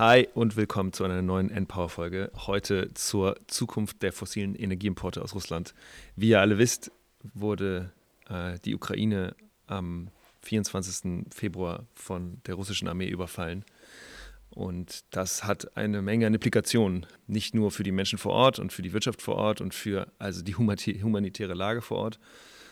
Hi 0.00 0.26
und 0.32 0.56
willkommen 0.56 0.94
zu 0.94 1.04
einer 1.04 1.20
neuen 1.20 1.50
Endpower-Folge. 1.50 2.32
Heute 2.46 2.88
zur 2.94 3.36
Zukunft 3.48 4.02
der 4.02 4.14
fossilen 4.14 4.54
Energieimporte 4.54 5.20
aus 5.20 5.34
Russland. 5.34 5.74
Wie 6.16 6.30
ihr 6.30 6.40
alle 6.40 6.56
wisst, 6.56 6.90
wurde 7.34 7.92
äh, 8.30 8.58
die 8.64 8.74
Ukraine 8.74 9.36
am 9.66 10.08
24. 10.40 11.26
Februar 11.34 11.84
von 11.92 12.40
der 12.46 12.54
russischen 12.54 12.88
Armee 12.88 13.10
überfallen. 13.10 13.62
Und 14.48 15.04
das 15.10 15.44
hat 15.44 15.76
eine 15.76 16.00
Menge 16.00 16.28
an 16.28 16.32
Implikationen, 16.32 17.04
nicht 17.26 17.54
nur 17.54 17.70
für 17.70 17.82
die 17.82 17.92
Menschen 17.92 18.18
vor 18.18 18.32
Ort 18.32 18.58
und 18.58 18.72
für 18.72 18.80
die 18.80 18.94
Wirtschaft 18.94 19.20
vor 19.20 19.34
Ort 19.34 19.60
und 19.60 19.74
für 19.74 20.10
also 20.18 20.42
die 20.42 20.54
humanitäre 20.54 21.52
Lage 21.52 21.82
vor 21.82 21.98
Ort, 21.98 22.18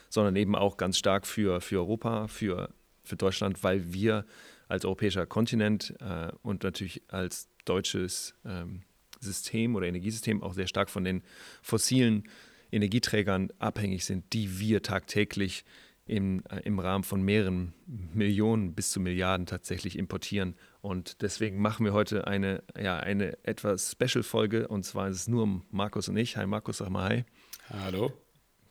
sondern 0.08 0.34
eben 0.34 0.56
auch 0.56 0.78
ganz 0.78 0.96
stark 0.96 1.26
für, 1.26 1.60
für 1.60 1.76
Europa, 1.76 2.26
für, 2.26 2.70
für 3.04 3.16
Deutschland, 3.16 3.62
weil 3.62 3.92
wir 3.92 4.24
als 4.68 4.84
europäischer 4.84 5.26
Kontinent 5.26 5.94
äh, 6.00 6.30
und 6.42 6.62
natürlich 6.62 7.02
als 7.08 7.48
deutsches 7.64 8.34
ähm, 8.44 8.82
System 9.20 9.74
oder 9.74 9.86
Energiesystem 9.86 10.42
auch 10.42 10.54
sehr 10.54 10.68
stark 10.68 10.90
von 10.90 11.04
den 11.04 11.22
fossilen 11.62 12.24
Energieträgern 12.70 13.50
abhängig 13.58 14.04
sind, 14.04 14.32
die 14.32 14.60
wir 14.60 14.82
tagtäglich 14.82 15.64
im, 16.06 16.42
äh, 16.50 16.60
im 16.60 16.78
Rahmen 16.78 17.04
von 17.04 17.22
mehreren 17.22 17.74
Millionen 17.86 18.74
bis 18.74 18.90
zu 18.90 19.00
Milliarden 19.00 19.46
tatsächlich 19.46 19.98
importieren. 19.98 20.54
Und 20.80 21.22
deswegen 21.22 21.60
machen 21.60 21.84
wir 21.84 21.92
heute 21.92 22.26
eine, 22.26 22.62
ja, 22.80 22.98
eine 22.98 23.42
etwas 23.44 23.92
Special-Folge. 23.92 24.68
Und 24.68 24.84
zwar 24.84 25.08
ist 25.08 25.16
es 25.16 25.28
nur 25.28 25.62
Markus 25.70 26.08
und 26.08 26.16
ich. 26.16 26.36
Hi 26.36 26.46
Markus, 26.46 26.78
sag 26.78 26.90
mal 26.90 27.08
hi. 27.08 27.24
Hallo. 27.70 28.12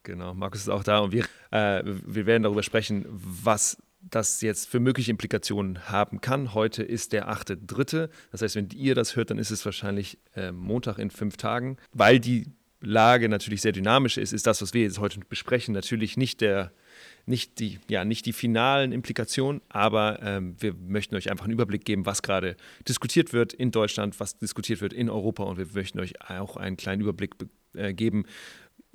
Genau, 0.03 0.33
Markus 0.33 0.61
ist 0.61 0.69
auch 0.69 0.83
da 0.83 0.99
und 0.99 1.11
wir, 1.11 1.25
äh, 1.51 1.83
wir 1.83 2.25
werden 2.25 2.43
darüber 2.43 2.63
sprechen, 2.63 3.05
was 3.09 3.77
das 4.09 4.41
jetzt 4.41 4.69
für 4.69 4.79
mögliche 4.79 5.11
Implikationen 5.11 5.89
haben 5.89 6.21
kann. 6.21 6.53
Heute 6.53 6.83
ist 6.83 7.13
der 7.13 7.29
8.3. 7.29 8.09
Das 8.31 8.41
heißt, 8.41 8.55
wenn 8.55 8.69
ihr 8.69 8.95
das 8.95 9.15
hört, 9.15 9.29
dann 9.31 9.39
ist 9.39 9.51
es 9.51 9.65
wahrscheinlich 9.65 10.17
äh, 10.35 10.51
Montag 10.51 10.97
in 10.97 11.09
fünf 11.11 11.37
Tagen. 11.37 11.77
Weil 11.91 12.19
die 12.19 12.47
Lage 12.79 13.27
natürlich 13.27 13.61
sehr 13.61 13.71
dynamisch 13.71 14.17
ist, 14.17 14.33
ist 14.33 14.45
das, 14.45 14.61
was 14.61 14.73
wir 14.73 14.83
jetzt 14.83 14.99
heute 14.99 15.19
besprechen, 15.19 15.73
natürlich 15.73 16.17
nicht 16.17 16.41
der 16.41 16.71
nicht 17.25 17.59
die, 17.59 17.79
ja, 17.89 18.05
nicht 18.05 18.25
die 18.25 18.33
finalen 18.33 18.93
Implikationen, 18.93 19.61
aber 19.67 20.19
ähm, 20.21 20.55
wir 20.59 20.73
möchten 20.73 21.15
euch 21.15 21.29
einfach 21.29 21.43
einen 21.45 21.53
Überblick 21.53 21.83
geben, 21.83 22.05
was 22.05 22.21
gerade 22.21 22.55
diskutiert 22.87 23.33
wird 23.33 23.51
in 23.53 23.71
Deutschland, 23.71 24.19
was 24.19 24.37
diskutiert 24.37 24.79
wird 24.79 24.93
in 24.93 25.09
Europa 25.09 25.43
und 25.43 25.57
wir 25.57 25.67
möchten 25.73 25.99
euch 25.99 26.13
auch 26.29 26.55
einen 26.55 26.77
kleinen 26.77 27.01
Überblick 27.01 27.35
äh, 27.73 27.93
geben, 27.93 28.25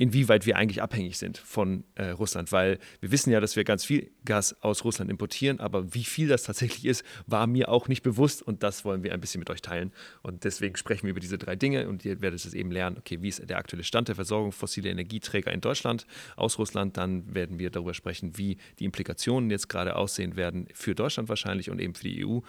inwieweit 0.02 0.46
wir 0.46 0.56
eigentlich 0.56 0.82
abhängig 0.82 1.16
sind 1.16 1.38
von 1.38 1.84
äh, 1.94 2.06
Russland, 2.08 2.50
weil 2.50 2.80
wir 3.00 3.12
wissen 3.12 3.30
ja, 3.30 3.38
dass 3.38 3.54
wir 3.54 3.62
ganz 3.62 3.84
viel 3.84 4.10
Gas 4.24 4.60
aus 4.60 4.82
Russland 4.82 5.08
importieren, 5.12 5.60
aber 5.60 5.94
wie 5.94 6.02
viel 6.02 6.26
das 6.26 6.42
tatsächlich 6.42 6.86
ist, 6.86 7.04
war 7.28 7.46
mir 7.46 7.68
auch 7.68 7.86
nicht 7.86 8.02
bewusst 8.02 8.42
und 8.42 8.64
das 8.64 8.84
wollen 8.84 9.04
wir 9.04 9.14
ein 9.14 9.20
bisschen 9.20 9.38
mit 9.38 9.48
euch 9.48 9.62
teilen. 9.62 9.92
Und 10.22 10.42
deswegen 10.42 10.74
sprechen 10.74 11.04
wir 11.04 11.12
über 11.12 11.20
diese 11.20 11.38
drei 11.38 11.54
Dinge 11.54 11.88
und 11.88 12.04
ihr 12.04 12.20
werdet 12.20 12.44
es 12.44 12.52
eben 12.52 12.72
lernen, 12.72 12.98
okay, 12.98 13.22
wie 13.22 13.28
ist 13.28 13.48
der 13.48 13.58
aktuelle 13.58 13.84
Stand 13.84 14.08
der 14.08 14.16
Versorgung 14.16 14.50
fossiler 14.50 14.90
Energieträger 14.90 15.52
in 15.52 15.60
Deutschland 15.60 16.04
aus 16.34 16.58
Russland. 16.58 16.96
Dann 16.96 17.32
werden 17.32 17.60
wir 17.60 17.70
darüber 17.70 17.94
sprechen, 17.94 18.36
wie 18.36 18.56
die 18.80 18.84
Implikationen 18.84 19.50
jetzt 19.50 19.68
gerade 19.68 19.94
aussehen 19.94 20.34
werden 20.34 20.66
für 20.74 20.96
Deutschland 20.96 21.28
wahrscheinlich 21.28 21.70
und 21.70 21.78
eben 21.78 21.94
für 21.94 22.08
die 22.08 22.26
EU. 22.26 22.40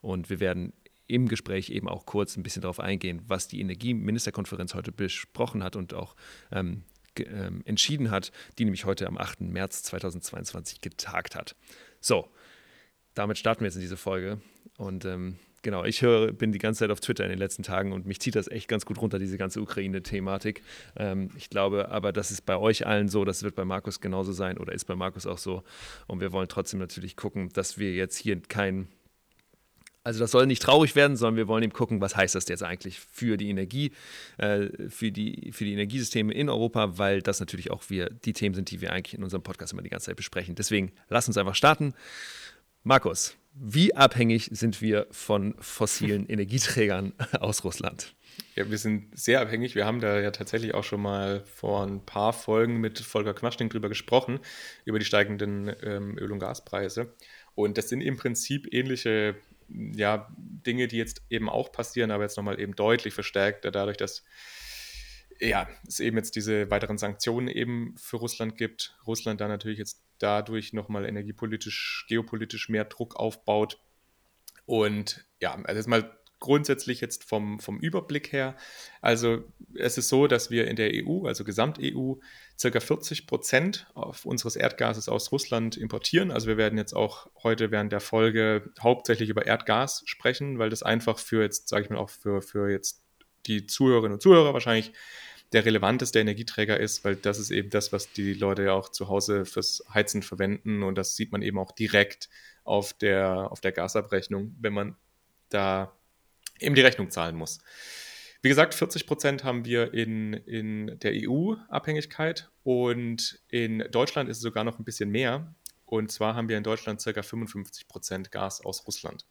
Und 0.00 0.30
wir 0.30 0.40
werden 0.40 0.72
im 1.08 1.28
Gespräch 1.28 1.68
eben 1.68 1.88
auch 1.88 2.06
kurz 2.06 2.38
ein 2.38 2.42
bisschen 2.42 2.62
darauf 2.62 2.80
eingehen, 2.80 3.20
was 3.26 3.48
die 3.48 3.60
Energieministerkonferenz 3.60 4.72
heute 4.72 4.92
besprochen 4.92 5.62
hat 5.62 5.76
und 5.76 5.92
auch 5.92 6.16
ähm, 6.50 6.84
entschieden 7.64 8.10
hat, 8.10 8.32
die 8.58 8.64
nämlich 8.64 8.84
heute 8.84 9.06
am 9.06 9.18
8. 9.18 9.42
März 9.42 9.82
2022 9.84 10.80
getagt 10.80 11.36
hat. 11.36 11.56
So, 12.00 12.28
damit 13.14 13.38
starten 13.38 13.60
wir 13.60 13.66
jetzt 13.66 13.76
in 13.76 13.82
diese 13.82 13.96
Folge. 13.96 14.40
Und 14.78 15.04
ähm, 15.04 15.38
genau, 15.62 15.84
ich 15.84 16.02
höre, 16.02 16.32
bin 16.32 16.52
die 16.52 16.58
ganze 16.58 16.80
Zeit 16.80 16.90
auf 16.90 17.00
Twitter 17.00 17.24
in 17.24 17.30
den 17.30 17.38
letzten 17.38 17.62
Tagen 17.62 17.92
und 17.92 18.06
mich 18.06 18.20
zieht 18.20 18.34
das 18.34 18.48
echt 18.48 18.68
ganz 18.68 18.86
gut 18.86 19.00
runter, 19.00 19.18
diese 19.18 19.38
ganze 19.38 19.60
Ukraine-Thematik. 19.60 20.62
Ähm, 20.96 21.30
ich 21.36 21.50
glaube 21.50 21.90
aber, 21.90 22.12
das 22.12 22.30
ist 22.30 22.46
bei 22.46 22.56
euch 22.56 22.86
allen 22.86 23.08
so, 23.08 23.24
das 23.24 23.42
wird 23.42 23.54
bei 23.54 23.64
Markus 23.64 24.00
genauso 24.00 24.32
sein 24.32 24.58
oder 24.58 24.72
ist 24.72 24.84
bei 24.84 24.96
Markus 24.96 25.26
auch 25.26 25.38
so. 25.38 25.62
Und 26.06 26.20
wir 26.20 26.32
wollen 26.32 26.48
trotzdem 26.48 26.80
natürlich 26.80 27.16
gucken, 27.16 27.50
dass 27.52 27.78
wir 27.78 27.92
jetzt 27.92 28.16
hier 28.16 28.40
kein 28.40 28.88
also 30.04 30.20
das 30.20 30.30
soll 30.30 30.46
nicht 30.46 30.62
traurig 30.62 30.96
werden, 30.96 31.16
sondern 31.16 31.36
wir 31.36 31.48
wollen 31.48 31.62
eben 31.62 31.72
gucken, 31.72 32.00
was 32.00 32.16
heißt 32.16 32.34
das 32.34 32.48
jetzt 32.48 32.62
eigentlich 32.62 33.00
für 33.00 33.36
die 33.36 33.50
Energie, 33.50 33.92
äh, 34.38 34.68
für, 34.88 35.12
die, 35.12 35.52
für 35.52 35.64
die 35.64 35.72
Energiesysteme 35.72 36.32
in 36.32 36.48
Europa, 36.48 36.98
weil 36.98 37.22
das 37.22 37.40
natürlich 37.40 37.70
auch 37.70 37.84
wir 37.88 38.10
die 38.10 38.32
Themen 38.32 38.54
sind, 38.54 38.70
die 38.70 38.80
wir 38.80 38.92
eigentlich 38.92 39.14
in 39.14 39.22
unserem 39.22 39.42
Podcast 39.42 39.72
immer 39.72 39.82
die 39.82 39.90
ganze 39.90 40.06
Zeit 40.06 40.16
besprechen. 40.16 40.54
Deswegen 40.54 40.92
lass 41.08 41.28
uns 41.28 41.36
einfach 41.38 41.54
starten. 41.54 41.94
Markus, 42.82 43.36
wie 43.54 43.94
abhängig 43.94 44.50
sind 44.52 44.80
wir 44.80 45.06
von 45.10 45.54
fossilen 45.60 46.26
Energieträgern 46.28 47.12
aus 47.38 47.62
Russland? 47.64 48.14
Ja, 48.56 48.68
wir 48.70 48.78
sind 48.78 49.16
sehr 49.16 49.40
abhängig. 49.40 49.74
Wir 49.74 49.86
haben 49.86 50.00
da 50.00 50.20
ja 50.20 50.30
tatsächlich 50.30 50.74
auch 50.74 50.84
schon 50.84 51.00
mal 51.00 51.44
vor 51.44 51.86
ein 51.86 52.04
paar 52.04 52.32
Folgen 52.32 52.78
mit 52.78 52.98
Volker 52.98 53.34
Quaschning 53.34 53.68
drüber 53.68 53.88
gesprochen, 53.88 54.40
über 54.84 54.98
die 54.98 55.04
steigenden 55.04 55.74
ähm, 55.82 56.18
Öl- 56.18 56.32
und 56.32 56.38
Gaspreise. 56.38 57.14
Und 57.54 57.78
das 57.78 57.88
sind 57.88 58.00
im 58.00 58.16
Prinzip 58.16 58.72
ähnliche 58.72 59.36
ja, 59.68 60.28
Dinge, 60.36 60.88
die 60.88 60.96
jetzt 60.96 61.22
eben 61.30 61.48
auch 61.48 61.72
passieren, 61.72 62.10
aber 62.10 62.22
jetzt 62.22 62.36
nochmal 62.36 62.60
eben 62.60 62.74
deutlich 62.76 63.14
verstärkt, 63.14 63.64
dadurch, 63.64 63.96
dass 63.96 64.24
ja, 65.40 65.68
es 65.86 66.00
eben 66.00 66.16
jetzt 66.16 66.36
diese 66.36 66.70
weiteren 66.70 66.98
Sanktionen 66.98 67.48
eben 67.48 67.94
für 67.96 68.16
Russland 68.16 68.56
gibt. 68.56 68.96
Russland 69.06 69.40
da 69.40 69.48
natürlich 69.48 69.78
jetzt 69.78 70.02
dadurch 70.18 70.72
nochmal 70.72 71.04
energiepolitisch, 71.04 72.06
geopolitisch 72.08 72.68
mehr 72.68 72.84
Druck 72.84 73.16
aufbaut. 73.16 73.80
Und 74.66 75.26
ja, 75.40 75.54
also 75.64 75.78
jetzt 75.78 75.88
mal 75.88 76.16
grundsätzlich 76.38 77.00
jetzt 77.00 77.24
vom, 77.24 77.60
vom 77.60 77.78
Überblick 77.78 78.32
her. 78.32 78.56
Also 79.00 79.44
es 79.74 79.96
ist 79.96 80.08
so, 80.08 80.26
dass 80.26 80.50
wir 80.50 80.68
in 80.68 80.76
der 80.76 80.90
EU, 80.92 81.26
also 81.26 81.44
Gesamt-EU, 81.44 82.14
circa 82.62 82.80
40 82.80 83.26
Prozent 83.26 83.86
unseres 84.24 84.56
Erdgases 84.56 85.08
aus 85.08 85.32
Russland 85.32 85.76
importieren. 85.76 86.30
Also 86.30 86.46
wir 86.46 86.56
werden 86.56 86.78
jetzt 86.78 86.94
auch 86.94 87.28
heute 87.42 87.70
während 87.70 87.92
der 87.92 88.00
Folge 88.00 88.70
hauptsächlich 88.80 89.28
über 89.28 89.44
Erdgas 89.44 90.02
sprechen, 90.06 90.58
weil 90.58 90.70
das 90.70 90.82
einfach 90.82 91.18
für 91.18 91.42
jetzt, 91.42 91.68
sage 91.68 91.84
ich 91.84 91.90
mal, 91.90 91.98
auch 91.98 92.08
für, 92.08 92.40
für 92.40 92.70
jetzt 92.70 93.02
die 93.46 93.66
Zuhörerinnen 93.66 94.14
und 94.14 94.22
Zuhörer 94.22 94.54
wahrscheinlich 94.54 94.92
der 95.52 95.64
relevanteste 95.66 96.20
Energieträger 96.20 96.80
ist, 96.80 97.04
weil 97.04 97.16
das 97.16 97.38
ist 97.38 97.50
eben 97.50 97.68
das, 97.68 97.92
was 97.92 98.12
die 98.12 98.32
Leute 98.32 98.62
ja 98.62 98.72
auch 98.72 98.88
zu 98.88 99.08
Hause 99.08 99.44
fürs 99.44 99.84
Heizen 99.92 100.22
verwenden 100.22 100.82
und 100.82 100.96
das 100.96 101.16
sieht 101.16 101.32
man 101.32 101.42
eben 101.42 101.58
auch 101.58 101.72
direkt 101.72 102.30
auf 102.64 102.94
der, 102.94 103.50
auf 103.50 103.60
der 103.60 103.72
Gasabrechnung, 103.72 104.56
wenn 104.60 104.72
man 104.72 104.96
da 105.50 105.92
eben 106.58 106.74
die 106.74 106.80
Rechnung 106.80 107.10
zahlen 107.10 107.36
muss. 107.36 107.58
Wie 108.44 108.48
gesagt, 108.48 108.74
40 108.74 109.06
Prozent 109.06 109.44
haben 109.44 109.64
wir 109.64 109.94
in, 109.94 110.32
in 110.32 110.98
der 110.98 111.12
EU-Abhängigkeit 111.14 112.50
und 112.64 113.40
in 113.48 113.84
Deutschland 113.92 114.28
ist 114.28 114.38
es 114.38 114.42
sogar 114.42 114.64
noch 114.64 114.80
ein 114.80 114.84
bisschen 114.84 115.10
mehr. 115.10 115.54
Und 115.86 116.10
zwar 116.10 116.34
haben 116.34 116.48
wir 116.48 116.56
in 116.58 116.64
Deutschland 116.64 117.04
ca. 117.04 117.22
55 117.22 117.86
Prozent 117.86 118.32
Gas 118.32 118.60
aus 118.60 118.84
Russland. 118.84 119.26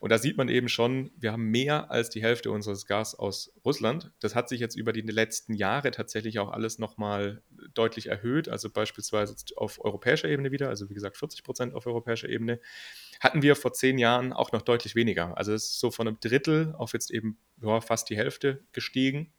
Und 0.00 0.10
da 0.10 0.18
sieht 0.18 0.36
man 0.36 0.48
eben 0.48 0.68
schon, 0.68 1.10
wir 1.16 1.32
haben 1.32 1.50
mehr 1.50 1.90
als 1.90 2.10
die 2.10 2.22
Hälfte 2.22 2.50
unseres 2.50 2.86
Gas 2.86 3.14
aus 3.14 3.52
Russland. 3.64 4.12
Das 4.20 4.34
hat 4.34 4.48
sich 4.48 4.60
jetzt 4.60 4.76
über 4.76 4.92
die 4.92 5.00
letzten 5.00 5.54
Jahre 5.54 5.90
tatsächlich 5.90 6.38
auch 6.38 6.50
alles 6.50 6.78
nochmal 6.78 7.42
deutlich 7.74 8.06
erhöht. 8.08 8.48
Also 8.48 8.70
beispielsweise 8.70 9.34
auf 9.56 9.84
europäischer 9.84 10.28
Ebene 10.28 10.52
wieder, 10.52 10.68
also 10.68 10.88
wie 10.90 10.94
gesagt 10.94 11.16
40 11.16 11.42
Prozent 11.42 11.74
auf 11.74 11.86
europäischer 11.86 12.28
Ebene, 12.28 12.60
hatten 13.20 13.42
wir 13.42 13.56
vor 13.56 13.72
zehn 13.72 13.98
Jahren 13.98 14.32
auch 14.32 14.52
noch 14.52 14.62
deutlich 14.62 14.94
weniger. 14.94 15.36
Also 15.36 15.52
es 15.52 15.64
ist 15.64 15.80
so 15.80 15.90
von 15.90 16.08
einem 16.08 16.20
Drittel 16.20 16.74
auf 16.76 16.92
jetzt 16.92 17.10
eben 17.10 17.38
ja, 17.62 17.80
fast 17.80 18.10
die 18.10 18.16
Hälfte 18.16 18.62
gestiegen. 18.72 19.32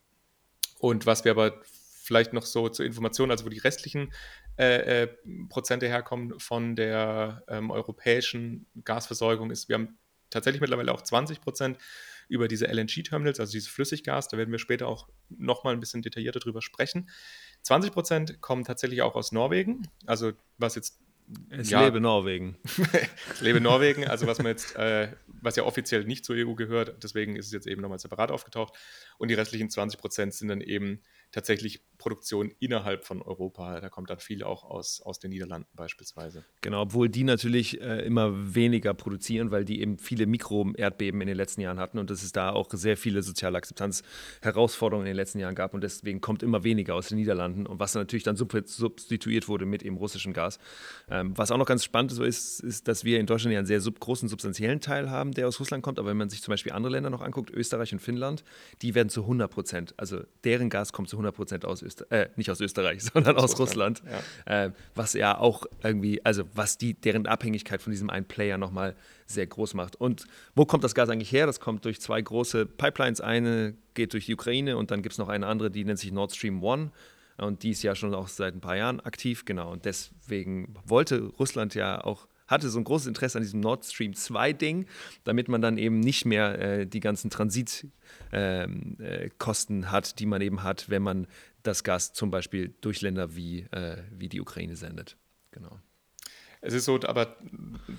Und 0.79 1.05
was 1.05 1.25
wir 1.25 1.31
aber 1.31 1.61
vielleicht 2.07 2.33
noch 2.33 2.45
so 2.45 2.69
zur 2.69 2.85
Information, 2.85 3.31
also 3.31 3.45
wo 3.45 3.49
die 3.49 3.57
restlichen 3.57 4.13
äh, 4.57 5.03
äh, 5.03 5.07
Prozente 5.49 5.87
herkommen 5.87 6.39
von 6.39 6.75
der 6.75 7.43
ähm, 7.47 7.69
europäischen 7.69 8.65
Gasversorgung, 8.85 9.51
ist, 9.51 9.67
wir 9.67 9.75
haben 9.75 9.97
tatsächlich 10.29 10.61
mittlerweile 10.61 10.91
auch 10.91 11.01
20 11.01 11.41
Prozent 11.41 11.77
über 12.29 12.47
diese 12.47 12.67
LNG-Terminals, 12.67 13.39
also 13.39 13.51
dieses 13.51 13.69
Flüssiggas. 13.69 14.27
Da 14.27 14.37
werden 14.37 14.51
wir 14.51 14.59
später 14.59 14.87
auch 14.87 15.07
nochmal 15.29 15.73
ein 15.73 15.79
bisschen 15.79 16.01
detaillierter 16.01 16.39
drüber 16.39 16.61
sprechen. 16.61 17.09
20 17.63 17.91
Prozent 17.91 18.41
kommen 18.41 18.63
tatsächlich 18.63 19.01
auch 19.01 19.15
aus 19.15 19.31
Norwegen. 19.31 19.87
Also 20.05 20.33
was 20.57 20.75
jetzt 20.75 20.99
es 21.49 21.69
ja, 21.69 21.83
lebe 21.83 21.99
Norwegen. 21.99 22.57
es 23.31 23.41
lebe 23.41 23.59
Norwegen, 23.59 24.05
also 24.07 24.27
was 24.27 24.37
man 24.37 24.47
jetzt, 24.47 24.75
äh, 24.75 25.11
was 25.27 25.55
ja 25.55 25.63
offiziell 25.63 26.05
nicht 26.05 26.23
zur 26.23 26.35
EU 26.35 26.53
gehört, 26.53 27.03
deswegen 27.03 27.35
ist 27.35 27.47
es 27.47 27.51
jetzt 27.51 27.67
eben 27.67 27.81
nochmal 27.81 27.99
separat 27.99 28.31
aufgetaucht. 28.31 28.73
Und 29.17 29.29
die 29.29 29.33
restlichen 29.33 29.69
20 29.69 29.99
Prozent 29.99 30.33
sind 30.33 30.47
dann 30.47 30.61
eben 30.61 31.01
tatsächlich 31.31 31.81
Produktion 31.97 32.53
innerhalb 32.59 33.03
von 33.03 33.21
Europa. 33.21 33.81
Da 33.81 33.89
kommt 33.89 34.09
dann 34.09 34.19
viel 34.19 34.43
auch 34.43 34.63
aus, 34.63 35.01
aus 35.01 35.19
den 35.19 35.31
Niederlanden 35.31 35.67
beispielsweise. 35.73 36.45
Genau, 36.61 36.83
obwohl 36.83 37.09
die 37.09 37.23
natürlich 37.23 37.81
äh, 37.81 38.05
immer 38.05 38.55
weniger 38.55 38.93
produzieren, 38.93 39.51
weil 39.51 39.65
die 39.65 39.81
eben 39.81 39.97
viele 39.97 40.25
Mikro-Erdbeben 40.27 41.19
in 41.21 41.27
den 41.27 41.35
letzten 41.35 41.61
Jahren 41.61 41.79
hatten 41.79 41.97
und 41.97 42.09
dass 42.09 42.23
es 42.23 42.31
da 42.31 42.51
auch 42.51 42.69
sehr 42.71 42.95
viele 42.95 43.23
soziale 43.23 43.57
Akzeptanz-Herausforderungen 43.57 45.07
in 45.07 45.11
den 45.11 45.17
letzten 45.17 45.39
Jahren 45.39 45.55
gab 45.55 45.73
und 45.73 45.81
deswegen 45.81 46.21
kommt 46.21 46.43
immer 46.43 46.63
weniger 46.63 46.95
aus 46.95 47.09
den 47.09 47.17
Niederlanden 47.17 47.65
und 47.65 47.79
was 47.79 47.95
natürlich 47.95 48.23
dann 48.23 48.37
substituiert 48.37 49.47
wurde 49.47 49.65
mit 49.65 49.83
eben 49.83 49.97
russischem 49.97 50.33
Gas. 50.33 50.59
Ähm, 51.09 51.16
was 51.25 51.51
auch 51.51 51.57
noch 51.57 51.65
ganz 51.65 51.83
spannend 51.83 52.11
ist, 52.11 52.59
ist, 52.59 52.87
dass 52.87 53.03
wir 53.03 53.19
in 53.19 53.25
Deutschland 53.25 53.53
ja 53.53 53.59
einen 53.59 53.67
sehr 53.67 53.81
sub 53.81 53.99
großen 53.99 54.29
substanziellen 54.29 54.81
Teil 54.81 55.09
haben, 55.09 55.31
der 55.31 55.47
aus 55.47 55.59
Russland 55.59 55.83
kommt, 55.83 55.99
aber 55.99 56.09
wenn 56.09 56.17
man 56.17 56.29
sich 56.29 56.41
zum 56.41 56.51
Beispiel 56.51 56.71
andere 56.71 56.93
Länder 56.93 57.09
noch 57.09 57.21
anguckt, 57.21 57.49
Österreich 57.51 57.93
und 57.93 57.99
Finnland, 57.99 58.43
die 58.81 58.95
werden 58.95 59.09
zu 59.09 59.21
100 59.21 59.51
Prozent, 59.51 59.93
also 59.97 60.21
deren 60.43 60.69
Gas 60.69 60.93
kommt 60.93 61.09
zu 61.09 61.17
100 61.17 61.35
Prozent 61.35 61.65
aus 61.65 61.81
Österreich, 61.81 62.11
äh, 62.11 62.29
nicht 62.35 62.49
aus 62.51 62.61
Österreich, 62.61 63.03
sondern 63.13 63.35
aus, 63.37 63.53
aus 63.53 63.59
Russland. 63.59 64.01
Russland 64.01 64.23
ja. 64.47 64.65
äh, 64.65 64.71
was 64.95 65.13
ja 65.13 65.37
auch 65.37 65.65
irgendwie, 65.83 66.23
also 66.25 66.43
was 66.53 66.77
die, 66.77 66.93
deren 66.93 67.27
Abhängigkeit 67.27 67.81
von 67.81 67.91
diesem 67.91 68.09
einen 68.09 68.25
Player 68.25 68.57
nochmal 68.57 68.95
sehr 69.25 69.45
groß 69.45 69.73
macht. 69.73 69.95
Und 69.95 70.25
wo 70.55 70.65
kommt 70.65 70.83
das 70.83 70.95
Gas 70.95 71.09
eigentlich 71.09 71.31
her? 71.31 71.45
Das 71.45 71.59
kommt 71.59 71.85
durch 71.85 71.99
zwei 71.99 72.21
große 72.21 72.65
Pipelines. 72.65 73.21
Eine 73.21 73.75
geht 73.93 74.13
durch 74.13 74.25
die 74.25 74.33
Ukraine 74.33 74.77
und 74.77 74.91
dann 74.91 75.01
gibt 75.01 75.13
es 75.13 75.19
noch 75.19 75.29
eine 75.29 75.47
andere, 75.47 75.69
die 75.69 75.83
nennt 75.83 75.99
sich 75.99 76.11
Nord 76.11 76.33
Stream 76.33 76.63
One. 76.63 76.91
Und 77.37 77.63
die 77.63 77.71
ist 77.71 77.83
ja 77.83 77.95
schon 77.95 78.15
auch 78.15 78.27
seit 78.27 78.55
ein 78.55 78.61
paar 78.61 78.75
Jahren 78.75 78.99
aktiv, 78.99 79.45
genau. 79.45 79.71
Und 79.71 79.85
deswegen 79.85 80.73
wollte 80.85 81.21
Russland 81.21 81.75
ja 81.75 82.03
auch 82.03 82.27
hatte 82.47 82.69
so 82.69 82.79
ein 82.79 82.83
großes 82.83 83.07
Interesse 83.07 83.37
an 83.37 83.43
diesem 83.43 83.59
Nord 83.59 83.85
Stream 83.85 84.13
2 84.13 84.53
Ding, 84.53 84.85
damit 85.25 85.49
man 85.49 85.61
dann 85.61 85.77
eben 85.77 85.99
nicht 85.99 86.25
mehr 86.25 86.59
äh, 86.59 86.87
die 86.87 87.01
ganzen 87.01 87.29
Transitkosten 87.29 87.91
ähm, 88.31 88.97
äh, 89.83 89.85
hat, 89.87 90.19
die 90.19 90.25
man 90.25 90.41
eben 90.41 90.63
hat, 90.63 90.89
wenn 90.89 91.03
man 91.03 91.27
das 91.63 91.83
Gas 91.83 92.13
zum 92.13 92.31
Beispiel 92.31 92.73
durch 92.81 93.01
Länder 93.01 93.35
wie, 93.35 93.63
äh, 93.71 93.97
wie 94.11 94.29
die 94.29 94.39
Ukraine 94.39 94.75
sendet. 94.75 95.17
Genau. 95.51 95.79
Es 96.61 96.73
ist 96.73 96.85
so, 96.85 96.99
aber 97.03 97.37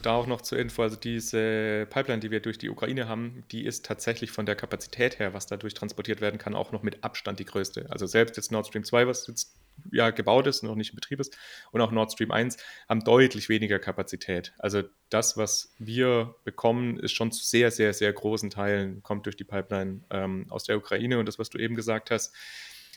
da 0.02 0.14
auch 0.14 0.26
noch 0.26 0.40
zur 0.40 0.58
Info, 0.58 0.82
also 0.82 0.96
diese 0.96 1.86
Pipeline, 1.90 2.20
die 2.20 2.30
wir 2.30 2.40
durch 2.40 2.58
die 2.58 2.70
Ukraine 2.70 3.08
haben, 3.08 3.44
die 3.52 3.64
ist 3.64 3.84
tatsächlich 3.84 4.30
von 4.30 4.46
der 4.46 4.56
Kapazität 4.56 5.18
her, 5.18 5.32
was 5.32 5.46
dadurch 5.46 5.74
transportiert 5.74 6.20
werden 6.20 6.38
kann, 6.38 6.54
auch 6.54 6.72
noch 6.72 6.82
mit 6.82 7.04
Abstand 7.04 7.38
die 7.38 7.44
größte. 7.44 7.86
Also 7.90 8.06
selbst 8.06 8.36
jetzt 8.36 8.50
Nord 8.50 8.66
Stream 8.66 8.84
2, 8.84 9.06
was 9.06 9.26
jetzt 9.28 9.56
ja 9.92 10.10
gebaut 10.10 10.46
ist, 10.48 10.62
noch 10.62 10.74
nicht 10.74 10.90
in 10.90 10.96
Betrieb 10.96 11.20
ist, 11.20 11.36
und 11.70 11.80
auch 11.80 11.92
Nord 11.92 12.12
Stream 12.12 12.32
1 12.32 12.56
haben 12.88 13.04
deutlich 13.04 13.48
weniger 13.48 13.78
Kapazität. 13.78 14.52
Also 14.58 14.82
das, 15.08 15.36
was 15.36 15.74
wir 15.78 16.34
bekommen, 16.44 16.98
ist 16.98 17.12
schon 17.12 17.30
zu 17.30 17.44
sehr, 17.44 17.70
sehr, 17.70 17.92
sehr 17.92 18.12
großen 18.12 18.50
Teilen, 18.50 19.02
kommt 19.02 19.26
durch 19.26 19.36
die 19.36 19.44
Pipeline 19.44 20.00
ähm, 20.10 20.46
aus 20.50 20.64
der 20.64 20.76
Ukraine 20.76 21.18
und 21.18 21.26
das, 21.26 21.38
was 21.38 21.50
du 21.50 21.58
eben 21.58 21.76
gesagt 21.76 22.10
hast, 22.10 22.34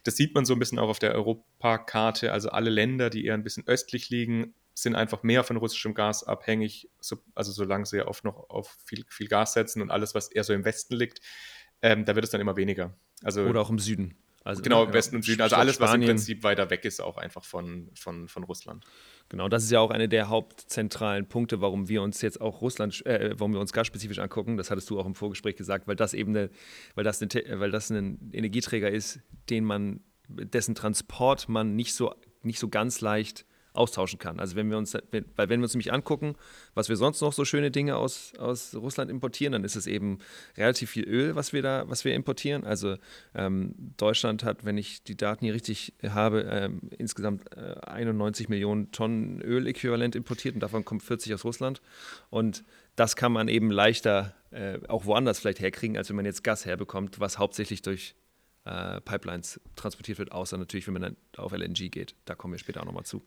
das 0.04 0.16
sieht 0.16 0.34
man 0.34 0.46
so 0.46 0.54
ein 0.54 0.60
bisschen 0.60 0.80
auch 0.80 0.90
auf 0.90 1.00
der 1.00 1.14
Europakarte. 1.14 2.32
Also 2.32 2.50
alle 2.50 2.72
Länder, 2.72 3.12
die 3.12 3.26
eher 3.26 3.36
ein 3.36 3.44
bisschen 3.44 3.68
östlich 3.68 4.10
liegen, 4.10 4.56
sind 4.82 4.96
einfach 4.96 5.24
mehr 5.24 5.44
von 5.44 5.58
russischem 5.58 5.94
Gas 5.94 6.24
abhängig, 6.24 6.90
so, 7.00 7.18
also 7.36 7.52
solange 7.52 7.86
sie 7.86 8.06
oft 8.06 8.24
noch 8.24 8.50
auf 8.50 8.78
viel, 8.86 9.06
viel 9.10 9.28
Gas 9.28 9.54
setzen 9.54 9.82
und 9.82 9.92
alles, 9.92 10.16
was 10.16 10.30
eher 10.30 10.44
so 10.44 10.54
im 10.54 10.66
Westen 10.66 10.96
liegt, 10.96 11.22
ähm, 11.82 12.06
da 12.06 12.16
wird 12.16 12.26
es 12.26 12.32
dann 12.32 12.42
immer 12.42 12.56
weniger. 12.56 12.96
Also, 13.24 13.44
Oder 13.44 13.62
auch 13.62 13.70
im 13.70 13.80
Süden. 13.80 14.18
Also, 14.44 14.64
genau, 14.64 14.86
im 14.86 14.94
Westen 14.94 15.16
und 15.16 15.24
Süden. 15.24 15.42
Also 15.42 15.56
alles, 15.56 15.80
was 15.80 15.94
im 15.94 16.02
Prinzip 16.02 16.42
weiter 16.42 16.72
weg 16.72 16.84
ist, 16.84 17.00
auch 17.00 17.18
einfach 17.18 17.44
von, 17.44 17.92
von, 17.94 18.28
von 18.28 18.44
Russland. 18.44 18.86
Genau, 19.30 19.48
das 19.48 19.64
ist 19.64 19.72
ja 19.72 19.80
auch 19.80 19.92
einer 19.92 20.08
der 20.08 20.30
hauptzentralen 20.30 21.28
Punkte, 21.28 21.62
warum 21.62 21.90
wir 21.90 22.02
uns 22.02 22.22
jetzt 22.24 22.42
auch 22.42 22.62
Russland, 22.62 23.06
äh, 23.06 23.36
warum 23.38 23.54
wir 23.54 23.60
uns 23.60 23.72
gasspezifisch 23.72 24.18
angucken. 24.18 24.58
Das 24.58 24.72
hattest 24.72 24.90
du 24.90 25.00
auch 25.00 25.06
im 25.06 25.14
Vorgespräch 25.14 25.56
gesagt, 25.56 25.88
weil 25.88 25.96
das 25.96 26.16
eben 26.16 26.36
eine, 26.36 26.50
weil 26.96 27.04
das, 27.04 27.22
eine, 27.22 27.60
weil 27.60 27.70
das 27.70 27.92
ein 27.92 28.32
Energieträger 28.34 28.90
ist, 28.90 29.20
den 29.52 29.64
man, 29.64 30.02
dessen 30.28 30.74
Transport 30.74 31.48
man 31.48 31.76
nicht 31.76 31.94
so, 31.94 32.16
nicht 32.42 32.58
so 32.58 32.68
ganz 32.68 33.02
leicht 33.02 33.46
austauschen 33.74 34.20
kann. 34.20 34.40
Also 34.40 34.56
wenn 34.56 34.70
wir 34.70 34.78
uns, 34.78 34.94
weil 34.94 35.50
wenn 35.50 35.60
wir 35.60 35.64
uns 35.64 35.74
nämlich 35.74 35.94
angucken, 35.94 36.36
was 36.74 36.90
wir 36.90 36.98
sonst 36.98 37.22
noch 37.22 37.34
so 37.34 37.46
schöne 37.46 37.72
Dinge 37.72 37.96
aus, 37.96 38.34
aus 38.38 38.76
Russland 38.76 39.10
importieren, 39.10 39.54
dann 39.54 39.64
ist 39.64 39.76
es 39.76 39.88
eben 39.88 40.20
relativ 40.58 40.92
viel 40.92 41.08
Öl, 41.08 41.36
was 41.36 41.54
wir 41.54 41.62
da, 41.62 41.86
was 41.88 42.04
wir 42.04 42.14
importieren. 42.14 42.64
Also 42.64 42.98
ähm, 43.34 43.74
Deutschland 43.98 44.44
hat, 44.44 44.66
wenn 44.66 44.78
ich 44.78 45.04
die 45.04 45.16
Daten 45.16 45.46
hier 45.46 45.54
richtig 45.54 45.94
habe, 46.08 46.42
ähm, 46.50 46.82
insgesamt 46.98 47.56
äh, 47.56 47.76
91 47.82 48.50
Millionen 48.50 48.92
Tonnen 48.92 49.42
Öläquivalent 49.42 50.16
importiert 50.16 50.56
und 50.56 50.62
davon 50.62 50.84
kommt 50.84 51.04
40 51.04 51.34
aus 51.34 51.46
Russland. 51.46 51.82
Und 52.30 52.64
das 52.96 53.16
kann 53.16 53.32
man 53.32 53.48
eben 53.48 53.72
leichter 53.72 54.36
äh, 54.52 54.80
auch 54.88 55.06
woanders 55.06 55.40
vielleicht 55.40 55.62
herkriegen, 55.62 55.98
als 55.98 56.10
wenn 56.10 56.18
man 56.18 56.26
jetzt 56.26 56.44
Gas 56.44 56.66
herbekommt, 56.66 57.20
was 57.20 57.38
hauptsächlich 57.38 57.82
durch 57.82 58.16
äh, 58.66 59.02
Pipelines 59.02 59.60
transportiert 59.76 60.20
wird, 60.20 60.32
außer 60.32 60.58
natürlich, 60.58 60.88
wenn 60.88 60.94
man 60.94 61.02
dann 61.02 61.18
auf 61.38 61.52
LNG 61.52 61.90
geht. 61.90 62.16
Da 62.26 62.36
kommen 62.36 62.54
wir 62.54 62.60
später 62.60 62.82
auch 62.82 62.86
nochmal 62.86 63.06
zu. 63.06 63.24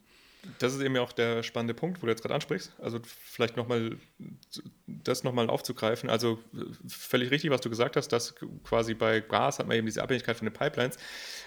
Das 0.59 0.75
ist 0.75 0.81
eben 0.81 0.97
auch 0.99 1.13
der 1.13 1.43
spannende 1.43 1.75
Punkt, 1.75 2.03
wo 2.03 2.07
du 2.07 2.13
jetzt 2.13 2.23
gerade 2.23 2.35
ansprichst. 2.35 2.73
Also 2.81 3.01
vielleicht 3.03 3.57
nochmal 3.57 3.97
das 4.87 5.25
nochmal 5.25 5.49
aufzugreifen. 5.49 6.11
Also 6.11 6.39
völlig 6.87 7.31
richtig, 7.31 7.51
was 7.51 7.61
du 7.61 7.71
gesagt 7.71 7.97
hast, 7.97 8.09
dass 8.09 8.35
quasi 8.65 8.95
bei 8.95 9.21
Gas 9.21 9.59
hat 9.59 9.67
man 9.67 9.77
eben 9.77 9.87
diese 9.87 10.03
Abhängigkeit 10.03 10.37
von 10.37 10.47
den 10.47 10.53
Pipelines. 10.53 10.97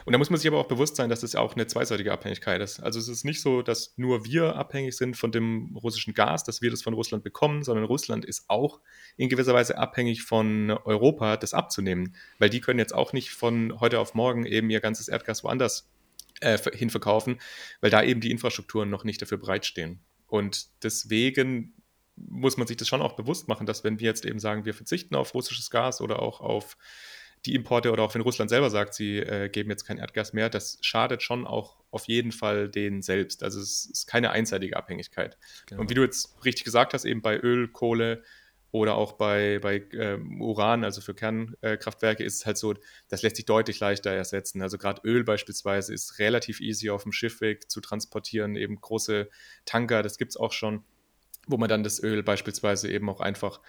Und 0.05 0.13
da 0.13 0.17
muss 0.17 0.29
man 0.29 0.39
sich 0.39 0.47
aber 0.47 0.59
auch 0.59 0.67
bewusst 0.67 0.95
sein, 0.95 1.09
dass 1.09 1.23
es 1.23 1.31
das 1.31 1.39
auch 1.39 1.55
eine 1.55 1.67
zweiseitige 1.67 2.11
Abhängigkeit 2.11 2.61
ist. 2.61 2.79
Also 2.79 2.99
es 2.99 3.07
ist 3.07 3.23
nicht 3.23 3.41
so, 3.41 3.61
dass 3.61 3.93
nur 3.97 4.25
wir 4.25 4.55
abhängig 4.55 4.95
sind 4.95 5.17
von 5.17 5.31
dem 5.31 5.75
russischen 5.77 6.13
Gas, 6.13 6.43
dass 6.43 6.61
wir 6.61 6.71
das 6.71 6.81
von 6.81 6.93
Russland 6.93 7.23
bekommen, 7.23 7.63
sondern 7.63 7.85
Russland 7.85 8.25
ist 8.25 8.49
auch 8.49 8.79
in 9.17 9.29
gewisser 9.29 9.53
Weise 9.53 9.77
abhängig 9.77 10.23
von 10.23 10.71
Europa, 10.71 11.37
das 11.37 11.53
abzunehmen. 11.53 12.15
Weil 12.39 12.49
die 12.49 12.61
können 12.61 12.79
jetzt 12.79 12.93
auch 12.93 13.13
nicht 13.13 13.31
von 13.31 13.79
heute 13.79 13.99
auf 13.99 14.13
morgen 14.13 14.45
eben 14.45 14.69
ihr 14.69 14.79
ganzes 14.79 15.07
Erdgas 15.07 15.43
woanders 15.43 15.89
äh, 16.41 16.57
hinverkaufen, 16.73 17.39
weil 17.81 17.89
da 17.89 18.03
eben 18.03 18.21
die 18.21 18.31
Infrastrukturen 18.31 18.89
noch 18.89 19.03
nicht 19.03 19.21
dafür 19.21 19.37
bereitstehen. 19.37 19.99
Und 20.27 20.67
deswegen 20.83 21.73
muss 22.15 22.57
man 22.57 22.67
sich 22.67 22.77
das 22.77 22.87
schon 22.87 23.01
auch 23.01 23.15
bewusst 23.15 23.47
machen, 23.47 23.65
dass 23.65 23.83
wenn 23.83 23.99
wir 23.99 24.07
jetzt 24.07 24.25
eben 24.25 24.39
sagen, 24.39 24.65
wir 24.65 24.73
verzichten 24.73 25.15
auf 25.15 25.33
russisches 25.33 25.69
Gas 25.69 26.01
oder 26.01 26.21
auch 26.21 26.41
auf 26.41 26.77
die 27.45 27.53
Importe 27.53 27.91
oder 27.91 28.03
auch 28.03 28.13
wenn 28.15 28.21
Russland 28.21 28.49
selber 28.49 28.69
sagt, 28.69 28.93
sie 28.93 29.17
äh, 29.17 29.49
geben 29.49 29.69
jetzt 29.69 29.85
kein 29.85 29.99
Erdgas 29.99 30.33
mehr, 30.33 30.49
das 30.49 30.79
schadet 30.81 31.21
schon 31.21 31.45
auch 31.45 31.77
auf 31.91 32.05
jeden 32.07 32.31
Fall 32.31 32.67
denen 32.69 33.01
selbst. 33.01 33.43
Also 33.43 33.59
es 33.59 33.85
ist 33.85 34.07
keine 34.07 34.31
einseitige 34.31 34.75
Abhängigkeit. 34.75 35.37
Genau. 35.67 35.81
Und 35.81 35.89
wie 35.89 35.93
du 35.93 36.01
jetzt 36.01 36.43
richtig 36.43 36.65
gesagt 36.65 36.93
hast, 36.93 37.05
eben 37.05 37.21
bei 37.21 37.37
Öl, 37.39 37.67
Kohle, 37.67 38.23
oder 38.71 38.95
auch 38.95 39.13
bei, 39.13 39.59
bei 39.59 39.83
ähm, 39.93 40.41
Uran, 40.41 40.83
also 40.83 41.01
für 41.01 41.13
Kernkraftwerke, 41.13 42.23
ist 42.23 42.35
es 42.35 42.45
halt 42.45 42.57
so, 42.57 42.73
das 43.07 43.21
lässt 43.21 43.37
sich 43.37 43.45
deutlich 43.45 43.79
leichter 43.79 44.11
ersetzen. 44.11 44.61
Also 44.61 44.77
gerade 44.77 45.01
Öl 45.05 45.23
beispielsweise 45.23 45.93
ist 45.93 46.19
relativ 46.19 46.59
easy 46.59 46.89
auf 46.89 47.03
dem 47.03 47.11
Schiffweg 47.11 47.71
zu 47.71 47.81
transportieren, 47.81 48.55
eben 48.55 48.79
große 48.79 49.29
Tanker, 49.65 50.03
das 50.03 50.17
gibt 50.17 50.31
es 50.31 50.37
auch 50.37 50.51
schon, 50.51 50.83
wo 51.47 51.57
man 51.57 51.69
dann 51.69 51.83
das 51.83 52.01
Öl 52.03 52.23
beispielsweise 52.23 52.91
eben 52.91 53.09
auch 53.09 53.21
einfach 53.21 53.61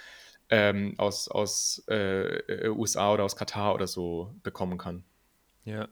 ähm, 0.51 0.95
aus, 0.99 1.29
aus 1.29 1.85
äh, 1.89 2.69
USA 2.69 3.13
oder 3.13 3.25
aus 3.25 3.37
Katar 3.37 3.75
oder 3.75 3.87
so 3.87 4.35
bekommen 4.43 4.79
kann. 4.79 5.05
Ja, 5.65 5.89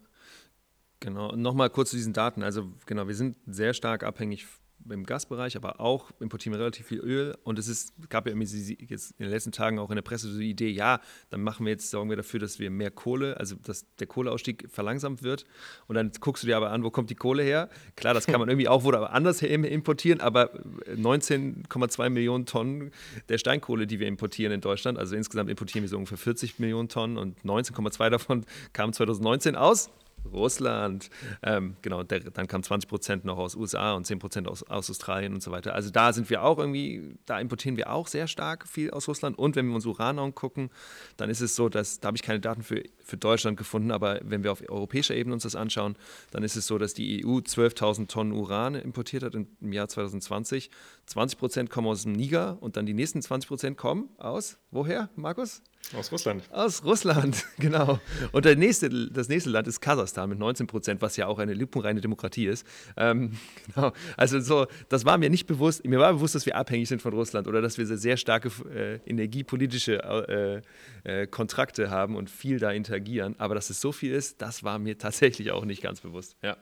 genau. 1.00 1.31
Und 1.33 1.42
nochmal 1.42 1.71
kurz 1.71 1.90
zu 1.90 1.97
diesen 1.97 2.12
Daten. 2.12 2.42
Also 2.42 2.73
genau, 2.87 3.07
wir 3.07 3.14
sind 3.14 3.37
sehr 3.47 3.75
stark 3.75 4.02
abhängig 4.02 4.47
im 4.90 5.05
Gasbereich, 5.05 5.57
aber 5.57 5.81
auch 5.81 6.11
importieren 6.21 6.55
wir 6.55 6.61
relativ 6.61 6.87
viel 6.87 7.00
Öl. 7.00 7.37
Und 7.45 7.59
es 7.59 7.69
ist, 7.69 7.93
gab 8.09 8.26
ja 8.26 8.35
jetzt 8.37 9.12
in 9.12 9.25
den 9.25 9.31
letzten 9.31 9.52
Tagen 9.52 9.78
auch 9.78 9.90
in 9.90 9.97
der 9.97 10.02
Presse 10.02 10.31
so 10.31 10.38
die 10.38 10.50
Idee, 10.50 10.71
ja, 10.71 11.00
dann 11.31 11.43
machen 11.43 11.66
wir 11.66 11.73
jetzt, 11.73 11.90
sorgen 11.90 12.11
wir 12.11 12.16
dafür, 12.16 12.40
dass 12.40 12.59
wir 12.59 12.71
mehr 12.71 12.90
Kohle, 12.90 13.37
also 13.38 13.57
dass 13.57 13.87
der 13.97 14.07
Kohleausstieg 14.07 14.69
verlangsamt 14.71 15.23
wird. 15.23 15.45
Und 15.87 15.97
dann 15.97 16.12
guckst 16.21 16.43
du 16.43 16.47
dir 16.47 16.57
aber 16.57 16.71
an, 16.71 16.85
wo 16.85 16.90
kommt 16.90 17.11
die 17.11 17.14
Kohle 17.14 17.43
her? 17.43 17.69
Klar, 17.97 18.14
das 18.14 18.26
kann 18.26 18.40
man 18.40 18.49
irgendwie 18.49 18.69
auch 18.69 18.85
wohl 18.85 18.97
anders 18.97 19.43
importieren, 19.43 20.21
aber 20.21 20.55
19,2 20.87 22.11
Millionen 22.11 22.47
Tonnen 22.47 22.90
der 23.28 23.38
Steinkohle, 23.38 23.87
die 23.87 24.00
wir 24.00 24.07
importieren 24.07 24.52
in 24.52 24.61
Deutschland, 24.61 24.99
also 24.99 25.16
insgesamt 25.16 25.50
importieren 25.50 25.83
wir 25.83 25.88
so 25.88 25.97
ungefähr 25.97 26.19
40 26.19 26.59
Millionen 26.59 26.88
Tonnen 26.88 27.19
und 27.19 27.38
19,2 27.40 28.11
davon 28.11 28.45
kamen 28.73 28.93
2019 28.93 29.57
aus 29.57 29.90
Russland. 30.33 31.11
Ähm, 31.42 31.76
genau, 31.83 32.02
der, 32.02 32.21
dann 32.21 32.47
kam 32.47 32.62
20 32.62 32.88
Prozent 32.88 33.25
noch 33.25 33.38
aus 33.38 33.54
USA 33.54 33.95
und 33.95 34.06
10 34.06 34.18
Prozent 34.18 34.49
aus, 34.49 34.62
aus, 34.62 34.90
Australien 34.90 35.35
und 35.35 35.42
so 35.42 35.50
weiter. 35.50 35.75
Also 35.75 35.90
da 35.90 36.12
sind 36.12 36.30
wir 36.30 36.42
auch 36.42 36.59
irgendwie, 36.59 37.16
da 37.26 37.38
importieren 37.40 37.76
wir 37.76 37.92
auch 37.92 38.06
sehr 38.06 38.26
stark 38.26 38.66
viel 38.68 38.90
aus 38.90 39.09
Russland. 39.09 39.38
Und 39.38 39.56
wenn 39.56 39.66
wir 39.68 39.75
uns 39.75 39.87
Uran 39.87 40.18
angucken, 40.18 40.71
dann 41.16 41.30
ist 41.30 41.40
es 41.40 41.56
so, 41.56 41.68
dass, 41.68 42.00
da 42.00 42.09
habe 42.09 42.16
ich 42.16 42.23
keine 42.23 42.40
Daten 42.40 42.62
für, 42.62 42.83
für 43.04 43.16
Deutschland 43.16 43.56
gefunden, 43.56 43.90
aber 43.90 44.21
wenn 44.23 44.45
wir 44.45 44.52
auf 44.52 44.62
europäischer 44.68 45.14
Ebene 45.14 45.35
uns 45.35 45.42
das 45.42 45.56
anschauen, 45.56 45.97
dann 46.30 46.42
ist 46.42 46.56
es 46.56 46.66
so, 46.66 46.78
dass 46.78 46.95
die 46.95 47.25
EU 47.25 47.38
12.000 47.38 48.09
Tonnen 48.09 48.33
Uran 48.33 48.75
importiert 48.75 49.23
hat 49.23 49.35
im 49.35 49.73
Jahr 49.73 49.88
2020. 49.88 50.71
20 51.06 51.38
Prozent 51.38 51.71
kommen 51.71 51.88
aus 51.88 52.02
dem 52.02 52.12
Niger 52.12 52.59
und 52.61 52.76
dann 52.76 52.87
die 52.87 52.95
nächsten 52.95 53.23
20 53.23 53.49
Prozent 53.49 53.76
kommen 53.76 54.09
aus, 54.18 54.59
woher, 54.71 55.09
Markus? 55.16 55.62
Aus 55.95 56.11
Russland. 56.11 56.43
Aus 56.50 56.85
Russland, 56.85 57.45
genau. 57.59 58.00
Und 58.33 58.45
der 58.45 58.57
nächste, 58.57 58.90
das 59.11 59.28
nächste 59.28 59.50
Land 59.50 59.69
ist 59.69 59.81
Kasachstan. 59.81 60.28
Mit 60.28 60.38
19 60.38 60.66
Prozent, 60.66 61.00
was 61.00 61.16
ja 61.16 61.26
auch 61.26 61.38
eine 61.38 61.55
lupenreine 61.55 62.00
Demokratie 62.00 62.47
ist. 62.47 62.66
Ähm, 62.97 63.38
genau. 63.75 63.93
Also 64.16 64.40
so, 64.40 64.66
das 64.88 65.05
war 65.05 65.16
mir 65.19 65.31
nicht 65.31 65.47
bewusst. 65.47 65.85
Mir 65.85 65.99
war 66.00 66.12
bewusst, 66.12 66.35
dass 66.35 66.47
wir 66.47 66.57
abhängig 66.57 66.88
sind 66.88 67.02
von 67.02 67.14
Russland 67.14 67.47
oder 67.47 67.62
dass 67.62 67.78
wir 67.78 67.87
sehr 67.87 68.16
starke 68.16 68.50
äh, 68.75 68.97
energiepolitische 69.09 70.62
äh, 71.05 71.23
äh, 71.23 71.26
Kontrakte 71.28 71.90
haben 71.90 72.16
und 72.16 72.31
viel 72.31 72.59
da 72.59 72.73
interagieren. 72.73 73.37
Aber 73.38 73.55
dass 73.55 73.71
es 73.71 73.81
so 73.81 73.93
viel 73.93 74.12
ist, 74.12 74.43
das 74.43 74.64
war 74.64 74.78
mir 74.78 74.99
tatsächlich 75.07 75.52
auch 75.52 75.64
nicht 75.64 75.83
ganz 75.83 76.00
bewusst. 76.00 76.37
Ja. 76.43 76.57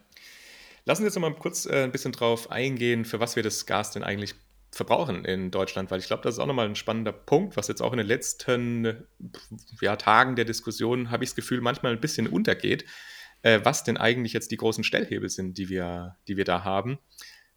Lassen 0.87 1.00
Sie 1.02 1.07
uns 1.07 1.14
noch 1.14 1.23
mal 1.23 1.35
kurz 1.35 1.64
äh, 1.64 1.85
ein 1.85 1.93
bisschen 1.93 2.12
drauf 2.12 2.50
eingehen, 2.50 3.07
für 3.07 3.19
was 3.19 3.37
wir 3.37 3.43
das 3.43 3.64
Gas 3.64 3.93
denn 3.93 4.02
eigentlich 4.02 4.35
verbrauchen 4.76 5.25
in 5.25 5.50
Deutschland, 5.50 5.90
weil 5.90 6.00
ich 6.00 6.07
glaube, 6.07 6.23
das 6.23 6.35
ist 6.35 6.38
auch 6.40 6.47
nochmal 6.47 6.66
ein 6.66 6.75
spannender 6.75 7.12
Punkt, 7.12 7.57
was 7.57 7.69
jetzt 7.69 7.83
auch 7.83 7.93
in 7.93 7.99
den 7.99 8.07
letzten 8.07 9.07
ja, 9.81 9.97
Tagen 9.97 10.37
der 10.37 10.45
Diskussion, 10.45 11.11
habe 11.11 11.25
ich 11.25 11.31
das 11.31 11.37
Gefühl, 11.37 11.61
manchmal 11.61 11.93
ein 11.93 12.00
bisschen 12.00 12.26
untergeht, 12.26 12.85
äh, 13.43 13.61
was 13.62 13.85
denn 13.85 13.97
eigentlich 13.97 14.33
jetzt 14.33 14.50
die 14.50 14.57
großen 14.57 14.85
Stellhebel 14.85 15.28
sind, 15.28 15.59
die 15.59 15.69
wir, 15.69 16.16
die 16.28 16.37
wir 16.37 16.45
da 16.45 16.64
haben. 16.64 16.99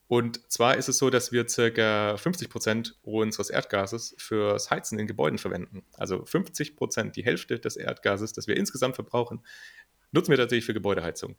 Und 0.08 0.50
zwar 0.52 0.78
ist 0.78 0.88
es 0.88 0.98
so, 0.98 1.10
dass 1.10 1.34
wir 1.34 1.50
circa 1.50 2.16
50 2.16 2.50
Prozent 2.50 2.98
unseres 3.02 3.50
Erdgases 3.50 4.16
fürs 4.18 4.72
Heizen 4.72 5.00
in 5.00 5.08
Gebäuden 5.08 5.38
verwenden. 5.38 5.84
Also 5.96 6.26
50 6.26 6.78
Prozent, 6.78 7.18
die 7.18 7.26
Hälfte 7.26 7.60
des 7.60 7.76
Erdgases, 7.76 8.32
das 8.32 8.48
wir 8.48 8.56
insgesamt 8.56 8.96
verbrauchen, 8.96 9.44
nutzen 10.12 10.32
wir 10.32 10.38
tatsächlich 10.38 10.66
für 10.66 10.74
Gebäudeheizung. 10.74 11.36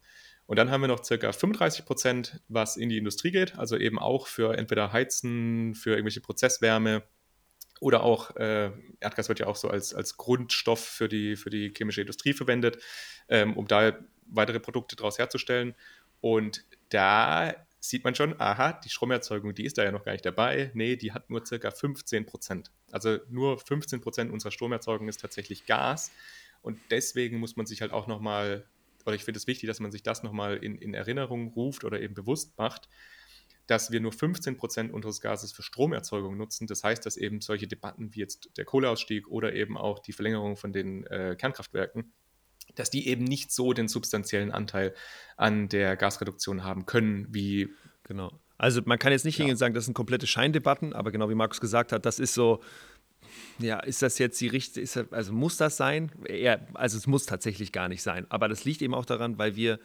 Und 0.48 0.56
dann 0.56 0.70
haben 0.70 0.80
wir 0.80 0.88
noch 0.88 1.04
circa 1.04 1.30
35 1.30 1.84
Prozent, 1.84 2.40
was 2.48 2.78
in 2.78 2.88
die 2.88 2.96
Industrie 2.96 3.30
geht, 3.30 3.58
also 3.58 3.76
eben 3.76 3.98
auch 3.98 4.26
für 4.26 4.56
entweder 4.56 4.94
Heizen, 4.94 5.74
für 5.74 5.90
irgendwelche 5.90 6.22
Prozesswärme 6.22 7.02
oder 7.80 8.02
auch 8.02 8.34
äh, 8.36 8.70
Erdgas 8.98 9.28
wird 9.28 9.40
ja 9.40 9.46
auch 9.46 9.56
so 9.56 9.68
als, 9.68 9.92
als 9.92 10.16
Grundstoff 10.16 10.80
für 10.80 11.06
die, 11.06 11.36
für 11.36 11.50
die 11.50 11.70
chemische 11.76 12.00
Industrie 12.00 12.32
verwendet, 12.32 12.82
ähm, 13.28 13.58
um 13.58 13.68
da 13.68 13.98
weitere 14.24 14.58
Produkte 14.58 14.96
daraus 14.96 15.18
herzustellen. 15.18 15.74
Und 16.22 16.64
da 16.88 17.54
sieht 17.78 18.04
man 18.04 18.14
schon, 18.14 18.40
aha, 18.40 18.72
die 18.72 18.88
Stromerzeugung, 18.88 19.54
die 19.54 19.66
ist 19.66 19.76
da 19.76 19.84
ja 19.84 19.92
noch 19.92 20.04
gar 20.06 20.12
nicht 20.12 20.24
dabei. 20.24 20.70
Nee, 20.72 20.96
die 20.96 21.12
hat 21.12 21.28
nur 21.28 21.44
circa 21.44 21.70
15 21.70 22.24
Prozent. 22.24 22.70
Also 22.90 23.18
nur 23.28 23.58
15 23.58 24.00
Prozent 24.00 24.32
unserer 24.32 24.50
Stromerzeugung 24.50 25.08
ist 25.08 25.20
tatsächlich 25.20 25.66
Gas. 25.66 26.10
Und 26.62 26.80
deswegen 26.90 27.38
muss 27.38 27.56
man 27.56 27.66
sich 27.66 27.82
halt 27.82 27.92
auch 27.92 28.06
nochmal 28.06 28.66
oder 29.04 29.14
ich 29.14 29.24
finde 29.24 29.38
es 29.38 29.46
wichtig, 29.46 29.68
dass 29.68 29.80
man 29.80 29.92
sich 29.92 30.02
das 30.02 30.22
nochmal 30.22 30.56
in, 30.56 30.78
in 30.78 30.94
Erinnerung 30.94 31.48
ruft 31.48 31.84
oder 31.84 32.00
eben 32.00 32.14
bewusst 32.14 32.56
macht, 32.58 32.88
dass 33.68 33.90
wir 33.90 34.00
nur 34.00 34.12
15 34.12 34.56
Prozent 34.56 34.92
unseres 34.92 35.20
Gases 35.20 35.52
für 35.52 35.62
Stromerzeugung 35.62 36.36
nutzen. 36.36 36.66
Das 36.66 36.82
heißt, 36.82 37.04
dass 37.04 37.16
eben 37.16 37.40
solche 37.40 37.68
Debatten 37.68 38.14
wie 38.14 38.20
jetzt 38.20 38.50
der 38.56 38.64
Kohleausstieg 38.64 39.28
oder 39.28 39.52
eben 39.52 39.76
auch 39.76 39.98
die 39.98 40.12
Verlängerung 40.12 40.56
von 40.56 40.72
den 40.72 41.06
äh, 41.06 41.36
Kernkraftwerken, 41.38 42.12
dass 42.74 42.90
die 42.90 43.08
eben 43.08 43.24
nicht 43.24 43.52
so 43.52 43.74
den 43.74 43.88
substanziellen 43.88 44.52
Anteil 44.52 44.94
an 45.36 45.68
der 45.68 45.96
Gasreduktion 45.96 46.64
haben 46.64 46.86
können, 46.86 47.26
wie. 47.30 47.68
Genau. 48.04 48.40
Also 48.56 48.80
man 48.84 48.98
kann 48.98 49.12
jetzt 49.12 49.24
nicht 49.24 49.36
ja. 49.36 49.42
hingehen 49.42 49.54
und 49.54 49.58
sagen, 49.58 49.74
das 49.74 49.84
sind 49.84 49.94
komplette 49.94 50.26
Scheindebatten, 50.26 50.94
aber 50.94 51.12
genau 51.12 51.28
wie 51.28 51.34
Markus 51.34 51.60
gesagt 51.60 51.92
hat, 51.92 52.06
das 52.06 52.18
ist 52.18 52.34
so, 52.34 52.60
ja, 53.58 53.80
ist 53.80 54.02
das 54.02 54.18
jetzt 54.18 54.40
die 54.40 54.48
richtige, 54.48 55.08
also 55.10 55.32
muss 55.32 55.56
das 55.56 55.76
sein? 55.76 56.10
Ja, 56.28 56.58
also 56.74 56.96
es 56.96 57.06
muss 57.06 57.26
tatsächlich 57.26 57.72
gar 57.72 57.88
nicht 57.88 58.02
sein. 58.02 58.26
Aber 58.28 58.48
das 58.48 58.64
liegt 58.64 58.82
eben 58.82 58.94
auch 58.94 59.04
daran, 59.04 59.38
weil 59.38 59.56
wir 59.56 59.78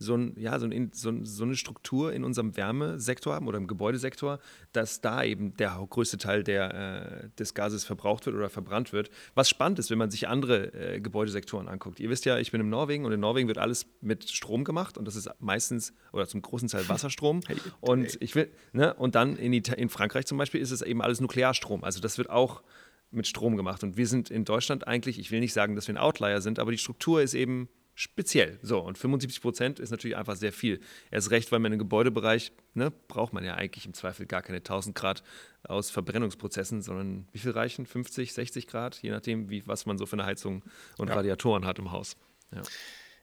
so, 0.00 0.14
ein, 0.14 0.34
ja, 0.38 0.58
so, 0.58 0.66
ein, 0.66 0.90
so, 0.94 1.12
so 1.24 1.44
eine 1.44 1.56
Struktur 1.56 2.12
in 2.12 2.24
unserem 2.24 2.56
Wärmesektor 2.56 3.34
haben 3.34 3.46
oder 3.46 3.58
im 3.58 3.66
Gebäudesektor, 3.66 4.40
dass 4.72 5.02
da 5.02 5.22
eben 5.22 5.54
der 5.58 5.86
größte 5.88 6.16
Teil 6.16 6.42
der, 6.42 6.74
äh, 6.74 7.28
des 7.38 7.52
Gases 7.52 7.84
verbraucht 7.84 8.24
wird 8.24 8.34
oder 8.34 8.48
verbrannt 8.48 8.94
wird. 8.94 9.10
Was 9.34 9.50
spannend 9.50 9.78
ist, 9.78 9.90
wenn 9.90 9.98
man 9.98 10.10
sich 10.10 10.26
andere 10.26 10.72
äh, 10.72 11.00
Gebäudesektoren 11.00 11.68
anguckt. 11.68 12.00
Ihr 12.00 12.08
wisst 12.08 12.24
ja, 12.24 12.38
ich 12.38 12.50
bin 12.50 12.62
in 12.62 12.70
Norwegen 12.70 13.04
und 13.04 13.12
in 13.12 13.20
Norwegen 13.20 13.46
wird 13.46 13.58
alles 13.58 13.86
mit 14.00 14.28
Strom 14.30 14.64
gemacht 14.64 14.96
und 14.96 15.04
das 15.04 15.16
ist 15.16 15.28
meistens 15.38 15.92
oder 16.12 16.26
zum 16.26 16.40
großen 16.40 16.68
Teil 16.68 16.88
Wasserstrom. 16.88 17.40
und 17.80 18.16
ich 18.22 18.34
will, 18.34 18.50
ne, 18.72 18.94
und 18.94 19.14
dann 19.14 19.36
in, 19.36 19.52
in 19.52 19.88
Frankreich 19.90 20.24
zum 20.24 20.38
Beispiel 20.38 20.62
ist 20.62 20.70
es 20.70 20.80
eben 20.80 21.02
alles 21.02 21.20
Nuklearstrom. 21.20 21.84
Also 21.84 22.00
das 22.00 22.16
wird 22.16 22.30
auch 22.30 22.62
mit 23.10 23.26
Strom 23.26 23.56
gemacht. 23.56 23.82
Und 23.82 23.96
wir 23.96 24.06
sind 24.06 24.30
in 24.30 24.44
Deutschland 24.44 24.86
eigentlich, 24.86 25.18
ich 25.18 25.30
will 25.30 25.40
nicht 25.40 25.52
sagen, 25.52 25.74
dass 25.74 25.88
wir 25.88 25.94
ein 25.94 25.98
Outlier 25.98 26.40
sind, 26.40 26.58
aber 26.58 26.70
die 26.70 26.78
Struktur 26.78 27.22
ist 27.22 27.34
eben 27.34 27.68
speziell. 27.94 28.58
So, 28.62 28.80
und 28.80 28.96
75 28.96 29.42
Prozent 29.42 29.78
ist 29.78 29.90
natürlich 29.90 30.16
einfach 30.16 30.36
sehr 30.36 30.52
viel. 30.52 30.80
Erst 31.10 31.30
recht, 31.30 31.52
weil 31.52 31.58
man 31.58 31.72
im 31.72 31.78
Gebäudebereich, 31.78 32.52
ne, 32.72 32.90
braucht 33.08 33.32
man 33.32 33.44
ja 33.44 33.54
eigentlich 33.54 33.84
im 33.84 33.92
Zweifel 33.92 34.26
gar 34.26 34.42
keine 34.42 34.58
1000 34.58 34.94
Grad 34.94 35.22
aus 35.64 35.90
Verbrennungsprozessen, 35.90 36.80
sondern 36.82 37.28
wie 37.32 37.38
viel 37.38 37.50
reichen? 37.50 37.84
50, 37.84 38.32
60 38.32 38.66
Grad, 38.66 39.02
je 39.02 39.10
nachdem, 39.10 39.50
wie, 39.50 39.66
was 39.66 39.84
man 39.84 39.98
so 39.98 40.06
für 40.06 40.14
eine 40.14 40.24
Heizung 40.24 40.64
und 40.96 41.08
ja. 41.08 41.14
Radiatoren 41.14 41.66
hat 41.66 41.78
im 41.78 41.92
Haus. 41.92 42.16
Ja. 42.54 42.62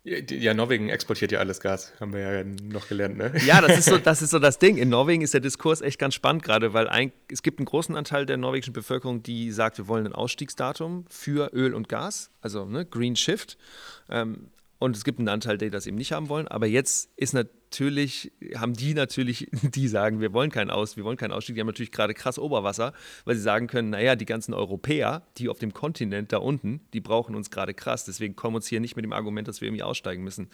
Ja, 0.07 0.53
Norwegen 0.53 0.87
exportiert 0.87 1.33
ja 1.33 1.39
alles 1.39 1.59
Gas, 1.59 1.91
haben 1.99 2.13
wir 2.13 2.19
ja 2.21 2.43
noch 2.43 2.87
gelernt, 2.87 3.17
ne? 3.17 3.33
Ja, 3.45 3.59
das 3.59 3.77
ist 3.77 3.89
so 3.89 3.97
das, 4.03 4.21
ist 4.21 4.29
so 4.29 4.39
das 4.39 4.57
Ding. 4.57 4.77
In 4.77 4.87
Norwegen 4.87 5.21
ist 5.21 5.33
der 5.33 5.41
Diskurs 5.41 5.81
echt 5.81 5.99
ganz 5.99 6.13
spannend 6.13 6.43
gerade, 6.43 6.73
weil 6.73 6.87
ein, 6.87 7.11
es 7.29 7.43
gibt 7.43 7.59
einen 7.59 7.65
großen 7.65 7.93
Anteil 7.93 8.25
der 8.25 8.37
norwegischen 8.37 8.71
Bevölkerung, 8.71 9.21
die 9.21 9.51
sagt, 9.51 9.77
wir 9.77 9.89
wollen 9.89 10.05
ein 10.05 10.13
Ausstiegsdatum 10.13 11.03
für 11.09 11.51
Öl 11.53 11.73
und 11.73 11.89
Gas, 11.89 12.31
also 12.39 12.63
ne, 12.63 12.85
Green 12.85 13.17
Shift. 13.17 13.57
Ähm, 14.09 14.47
und 14.79 14.95
es 14.95 15.03
gibt 15.03 15.19
einen 15.19 15.27
Anteil, 15.27 15.57
die 15.57 15.69
das 15.69 15.87
eben 15.87 15.97
nicht 15.97 16.13
haben 16.13 16.29
wollen. 16.29 16.47
Aber 16.47 16.67
jetzt 16.67 17.09
ist 17.17 17.33
natürlich, 17.67 18.31
haben 18.55 18.73
die 18.73 18.93
natürlich, 18.93 19.47
die 19.61 19.87
sagen, 19.87 20.21
wir 20.21 20.33
wollen 20.33 20.51
keinen 20.51 20.69
Aus, 20.69 20.97
wir 20.97 21.03
wollen 21.03 21.17
keinen 21.17 21.31
Ausstieg. 21.31 21.55
Die 21.55 21.61
haben 21.61 21.67
natürlich 21.67 21.91
gerade 21.91 22.13
krass 22.13 22.39
Oberwasser, 22.39 22.93
weil 23.25 23.35
sie 23.35 23.41
sagen 23.41 23.67
können, 23.67 23.89
naja, 23.89 24.15
die 24.15 24.25
ganzen 24.25 24.53
Europäer, 24.53 25.23
die 25.37 25.49
auf 25.49 25.59
dem 25.59 25.73
Kontinent 25.73 26.31
da 26.31 26.37
unten, 26.37 26.81
die 26.93 27.01
brauchen 27.01 27.35
uns 27.35 27.51
gerade 27.51 27.73
krass. 27.73 28.05
Deswegen 28.05 28.35
kommen 28.35 28.53
wir 28.53 28.57
uns 28.57 28.67
hier 28.67 28.79
nicht 28.79 28.95
mit 28.95 29.05
dem 29.05 29.13
Argument, 29.13 29.47
dass 29.47 29.61
wir 29.61 29.67
irgendwie 29.67 29.83
aussteigen 29.83 30.23
müssen. 30.23 30.49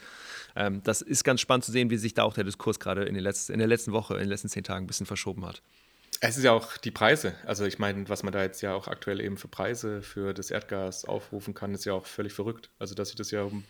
Ähm, 0.55 0.81
das 0.83 1.01
ist 1.01 1.23
ganz 1.23 1.41
spannend 1.41 1.65
zu 1.65 1.71
sehen, 1.71 1.89
wie 1.89 1.97
sich 1.97 2.13
da 2.13 2.23
auch 2.23 2.33
der 2.33 2.43
Diskurs 2.43 2.79
gerade 2.79 3.03
in, 3.03 3.15
in 3.15 3.23
der 3.23 3.67
letzten 3.67 3.93
Woche, 3.93 4.15
in 4.15 4.21
den 4.21 4.29
letzten 4.29 4.49
zehn 4.49 4.63
Tagen 4.63 4.85
ein 4.85 4.87
bisschen 4.87 5.05
verschoben 5.05 5.45
hat. 5.45 5.61
Es 6.19 6.37
ist 6.37 6.43
ja 6.43 6.53
auch 6.53 6.77
die 6.77 6.91
Preise. 6.91 7.35
Also 7.45 7.65
ich 7.65 7.79
meine, 7.79 8.07
was 8.07 8.23
man 8.23 8.31
da 8.31 8.41
jetzt 8.43 8.61
ja 8.61 8.73
auch 8.73 8.87
aktuell 8.87 9.19
eben 9.19 9.37
für 9.37 9.49
Preise 9.49 10.01
für 10.01 10.33
das 10.33 10.51
Erdgas 10.51 11.05
aufrufen 11.05 11.53
kann, 11.53 11.73
ist 11.73 11.85
ja 11.85 11.93
auch 11.93 12.05
völlig 12.05 12.33
verrückt. 12.33 12.69
Also 12.79 12.95
dass 12.95 13.09
sich 13.09 13.17
das 13.17 13.31
ja 13.31 13.43
um 13.43 13.63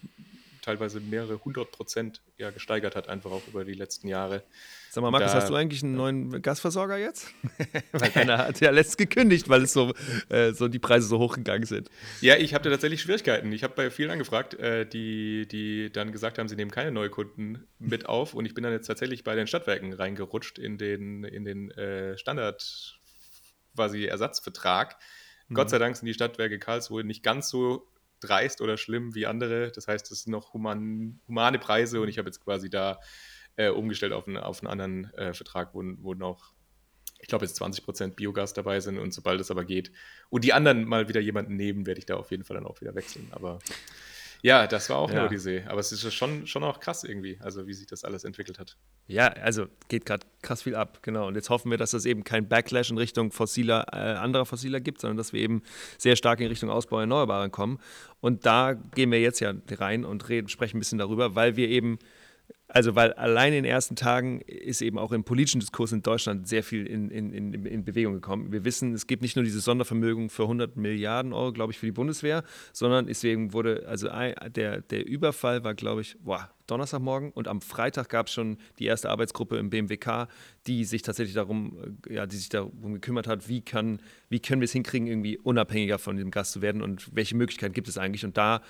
teilweise 0.63 1.00
mehrere 1.00 1.43
hundert 1.43 1.72
Prozent 1.72 2.22
ja 2.38 2.50
gesteigert 2.50 2.96
hat, 2.96 3.10
einfach 3.10 3.32
auch 3.32 3.48
über 3.48 3.63
die 3.65 3.74
letzten 3.74 4.08
Jahre. 4.08 4.43
Sag 4.89 5.01
mal, 5.01 5.12
Markus, 5.12 5.32
da, 5.32 5.38
hast 5.38 5.50
du 5.50 5.55
eigentlich 5.55 5.84
einen 5.84 5.96
neuen 5.96 6.41
Gasversorger 6.41 6.98
jetzt? 6.98 7.27
weil 7.91 8.12
einer 8.15 8.38
hat 8.38 8.60
ja 8.62 8.72
letztens 8.72 8.98
gekündigt, 8.98 9.50
weil 9.50 9.63
es 9.63 9.74
so, 9.74 9.93
äh, 10.29 10.53
so 10.53 10.67
die 10.67 10.79
Preise 10.79 11.08
so 11.08 11.20
hochgegangen 11.20 11.65
sind. 11.65 11.89
Ja, 12.22 12.38
ich 12.38 12.53
habe 12.53 12.63
da 12.63 12.70
tatsächlich 12.70 13.01
Schwierigkeiten. 13.01 13.51
Ich 13.51 13.63
habe 13.63 13.74
bei 13.75 13.89
vielen 13.91 14.12
angefragt, 14.12 14.53
äh, 14.53 14.86
die, 14.86 15.48
die 15.48 15.91
dann 15.91 16.12
gesagt 16.12 16.39
haben, 16.39 16.48
sie 16.48 16.55
nehmen 16.55 16.72
keine 16.72 16.91
Neukunden 16.91 17.67
mit 17.79 18.05
auf. 18.10 18.34
Und 18.34 18.46
ich 18.46 18.53
bin 18.53 18.63
dann 18.63 18.74
jetzt 18.74 18.88
tatsächlich 18.88 19.24
bei 19.24 19.36
den 19.36 19.48
Stadtwerken 19.48 19.93
reingerutscht 19.93 20.60
in 20.60 20.77
den, 20.77 21.24
in 21.24 21.43
den 21.43 21.72
äh, 21.72 22.17
Standard 22.17 23.00
quasi 23.75 24.05
Ersatzvertrag. 24.05 24.96
Mhm. 25.48 25.55
Gott 25.55 25.70
sei 25.70 25.79
Dank 25.79 25.98
sind 25.98 26.05
die 26.05 26.13
Stadtwerke 26.13 26.60
Karlsruhe 26.60 27.03
nicht 27.03 27.24
ganz 27.24 27.50
so 27.50 27.88
dreist 28.27 28.62
oder 28.62 28.77
schlimm 28.77 29.15
wie 29.15 29.25
andere. 29.25 29.72
Das 29.72 29.88
heißt, 29.88 30.12
es 30.12 30.24
sind 30.24 30.32
noch 30.32 30.53
human, 30.53 31.20
humane 31.27 31.60
Preise 31.60 32.01
und 32.01 32.08
ich 32.08 32.18
habe 32.18 32.27
jetzt 32.27 32.44
quasi 32.44 32.70
da 32.70 33.00
äh, 33.56 33.70
umgestellt 33.70 34.13
auf 34.13 34.27
einen, 34.27 34.38
auf 34.38 34.62
einen 34.62 34.72
anderen 34.72 35.13
äh, 35.13 35.34
Vertrag, 35.34 35.74
wo, 35.74 35.84
wo 36.00 36.13
noch, 36.13 36.53
ich 37.20 37.27
glaube, 37.27 37.46
jetzt 37.46 37.62
20% 37.62 38.15
Biogas 38.15 38.53
dabei 38.53 38.80
sind 38.80 38.98
und 38.98 39.13
sobald 39.13 39.39
es 39.39 39.51
aber 39.51 39.63
geht 39.65 39.92
und 40.30 40.44
die 40.44 40.53
anderen 40.53 40.86
mal 40.86 41.08
wieder 41.08 41.22
jemanden 41.22 41.56
nehmen, 41.56 41.86
werde 41.86 42.00
ich 42.00 42.06
da 42.06 42.15
auf 42.15 42.32
jeden 42.32 42.44
Fall 42.44 42.56
dann 42.56 42.65
auch 42.65 42.82
wieder 42.82 42.96
wechseln. 42.96 43.27
Aber 43.32 43.60
ja, 44.43 44.67
das 44.67 44.89
war 44.89 44.97
auch 44.97 45.09
ja. 45.09 45.19
eine 45.19 45.25
Odyssee. 45.27 45.63
Aber 45.67 45.79
es 45.79 45.93
ist 45.93 46.13
schon, 46.13 46.45
schon 46.47 46.65
auch 46.65 46.81
krass 46.81 47.05
irgendwie, 47.05 47.39
also 47.39 47.65
wie 47.65 47.73
sich 47.73 47.88
das 47.88 48.03
alles 48.03 48.25
entwickelt 48.25 48.59
hat. 48.59 48.75
Ja, 49.07 49.27
also 49.29 49.67
geht 49.88 50.05
gerade 50.05 50.27
krass 50.41 50.63
viel 50.63 50.75
ab, 50.75 51.00
genau. 51.01 51.27
Und 51.27 51.35
jetzt 51.35 51.50
hoffen 51.50 51.71
wir, 51.71 51.77
dass 51.77 51.93
es 51.93 52.05
eben 52.05 52.25
kein 52.25 52.50
Backlash 52.50 52.91
in 52.91 52.97
Richtung 52.97 53.31
fossiler, 53.31 53.85
äh, 53.93 54.17
anderer 54.17 54.45
fossiler 54.45 54.81
gibt, 54.81 55.00
sondern 55.00 55.15
dass 55.15 55.31
wir 55.31 55.39
eben 55.39 55.63
sehr 55.97 56.17
stark 56.17 56.41
in 56.41 56.47
Richtung 56.47 56.69
Ausbau 56.69 57.00
Erneuerbaren 57.00 57.51
kommen. 57.51 57.79
Und 58.19 58.45
da 58.45 58.73
gehen 58.73 59.12
wir 59.12 59.21
jetzt 59.21 59.39
ja 59.39 59.53
rein 59.71 60.03
und 60.03 60.27
reden, 60.27 60.50
sprechen 60.50 60.75
ein 60.75 60.79
bisschen 60.79 61.00
darüber, 61.00 61.35
weil 61.35 61.55
wir 61.55 61.69
eben 61.69 61.97
also, 62.74 62.96
weil 62.96 63.13
allein 63.13 63.53
in 63.53 63.63
den 63.63 63.72
ersten 63.72 63.96
Tagen 63.96 64.42
ist 64.42 64.82
eben 64.82 64.98
auch 64.98 65.12
im 65.12 65.24
politischen 65.24 65.60
Diskurs 65.60 65.92
in 65.92 66.01
Deutschland 66.01 66.48
sehr 66.48 66.63
viel 66.63 66.88
in, 66.88 67.12
in, 67.12 67.32
in, 67.32 67.53
in 67.65 67.86
Bewegung 67.86 68.15
gekommen. 68.15 68.51
Wir 68.51 68.65
wissen, 68.65 68.96
es 68.96 69.06
gibt 69.06 69.22
nicht 69.22 69.36
nur 69.36 69.46
diese 69.46 69.60
Sondervermögen 69.60 70.32
für 70.32 70.44
100 70.44 70.75
Milliarden 70.75 71.34
Euro, 71.34 71.53
glaube 71.53 71.72
ich, 71.72 71.77
für 71.77 71.86
die 71.86 71.92
Bundeswehr, 71.92 72.44
sondern 72.72 73.06
deswegen 73.06 73.53
wurde, 73.53 73.86
also 73.88 74.10
der, 74.10 74.82
der 74.82 75.08
Überfall 75.08 75.63
war, 75.63 75.75
glaube 75.75 76.01
ich, 76.01 76.18
boah, 76.20 76.50
Donnerstagmorgen 76.65 77.32
und 77.32 77.48
am 77.48 77.62
Freitag 77.62 78.10
gab 78.10 78.25
es 78.25 78.34
schon 78.34 78.58
die 78.80 78.86
erste 78.86 79.12
Arbeitsgruppe 79.12 79.58
im 79.58 79.70
BMWK, 79.70 80.27
die 80.65 80.84
sich 80.84 81.03
tatsächlich 81.03 81.36
darum, 81.36 81.77
äh, 82.10 82.15
ja, 82.15 82.25
die 82.25 82.38
sich 82.38 82.50
darum 82.50 82.94
gekümmert 82.94 83.27
hat, 83.27 83.48
wie, 83.50 83.62
kann, 83.62 84.00
wie 84.30 84.39
können 84.39 84.62
wir 84.62 84.65
es 84.65 84.72
hinkriegen, 84.72 85.08
irgendwie 85.08 85.38
unabhängiger 85.38 86.00
von 86.00 86.18
dem 86.18 86.32
Gas 86.32 86.51
zu 86.51 86.63
werden 86.63 86.82
und 86.82 87.15
welche 87.15 87.36
Möglichkeiten 87.36 87.74
gibt 87.74 87.88
es 87.88 88.00
eigentlich. 88.00 88.25
Und 88.25 88.36
da 88.36 88.63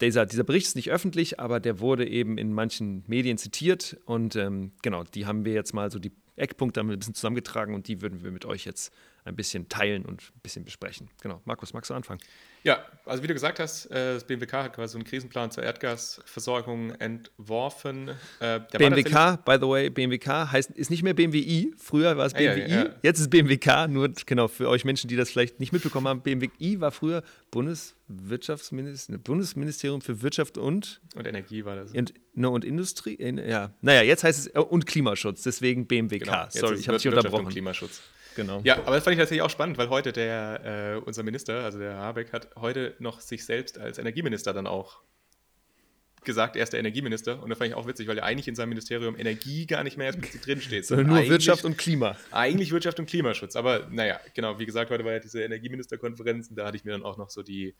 dieser, 0.00 0.26
dieser 0.26 0.44
Bericht 0.44 0.66
ist 0.66 0.76
nicht 0.76 0.90
öffentlich, 0.90 1.40
aber 1.40 1.60
der 1.60 1.80
wurde 1.80 2.06
eben 2.06 2.38
in 2.38 2.52
manchen 2.52 3.04
Medien 3.06 3.38
zitiert 3.38 3.96
und 4.04 4.36
ähm, 4.36 4.72
genau, 4.82 5.04
die 5.04 5.26
haben 5.26 5.44
wir 5.44 5.54
jetzt 5.54 5.72
mal 5.72 5.90
so 5.90 5.98
die 5.98 6.12
Eckpunkte 6.36 6.80
ein 6.80 6.88
bisschen 6.88 7.14
zusammengetragen 7.14 7.74
und 7.74 7.88
die 7.88 8.02
würden 8.02 8.22
wir 8.22 8.30
mit 8.30 8.44
euch 8.44 8.64
jetzt 8.64 8.92
ein 9.24 9.34
bisschen 9.36 9.68
teilen 9.68 10.04
und 10.04 10.22
ein 10.22 10.40
bisschen 10.42 10.64
besprechen. 10.64 11.08
Genau. 11.22 11.40
Markus, 11.44 11.72
magst 11.72 11.90
du 11.90 11.94
anfangen? 11.94 12.20
Ja, 12.66 12.84
also 13.04 13.22
wie 13.22 13.28
du 13.28 13.34
gesagt 13.34 13.60
hast, 13.60 13.86
äh, 13.92 14.14
das 14.14 14.24
BMWK 14.24 14.52
hat 14.54 14.72
quasi 14.74 14.94
so 14.94 14.98
einen 14.98 15.04
Krisenplan 15.04 15.52
zur 15.52 15.62
Erdgasversorgung 15.62 16.90
entworfen. 16.96 18.10
Äh, 18.40 18.58
BMWK, 18.58 19.44
by 19.44 19.54
the 19.60 19.68
way, 19.68 19.88
BMWK 19.88 20.50
heißt, 20.50 20.72
ist 20.72 20.90
nicht 20.90 21.04
mehr 21.04 21.14
BMWI. 21.14 21.74
Früher 21.78 22.16
war 22.16 22.26
es 22.26 22.32
BMWI, 22.32 22.62
ja, 22.62 22.66
ja, 22.66 22.84
ja. 22.86 22.90
jetzt 23.02 23.20
ist 23.20 23.30
BMWK. 23.30 23.86
Nur 23.86 24.08
genau 24.26 24.48
für 24.48 24.68
euch 24.68 24.84
Menschen, 24.84 25.06
die 25.06 25.14
das 25.14 25.30
vielleicht 25.30 25.60
nicht 25.60 25.72
mitbekommen 25.72 26.08
haben, 26.08 26.22
BMWI 26.22 26.80
war 26.80 26.90
früher 26.90 27.22
Bundeswirtschaftsministerium, 27.52 29.22
Bundesministerium 29.22 30.00
für 30.00 30.22
Wirtschaft 30.22 30.58
und 30.58 31.00
und 31.14 31.24
Energie 31.24 31.64
war 31.64 31.76
das. 31.76 31.92
Und, 31.92 32.14
no, 32.34 32.50
und 32.50 32.64
Industrie, 32.64 33.16
ja. 33.48 33.70
Naja, 33.80 34.02
jetzt 34.02 34.24
heißt 34.24 34.48
es 34.48 34.60
und 34.60 34.86
Klimaschutz, 34.86 35.44
deswegen 35.44 35.86
BMWK. 35.86 36.24
Genau, 36.24 36.46
Sorry, 36.48 36.74
ich 36.80 36.88
habe 36.88 36.98
dich 36.98 37.06
unterbrochen. 37.06 37.48
Klimaschutz. 37.48 38.02
Genau. 38.36 38.60
Ja, 38.64 38.78
aber 38.78 38.94
das 38.94 39.04
fand 39.04 39.14
ich 39.14 39.18
tatsächlich 39.18 39.42
auch 39.42 39.50
spannend, 39.50 39.78
weil 39.78 39.88
heute 39.88 40.12
der, 40.12 40.94
äh, 40.94 41.04
unser 41.04 41.22
Minister, 41.22 41.64
also 41.64 41.78
der 41.78 41.96
Habeck, 41.96 42.32
hat 42.32 42.54
heute 42.56 42.94
noch 42.98 43.20
sich 43.20 43.44
selbst 43.44 43.78
als 43.78 43.98
Energieminister 43.98 44.52
dann 44.52 44.66
auch 44.66 45.00
gesagt, 46.26 46.56
er 46.56 46.64
ist 46.64 46.74
der 46.74 46.80
Energieminister. 46.80 47.42
Und 47.42 47.48
das 47.48 47.56
fand 47.56 47.70
ich 47.70 47.74
auch 47.74 47.86
witzig, 47.86 48.06
weil 48.08 48.18
er 48.18 48.24
eigentlich 48.24 48.48
in 48.48 48.54
seinem 48.54 48.70
Ministerium 48.70 49.18
Energie 49.18 49.64
gar 49.64 49.82
nicht 49.82 49.96
mehr 49.96 50.08
explizit 50.08 50.44
drinsteht. 50.44 50.84
Sondern 50.84 51.06
nur 51.06 51.28
Wirtschaft 51.28 51.64
und 51.64 51.78
Klima. 51.78 52.18
Eigentlich 52.30 52.72
Wirtschaft 52.72 53.00
und 53.00 53.06
Klimaschutz. 53.06 53.56
Aber 53.56 53.88
naja, 53.90 54.20
genau, 54.34 54.58
wie 54.58 54.66
gesagt, 54.66 54.90
heute 54.90 55.04
war 55.04 55.12
ja 55.12 55.18
diese 55.20 55.42
Energieministerkonferenz 55.42 56.48
und 56.48 56.56
da 56.56 56.66
hatte 56.66 56.76
ich 56.76 56.84
mir 56.84 56.92
dann 56.92 57.04
auch 57.04 57.16
noch 57.16 57.30
so 57.30 57.42
die, 57.42 57.74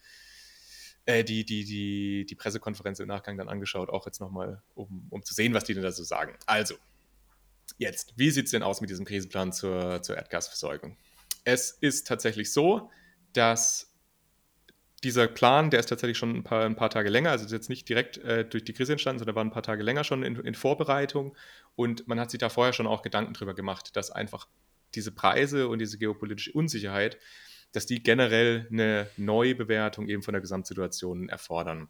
äh, 1.05 1.23
die, 1.23 1.45
die, 1.45 1.65
die, 1.65 2.25
die 2.25 2.35
Pressekonferenz 2.35 3.01
im 3.01 3.09
Nachgang 3.09 3.37
dann 3.37 3.49
angeschaut, 3.49 3.91
auch 3.91 4.07
jetzt 4.07 4.21
nochmal, 4.21 4.63
um, 4.75 5.07
um 5.11 5.23
zu 5.23 5.35
sehen, 5.35 5.53
was 5.53 5.65
die 5.65 5.75
denn 5.75 5.83
da 5.83 5.93
so 5.93 6.05
sagen. 6.05 6.35
Also, 6.47 6.77
Jetzt, 7.79 8.15
wie 8.17 8.31
sieht 8.31 8.47
es 8.47 8.53
denn 8.53 8.63
aus 8.63 8.81
mit 8.81 8.91
diesem 8.91 9.05
Krisenplan 9.05 9.53
zur, 9.53 10.03
zur 10.03 10.17
Erdgasversorgung? 10.17 10.97
Es 11.45 11.71
ist 11.71 12.07
tatsächlich 12.07 12.53
so, 12.53 12.91
dass 13.33 13.93
dieser 15.05 15.29
Plan, 15.29 15.71
der 15.71 15.81
ist 15.81 15.89
tatsächlich 15.89 16.17
schon 16.17 16.35
ein 16.35 16.43
paar, 16.43 16.65
ein 16.65 16.75
paar 16.75 16.91
Tage 16.91 17.11
länger, 17.11 17.31
also 17.31 17.45
ist 17.45 17.53
jetzt 17.53 17.69
nicht 17.69 17.89
direkt 17.89 18.19
äh, 18.19 18.45
durch 18.45 18.65
die 18.65 18.73
Krise 18.73 18.93
entstanden, 18.93 19.19
sondern 19.19 19.37
war 19.37 19.45
ein 19.45 19.51
paar 19.51 19.63
Tage 19.63 19.83
länger 19.83 20.05
schon 20.05 20.23
in, 20.23 20.37
in, 20.37 20.55
Vorbereitung. 20.55 21.37
Und 21.75 22.09
man 22.09 22.19
hat 22.19 22.31
sich 22.31 22.39
da 22.39 22.49
vorher 22.49 22.73
schon 22.73 22.87
auch 22.87 23.03
Gedanken 23.03 23.35
darüber 23.35 23.55
gemacht, 23.55 23.95
dass 23.95 24.11
einfach 24.11 24.49
diese 24.95 25.13
Preise 25.13 25.69
und 25.69 25.79
diese 25.79 25.99
geopolitische 25.99 26.53
Unsicherheit, 26.53 27.19
dass 27.73 27.87
die 27.87 28.03
generell 28.03 28.67
eine 28.73 29.09
Neubewertung 29.17 30.09
eben 30.09 30.23
von 30.23 30.33
der 30.33 30.41
Gesamtsituation 30.41 31.29
erfordern. 31.29 31.89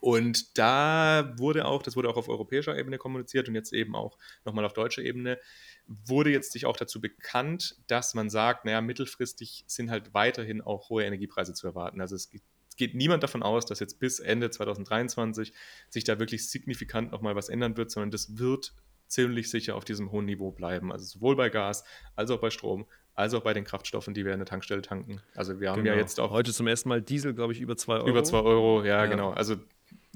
Und 0.00 0.58
da 0.58 1.34
wurde 1.36 1.66
auch, 1.66 1.82
das 1.82 1.96
wurde 1.96 2.08
auch 2.08 2.16
auf 2.16 2.28
europäischer 2.28 2.76
Ebene 2.76 2.98
kommuniziert 2.98 3.48
und 3.48 3.54
jetzt 3.54 3.72
eben 3.72 3.94
auch 3.94 4.18
nochmal 4.44 4.64
auf 4.64 4.72
deutscher 4.72 5.02
Ebene, 5.02 5.38
wurde 5.86 6.30
jetzt 6.30 6.52
sich 6.52 6.66
auch 6.66 6.76
dazu 6.76 7.00
bekannt, 7.00 7.76
dass 7.86 8.14
man 8.14 8.30
sagt, 8.30 8.64
naja, 8.64 8.80
mittelfristig 8.80 9.64
sind 9.66 9.90
halt 9.90 10.14
weiterhin 10.14 10.60
auch 10.60 10.90
hohe 10.90 11.04
Energiepreise 11.04 11.54
zu 11.54 11.66
erwarten. 11.66 12.00
Also 12.00 12.14
es 12.14 12.30
geht, 12.76 12.94
niemand 12.94 13.22
davon 13.22 13.42
aus, 13.42 13.66
dass 13.66 13.80
jetzt 13.80 13.98
bis 13.98 14.20
Ende 14.20 14.50
2023 14.50 15.52
sich 15.88 16.04
da 16.04 16.18
wirklich 16.18 16.48
signifikant 16.48 17.10
nochmal 17.10 17.36
was 17.36 17.48
ändern 17.48 17.76
wird, 17.76 17.90
sondern 17.90 18.10
das 18.10 18.38
wird 18.38 18.74
ziemlich 19.08 19.50
sicher 19.50 19.74
auf 19.74 19.84
diesem 19.84 20.12
hohen 20.12 20.26
Niveau 20.26 20.52
bleiben. 20.52 20.92
Also 20.92 21.06
sowohl 21.06 21.36
bei 21.36 21.48
Gas 21.48 21.84
als 22.14 22.30
auch 22.30 22.40
bei 22.40 22.50
Strom, 22.50 22.86
als 23.14 23.34
auch 23.34 23.42
bei 23.42 23.54
den 23.54 23.64
Kraftstoffen, 23.64 24.14
die 24.14 24.24
wir 24.24 24.32
in 24.32 24.38
der 24.38 24.46
Tankstelle 24.46 24.82
tanken. 24.82 25.20
Also 25.34 25.60
wir 25.60 25.70
haben 25.70 25.82
genau. 25.82 25.96
ja 25.96 26.00
jetzt 26.00 26.20
auch. 26.20 26.30
Heute 26.30 26.52
zum 26.52 26.66
ersten 26.66 26.88
Mal 26.88 27.02
Diesel, 27.02 27.34
glaube 27.34 27.52
ich, 27.52 27.60
über 27.60 27.76
2 27.76 27.94
Euro. 27.94 28.08
Über 28.08 28.22
2 28.22 28.38
Euro, 28.38 28.84
ja, 28.84 29.04
ja, 29.04 29.06
genau. 29.06 29.30
Also 29.30 29.56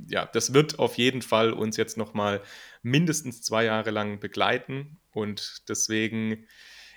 ja, 0.06 0.26
das 0.26 0.54
wird 0.54 0.78
auf 0.78 0.96
jeden 0.96 1.22
Fall 1.22 1.52
uns 1.52 1.76
jetzt 1.76 1.96
nochmal 1.96 2.42
mindestens 2.82 3.42
zwei 3.42 3.64
Jahre 3.64 3.90
lang 3.90 4.20
begleiten. 4.20 4.98
Und 5.12 5.62
deswegen 5.68 6.46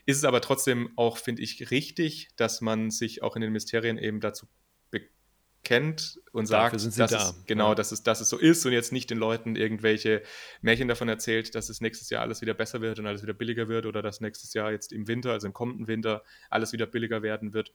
ist 0.06 0.18
es 0.18 0.24
aber 0.24 0.42
trotzdem 0.42 0.92
auch, 0.96 1.18
finde 1.18 1.42
ich, 1.42 1.72
richtig, 1.72 2.30
dass 2.36 2.62
man 2.62 2.92
sich 2.92 3.24
auch 3.24 3.36
in 3.36 3.42
den 3.42 3.52
Ministerien 3.52 3.98
eben 3.98 4.20
dazu 4.20 4.48
bekennt 4.90 6.20
und 6.32 6.46
sagt, 6.46 6.76
dass 6.76 6.96
da. 6.96 7.06
es, 7.06 7.46
genau, 7.48 7.70
ja. 7.70 7.76
dass, 7.76 7.92
es, 7.92 8.04
dass 8.04 8.22
es 8.22 8.30
so 8.30 8.38
ist 8.38 8.66
und 8.66 8.72
jetzt 8.72 8.92
nicht 8.92 9.10
den 9.10 9.18
Leuten 9.18 9.56
irgendwelche 9.56 10.22
Märchen 10.62 10.88
davon 10.88 11.10
erzählt, 11.10 11.56
dass 11.56 11.70
es 11.70 11.82
nächstes 11.82 12.10
Jahr 12.12 12.22
alles 12.22 12.42
wieder 12.42 12.54
besser 12.54 12.82
wird 12.82 13.00
und 13.00 13.08
alles 13.08 13.24
wieder 13.24 13.34
billiger 13.34 13.68
wird 13.68 13.86
oder 13.88 14.02
dass 14.02 14.22
nächstes 14.22 14.54
Jahr 14.54 14.72
jetzt 14.72 14.94
im 14.94 15.08
Winter, 15.08 15.32
also 15.32 15.48
im 15.48 15.54
kommenden 15.54 15.88
Winter, 15.88 16.24
alles 16.50 16.72
wieder 16.72 16.86
billiger 16.86 17.24
werden 17.24 17.54
wird, 17.54 17.74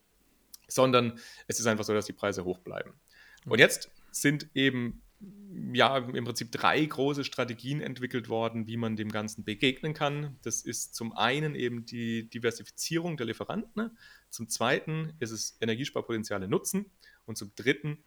sondern 0.68 1.18
es 1.48 1.58
ist 1.58 1.66
einfach 1.66 1.84
so, 1.84 1.92
dass 1.92 2.06
die 2.06 2.12
Preise 2.12 2.44
hoch 2.44 2.58
bleiben. 2.58 2.94
Und 3.46 3.58
jetzt 3.58 3.90
sind 4.12 4.48
eben 4.54 5.02
ja, 5.72 5.98
im 5.98 6.24
Prinzip 6.24 6.50
drei 6.50 6.84
große 6.84 7.24
Strategien 7.24 7.80
entwickelt 7.80 8.28
worden, 8.28 8.66
wie 8.66 8.76
man 8.76 8.96
dem 8.96 9.10
Ganzen 9.10 9.44
begegnen 9.44 9.94
kann. 9.94 10.36
Das 10.42 10.62
ist 10.62 10.94
zum 10.94 11.12
einen 11.12 11.54
eben 11.54 11.84
die 11.84 12.28
Diversifizierung 12.28 13.16
der 13.16 13.26
Lieferanten, 13.26 13.96
zum 14.30 14.48
zweiten 14.48 15.12
ist 15.18 15.30
es 15.30 15.56
Energiesparpotenziale 15.60 16.48
nutzen 16.48 16.86
und 17.26 17.36
zum 17.36 17.52
dritten 17.56 17.98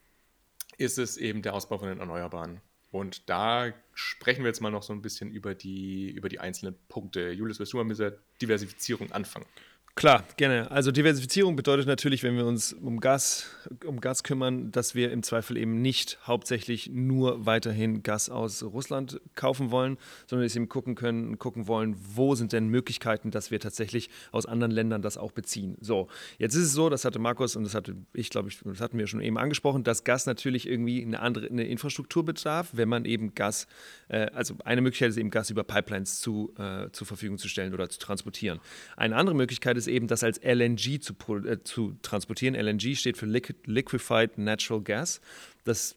ist 0.78 0.98
es 0.98 1.18
eben 1.18 1.42
der 1.42 1.54
Ausbau 1.54 1.78
von 1.78 1.90
den 1.90 2.00
Erneuerbaren. 2.00 2.62
Und 2.92 3.30
da 3.30 3.74
sprechen 3.94 4.44
wir 4.44 4.50
jetzt 4.50 4.62
mal 4.62 4.70
noch 4.70 4.84
so 4.84 4.94
ein 4.94 5.02
bisschen 5.02 5.32
über 5.32 5.56
die, 5.56 6.12
über 6.12 6.30
die 6.30 6.40
einzelnen 6.40 6.76
Punkte. 6.90 7.32
Julius, 7.32 7.60
wirst 7.60 7.74
du 7.74 7.78
mal 7.78 7.84
mit 7.84 7.98
der 7.98 8.20
Diversifizierung 8.42 9.12
anfangen? 9.12 9.48
Klar, 9.96 10.24
gerne. 10.38 10.72
Also 10.72 10.92
Diversifizierung 10.92 11.56
bedeutet 11.56 11.86
natürlich, 11.86 12.24
wenn 12.24 12.36
wir 12.36 12.48
uns 12.48 12.74
um 12.74 13.00
Gas, 13.00 13.46
um 13.86 14.02
Gas 14.02 14.24
kümmern, 14.24 14.72
dass 14.72 14.96
wir 14.96 15.12
im 15.12 15.22
Zweifel 15.22 15.56
eben 15.56 15.84
nicht 15.84 16.18
hauptsächlich 16.26 16.90
nur 16.90 17.46
weiterhin 17.46 18.02
Gas 18.02 18.32
aus 18.32 18.64
Russland 18.64 19.22
kaufen 19.36 19.70
wollen, 19.70 20.00
sondern 20.26 20.48
dass 20.48 20.56
wir 20.56 20.62
eben 20.62 20.70
gucken 20.70 20.96
können, 20.96 21.38
gucken 21.38 21.68
wollen, 21.68 21.96
wo 22.16 22.34
sind 22.34 22.54
denn 22.54 22.70
Möglichkeiten, 22.70 23.30
dass 23.30 23.52
wir 23.52 23.60
tatsächlich 23.60 24.10
aus 24.32 24.48
anderen 24.48 24.72
Ländern 24.72 25.04
das 25.04 25.16
auch 25.16 25.32
beziehen. 25.32 25.78
So, 25.80 26.08
jetzt 26.40 26.56
ist 26.56 26.64
es 26.64 26.74
so, 26.74 26.90
das 26.90 27.06
hatte 27.06 27.20
Markus 27.20 27.56
und 27.56 27.64
das 27.64 27.76
hatte 27.76 27.96
ich, 28.14 28.32
glaube 28.32 28.50
ich, 28.50 28.60
das 28.66 28.82
hatten 28.82 28.98
wir 28.98 29.06
schon 29.06 29.22
eben 29.22 29.38
angesprochen, 29.38 29.84
dass 29.84 30.04
Gas 30.04 30.26
natürlich 30.26 30.68
irgendwie 30.68 31.04
eine 31.04 31.20
andere 31.20 31.46
eine 31.46 31.66
Infrastruktur 31.66 32.26
bedarf, 32.26 32.72
wenn 32.74 32.90
man 32.90 33.06
eben 33.06 33.36
Gas, 33.36 33.68
äh, 34.08 34.26
also 34.34 34.56
eine 34.66 34.82
Möglichkeit 34.82 35.12
ist 35.12 35.18
eben 35.18 35.30
Gas 35.30 35.52
über 35.52 35.64
Pipelines 35.64 36.20
zu, 36.20 36.52
äh, 36.58 36.90
zur 36.92 37.06
Verfügung 37.06 37.38
zu 37.38 37.48
stellen 37.48 37.76
oder 37.76 37.90
zu 37.90 38.00
transportieren. 38.00 38.60
Eine 38.98 39.16
andere 39.16 39.36
Möglichkeit 39.36 39.78
ist 39.78 39.83
ist 39.88 39.94
eben, 39.94 40.08
das 40.08 40.24
als 40.24 40.40
LNG 40.44 41.00
zu, 41.00 41.14
äh, 41.46 41.64
zu 41.64 41.96
transportieren. 42.02 42.56
LNG 42.56 42.96
steht 42.96 43.18
für 43.18 43.26
Liquid, 43.26 43.60
Liquefied 43.66 44.38
Natural 44.38 44.82
Gas. 44.82 45.22
Das 45.64 45.96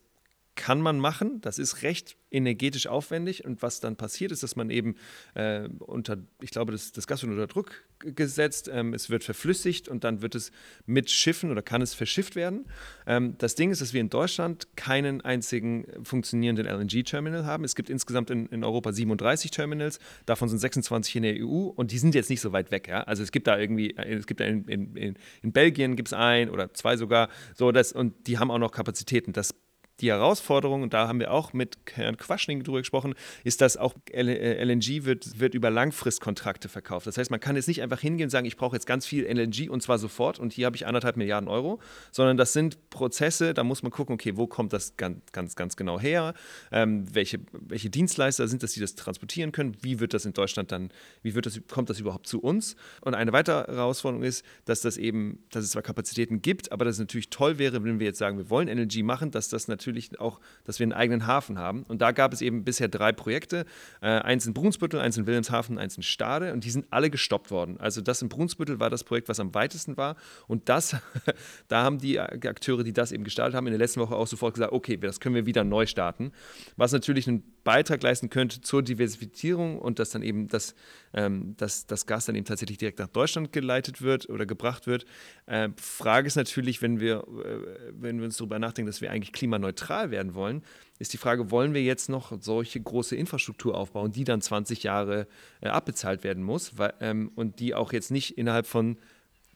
kann 0.57 0.81
man 0.81 0.99
machen. 0.99 1.41
Das 1.43 1.59
ist 1.59 1.83
recht 1.83 2.17
energetisch 2.31 2.87
aufwendig. 2.87 3.45
Und 3.45 3.63
was 3.63 3.81
dann 3.81 3.97
passiert, 3.97 4.33
ist, 4.33 4.43
dass 4.43 4.57
man 4.57 4.71
eben 4.71 4.97
äh, 5.35 5.69
unter, 5.79 6.19
ich 6.41 6.51
glaube, 6.51 6.73
das, 6.73 6.93
das 6.93 7.07
Gas 7.07 7.23
wird 7.23 7.33
unter 7.33 7.47
Druck 7.47 7.85
gesetzt, 7.99 8.69
ähm, 8.73 8.93
es 8.93 9.09
wird 9.09 9.25
verflüssigt 9.25 9.89
und 9.89 10.05
dann 10.05 10.21
wird 10.21 10.35
es 10.35 10.51
mit 10.85 11.11
Schiffen 11.11 11.51
oder 11.51 11.63
kann 11.63 11.81
es 11.81 11.95
verschifft 11.95 12.37
werden. 12.37 12.67
Ähm, 13.07 13.37
das 13.39 13.55
Ding 13.55 13.71
ist, 13.71 13.81
dass 13.81 13.93
wir 13.93 14.01
in 14.01 14.11
Deutschland 14.11 14.77
keinen 14.77 15.23
einzigen 15.23 15.87
funktionierenden 16.03 16.67
LNG-Terminal 16.67 17.47
haben. 17.47 17.65
Es 17.65 17.75
gibt 17.75 17.89
insgesamt 17.89 18.31
in, 18.31 18.47
in, 18.47 18.65
Europa 18.65 18.93
37 18.93 19.51
Terminals, 19.51 19.99
davon 20.27 20.49
sind 20.49 20.59
26 20.59 21.17
in 21.17 21.23
der 21.23 21.37
EU 21.37 21.69
und 21.69 21.93
die 21.93 21.99
sind 21.99 22.15
jetzt 22.15 22.29
nicht 22.29 22.41
so 22.41 22.53
weit 22.53 22.71
weg. 22.71 22.89
Ja? 22.89 23.03
Also 23.03 23.23
es 23.23 23.33
gibt 23.33 23.47
da 23.47 23.59
irgendwie, 23.59 23.97
äh, 23.97 24.15
es 24.15 24.27
gibt 24.27 24.41
in, 24.41 24.65
in, 24.67 25.17
in 25.43 25.53
Belgien 25.53 25.97
gibt 25.97 26.09
es 26.09 26.13
ein 26.13 26.51
oder 26.51 26.75
zwei 26.75 26.97
sogar, 26.97 27.29
so 27.55 27.73
das, 27.73 27.93
und 27.93 28.27
die 28.27 28.39
haben 28.39 28.51
auch 28.51 28.59
noch 28.59 28.73
Kapazitäten. 28.73 29.33
Das 29.33 29.55
die 30.01 30.11
Herausforderung, 30.11 30.83
und 30.83 30.93
da 30.93 31.09
haben 31.09 31.21
wir 31.21 31.31
auch 31.31 31.53
mit 31.53 31.79
Herrn 31.95 32.17
Quaschning 32.17 32.63
drüber 32.63 32.79
gesprochen, 32.79 33.15
ist, 33.45 33.61
dass 33.61 33.77
auch 33.77 33.95
LNG 34.13 34.89
äh, 34.91 35.05
wird, 35.05 35.41
wird 35.41 35.55
über 35.55 35.71
Langfristkontrakte 35.71 36.69
verkauft. 36.69 37.07
Das 37.07 37.17
heißt, 37.17 37.31
man 37.31 37.41
kann 37.41 37.57
jetzt 37.57 37.69
nicht 37.69 37.83
einfach 37.83 38.01
hingehen 38.01 38.27
und 38.27 38.31
sagen, 38.31 38.47
ich 38.47 38.57
brauche 38.57 38.77
jetzt 38.77 38.87
ganz 38.87 39.07
viel 39.07 39.25
LNG 39.25 39.71
und 39.71 39.83
zwar 39.83 39.99
sofort 39.99 40.39
und 40.39 40.53
hier 40.53 40.67
habe 40.67 40.77
ich 40.77 40.87
anderthalb 40.87 41.17
Milliarden 41.17 41.49
Euro, 41.49 41.81
sondern 42.13 42.37
das 42.37 42.53
sind 42.53 42.91
Prozesse, 42.91 43.55
da 43.55 43.65
muss 43.65 43.83
man 43.83 43.91
gucken, 43.91 44.15
okay, 44.15 44.37
wo 44.37 44.47
kommt 44.47 44.73
das 44.73 44.97
ganz, 44.97 45.21
ganz, 45.33 45.57
ganz 45.57 45.77
genau 45.77 45.99
her? 45.99 46.35
Ähm, 46.73 47.07
welche, 47.15 47.41
welche 47.53 47.89
Dienstleister 47.89 48.49
sind 48.49 48.63
das, 48.63 48.73
die 48.73 48.81
das 48.81 48.97
transportieren 48.97 49.53
können? 49.53 49.77
Wie 49.81 49.99
wird 49.99 50.13
das 50.13 50.27
in 50.27 50.35
Deutschland 50.35 50.73
dann, 50.73 50.91
wie 51.23 51.35
wird 51.35 51.47
das, 51.47 51.59
kommt 51.69 51.89
das 51.89 52.01
überhaupt 52.01 52.27
zu 52.27 52.41
uns? 52.41 52.77
Und 53.01 53.15
eine 53.15 53.33
weitere 53.33 53.73
Herausforderung 53.73 54.25
ist, 54.25 54.45
dass 54.67 54.83
das 54.83 54.99
eben, 54.99 55.39
dass 55.51 55.65
es 55.65 55.71
zwar 55.71 55.83
Kapazitäten 55.83 56.43
gibt, 56.43 56.71
aber 56.71 56.85
dass 56.85 56.97
es 56.97 57.01
natürlich 57.01 57.31
toll 57.31 57.59
wäre, 57.59 57.83
wenn 57.83 57.99
wir 57.99 58.07
jetzt 58.07 58.19
sagen, 58.19 58.37
wir 58.37 58.51
wollen 58.51 58.69
LNG 58.69 59.03
machen, 59.03 59.31
dass 59.31 59.49
das 59.49 59.69
natürlich 59.69 59.86
natürlich 59.87 60.21
auch, 60.21 60.41
dass 60.65 60.79
wir 60.79 60.85
einen 60.85 60.93
eigenen 60.93 61.27
Hafen 61.27 61.59
haben. 61.59 61.85
Und 61.85 62.03
da 62.03 62.13
gab 62.13 62.33
es 62.33 62.43
eben 62.43 62.65
bisher 62.65 62.89
drei 62.89 63.13
Projekte. 63.13 63.65
Äh, 64.01 64.09
eins 64.09 64.47
in 64.47 64.55
Brunsbüttel, 64.55 65.01
eins 65.01 65.17
in 65.17 65.27
Wilhelmshaven, 65.27 65.79
eins 65.79 65.97
in 65.97 66.03
Stade. 66.03 66.53
Und 66.53 66.65
die 66.65 66.71
sind 66.71 66.87
alle 66.91 67.11
gestoppt 67.11 67.51
worden. 67.51 67.79
Also 67.79 68.01
das 68.01 68.23
in 68.23 68.29
Brunsbüttel 68.29 68.81
war 68.81 68.91
das 68.91 69.05
Projekt, 69.05 69.29
was 69.29 69.41
am 69.41 69.55
weitesten 69.55 69.97
war. 69.97 70.17
Und 70.49 70.69
das, 70.69 70.97
da 71.69 71.83
haben 71.83 71.99
die 71.99 72.19
Akteure, 72.19 72.83
die 72.83 72.93
das 72.93 73.13
eben 73.13 73.25
gestartet 73.25 73.55
haben, 73.55 73.67
in 73.67 73.73
der 73.73 73.79
letzten 73.79 74.01
Woche 74.01 74.17
auch 74.17 74.27
sofort 74.27 74.55
gesagt, 74.55 74.73
okay, 74.73 74.97
das 74.97 75.21
können 75.21 75.35
wir 75.35 75.47
wieder 75.47 75.65
neu 75.65 75.87
starten. 75.87 76.33
Was 76.77 76.93
natürlich 76.93 77.29
einen 77.29 77.43
Beitrag 77.67 78.01
leisten 78.01 78.31
könnte 78.31 78.61
zur 78.61 78.81
Diversifizierung 78.81 79.81
und 79.81 79.99
dass 79.99 80.11
dann 80.11 80.23
eben 80.23 80.47
das, 80.47 80.77
ähm, 81.13 81.57
dass 81.57 81.85
das 81.85 82.07
Gas 82.07 82.27
dann 82.27 82.37
eben 82.37 82.45
tatsächlich 82.45 82.79
direkt 82.79 83.01
nach 83.01 83.09
Deutschland 83.09 83.53
geleitet 83.53 84.03
wird 84.03 84.31
oder 84.31 84.47
gebracht 84.47 84.87
wird. 84.87 85.05
Äh, 85.47 85.71
Frage 85.77 86.29
ist 86.29 86.37
natürlich, 86.37 86.81
wenn 86.81 87.01
wir, 87.01 87.25
äh, 87.27 87.91
wenn 87.91 88.19
wir 88.19 88.27
uns 88.27 88.37
darüber 88.37 88.61
nachdenken, 88.61 88.87
dass 88.87 89.01
wir 89.01 89.11
eigentlich 89.11 89.33
klimaneutral 89.33 90.13
werden 90.13 90.35
wollen, 90.35 90.63
ist 91.01 91.13
die 91.13 91.19
Frage, 91.19 91.51
wollen 91.51 91.75
wir 91.75 91.83
jetzt 91.83 92.09
noch 92.09 92.33
solche 92.41 92.81
große 92.81 93.17
Infrastruktur 93.17 93.77
aufbauen, 93.77 94.13
die 94.13 94.23
dann 94.23 94.41
20 94.41 94.85
Jahre 94.85 95.27
äh, 95.61 95.67
abbezahlt 95.67 96.23
werden 96.23 96.45
muss 96.45 96.79
weil, 96.79 96.95
ähm, 97.01 97.33
und 97.35 97.59
die 97.59 97.75
auch 97.75 97.93
jetzt 97.93 98.13
nicht 98.13 98.39
innerhalb 98.39 98.67
von 98.67 98.97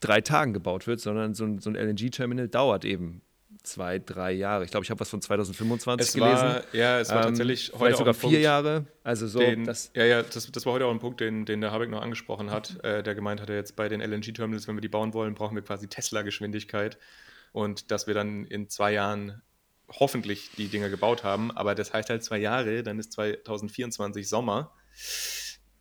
drei 0.00 0.20
Tagen 0.20 0.52
gebaut 0.52 0.88
wird, 0.88 0.98
sondern 0.98 1.34
so 1.34 1.44
ein, 1.44 1.60
so 1.60 1.70
ein 1.70 1.76
LNG-Terminal 1.76 2.48
dauert 2.48 2.84
eben 2.84 3.22
zwei, 3.62 3.98
drei 3.98 4.32
Jahre. 4.32 4.64
Ich 4.64 4.70
glaube, 4.70 4.84
ich 4.84 4.90
habe 4.90 5.00
was 5.00 5.08
von 5.08 5.20
2025 5.20 6.08
es 6.08 6.14
gelesen. 6.14 6.34
War, 6.34 6.62
ja, 6.72 7.00
es 7.00 7.10
war 7.10 7.18
ähm, 7.18 7.22
tatsächlich 7.24 7.72
heute 7.78 7.96
sogar 7.96 8.14
vier 8.14 8.30
Punkt, 8.30 8.42
Jahre. 8.42 8.86
Also 9.02 9.26
so. 9.26 9.38
Den, 9.38 9.64
das 9.64 9.90
ja, 9.94 10.04
ja, 10.04 10.22
das, 10.22 10.50
das, 10.50 10.66
war 10.66 10.72
heute 10.74 10.86
auch 10.86 10.90
ein 10.90 10.98
Punkt, 10.98 11.20
den, 11.20 11.44
den 11.44 11.60
der 11.60 11.72
Habeck 11.72 11.90
noch 11.90 12.02
angesprochen 12.02 12.50
hat, 12.50 12.82
äh, 12.84 13.02
der 13.02 13.14
gemeint 13.14 13.40
hatte, 13.40 13.52
jetzt 13.54 13.76
bei 13.76 13.88
den 13.88 14.00
LNG-Terminals, 14.00 14.68
wenn 14.68 14.76
wir 14.76 14.80
die 14.80 14.88
bauen 14.88 15.14
wollen, 15.14 15.34
brauchen 15.34 15.54
wir 15.54 15.62
quasi 15.62 15.88
Tesla-Geschwindigkeit 15.88 16.98
und 17.52 17.90
dass 17.90 18.06
wir 18.06 18.14
dann 18.14 18.44
in 18.44 18.68
zwei 18.68 18.92
Jahren 18.92 19.42
hoffentlich 19.88 20.50
die 20.56 20.68
Dinger 20.68 20.88
gebaut 20.88 21.24
haben. 21.24 21.50
Aber 21.50 21.74
das 21.74 21.92
heißt 21.92 22.10
halt 22.10 22.22
zwei 22.24 22.38
Jahre, 22.38 22.82
dann 22.82 22.98
ist 22.98 23.12
2024 23.12 24.28
Sommer. 24.28 24.72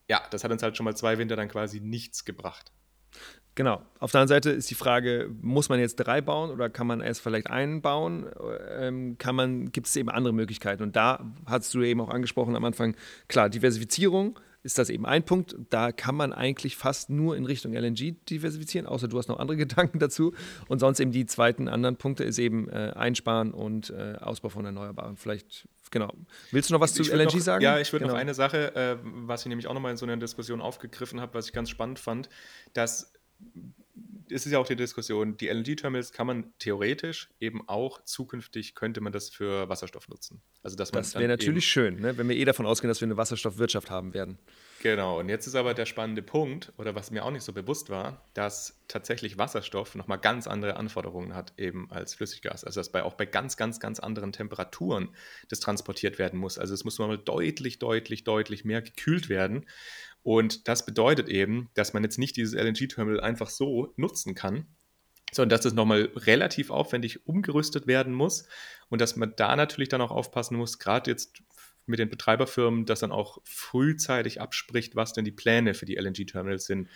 Ja, 0.07 0.23
das 0.31 0.43
hat 0.43 0.51
uns 0.51 0.63
halt 0.63 0.75
schon 0.75 0.85
mal 0.85 0.95
zwei 0.95 1.17
Winter 1.17 1.35
dann 1.35 1.49
quasi 1.49 1.79
nichts 1.79 2.25
gebracht. 2.25 2.71
Genau. 3.55 3.81
Auf 3.99 4.11
der 4.11 4.21
anderen 4.21 4.37
Seite 4.37 4.51
ist 4.51 4.69
die 4.69 4.75
Frage, 4.75 5.29
muss 5.41 5.67
man 5.69 5.79
jetzt 5.79 5.95
drei 5.95 6.21
bauen 6.21 6.49
oder 6.49 6.69
kann 6.69 6.87
man 6.87 7.01
erst 7.01 7.21
vielleicht 7.21 7.49
einen 7.49 7.81
bauen? 7.81 8.27
Ähm, 8.71 9.17
kann 9.17 9.35
man, 9.35 9.71
gibt 9.71 9.87
es 9.87 9.95
eben 9.95 10.09
andere 10.09 10.33
Möglichkeiten? 10.33 10.83
Und 10.83 10.95
da 10.95 11.25
hast 11.45 11.73
du 11.73 11.81
eben 11.81 11.99
auch 11.99 12.09
angesprochen 12.09 12.55
am 12.55 12.63
Anfang, 12.63 12.95
klar, 13.27 13.49
Diversifizierung 13.49 14.39
ist 14.63 14.77
das 14.77 14.89
eben 14.89 15.05
ein 15.05 15.23
Punkt. 15.23 15.55
Da 15.69 15.91
kann 15.91 16.15
man 16.15 16.33
eigentlich 16.33 16.75
fast 16.75 17.09
nur 17.09 17.37
in 17.37 17.45
Richtung 17.45 17.73
LNG 17.73 18.15
diversifizieren, 18.29 18.87
außer 18.87 19.07
du 19.07 19.17
hast 19.17 19.27
noch 19.27 19.39
andere 19.39 19.57
Gedanken 19.57 19.99
dazu. 19.99 20.33
Und 20.67 20.79
sonst 20.79 20.99
eben 20.99 21.11
die 21.11 21.25
zweiten 21.25 21.67
anderen 21.67 21.95
Punkte 21.95 22.23
ist 22.23 22.39
eben 22.39 22.69
äh, 22.69 22.91
Einsparen 22.95 23.53
und 23.53 23.89
äh, 23.89 24.15
Ausbau 24.19 24.49
von 24.49 24.65
Erneuerbaren. 24.65 25.17
Vielleicht, 25.17 25.67
genau. 25.91 26.13
Willst 26.51 26.69
du 26.69 26.73
noch 26.73 26.81
was 26.81 26.93
zu 26.93 27.03
LNG 27.03 27.35
noch, 27.35 27.39
sagen? 27.39 27.63
Ja, 27.63 27.79
ich 27.79 27.91
würde 27.93 28.03
genau. 28.03 28.13
noch 28.13 28.21
eine 28.21 28.33
Sache, 28.33 28.75
äh, 28.75 28.97
was 29.03 29.41
ich 29.41 29.47
nämlich 29.47 29.67
auch 29.67 29.73
nochmal 29.73 29.91
in 29.91 29.97
so 29.97 30.05
einer 30.05 30.17
Diskussion 30.17 30.61
aufgegriffen 30.61 31.21
habe, 31.21 31.33
was 31.33 31.47
ich 31.47 31.53
ganz 31.53 31.69
spannend 31.69 31.99
fand, 31.99 32.29
dass 32.73 33.13
es 34.31 34.45
ist 34.45 34.51
ja 34.51 34.59
auch 34.59 34.67
die 34.67 34.75
Diskussion, 34.75 35.37
die 35.37 35.47
LNG-Terminals 35.47 36.11
kann 36.11 36.27
man 36.27 36.53
theoretisch 36.59 37.29
eben 37.39 37.67
auch 37.67 38.03
zukünftig, 38.03 38.75
könnte 38.75 39.01
man 39.01 39.11
das 39.11 39.29
für 39.29 39.67
Wasserstoff 39.69 40.07
nutzen. 40.07 40.41
Also 40.61 40.75
dass 40.75 40.91
man 40.91 41.01
das 41.01 41.15
wäre 41.15 41.27
natürlich 41.27 41.65
schön, 41.65 41.99
ne? 41.99 42.17
wenn 42.17 42.29
wir 42.29 42.35
eh 42.35 42.45
davon 42.45 42.65
ausgehen, 42.65 42.89
dass 42.89 43.01
wir 43.01 43.07
eine 43.07 43.17
Wasserstoffwirtschaft 43.17 43.89
haben 43.89 44.13
werden. 44.13 44.37
Genau, 44.81 45.19
und 45.19 45.27
jetzt 45.27 45.45
ist 45.45 45.55
aber 45.55 45.73
der 45.73 45.85
spannende 45.85 46.21
Punkt, 46.21 46.71
oder 46.77 46.95
was 46.95 47.11
mir 47.11 47.25
auch 47.25 47.31
nicht 47.31 47.43
so 47.43 47.51
bewusst 47.51 47.89
war, 47.89 48.23
dass 48.33 48.79
tatsächlich 48.87 49.37
Wasserstoff 49.37 49.93
nochmal 49.95 50.19
ganz 50.19 50.47
andere 50.47 50.77
Anforderungen 50.77 51.35
hat 51.35 51.51
eben 51.57 51.91
als 51.91 52.13
Flüssiggas. 52.13 52.63
Also 52.63 52.79
dass 52.79 52.89
bei, 52.89 53.03
auch 53.03 53.15
bei 53.15 53.25
ganz, 53.25 53.57
ganz, 53.57 53.81
ganz 53.81 53.99
anderen 53.99 54.31
Temperaturen 54.31 55.09
das 55.49 55.59
transportiert 55.59 56.17
werden 56.17 56.39
muss. 56.39 56.57
Also 56.57 56.73
es 56.73 56.85
muss 56.85 56.97
nochmal 56.97 57.17
deutlich, 57.17 57.79
deutlich, 57.79 58.23
deutlich 58.23 58.63
mehr 58.63 58.81
gekühlt 58.81 59.27
werden. 59.27 59.65
Und 60.23 60.69
das 60.69 60.85
bedeutet 60.85 61.27
eben, 61.27 61.69
dass 61.73 61.91
man 61.91 62.03
jetzt 62.03 62.17
nicht 62.17 62.37
dieses 62.37 62.53
LNG-Terminal 62.53 63.19
einfach 63.19 63.49
so 63.49 63.93
nutzen 63.97 64.33
kann, 64.33 64.65
sondern 65.33 65.49
dass 65.49 65.61
das 65.61 65.73
nochmal 65.73 66.09
relativ 66.15 66.71
aufwendig 66.71 67.27
umgerüstet 67.27 67.85
werden 67.85 68.13
muss 68.13 68.47
und 68.87 69.01
dass 69.01 69.17
man 69.17 69.33
da 69.35 69.55
natürlich 69.55 69.89
dann 69.89 70.01
auch 70.01 70.11
aufpassen 70.11 70.57
muss, 70.57 70.79
gerade 70.79 71.11
jetzt 71.11 71.43
mit 71.89 71.99
den 71.99 72.09
Betreiberfirmen, 72.09 72.85
dass 72.85 72.99
dann 72.99 73.11
auch 73.11 73.39
frühzeitig 73.43 74.39
abspricht, 74.39 74.95
was 74.95 75.13
denn 75.13 75.25
die 75.25 75.31
Pläne 75.31 75.73
für 75.73 75.85
die 75.85 75.95
LNG-Terminals 75.95 76.65
sind. 76.65 76.87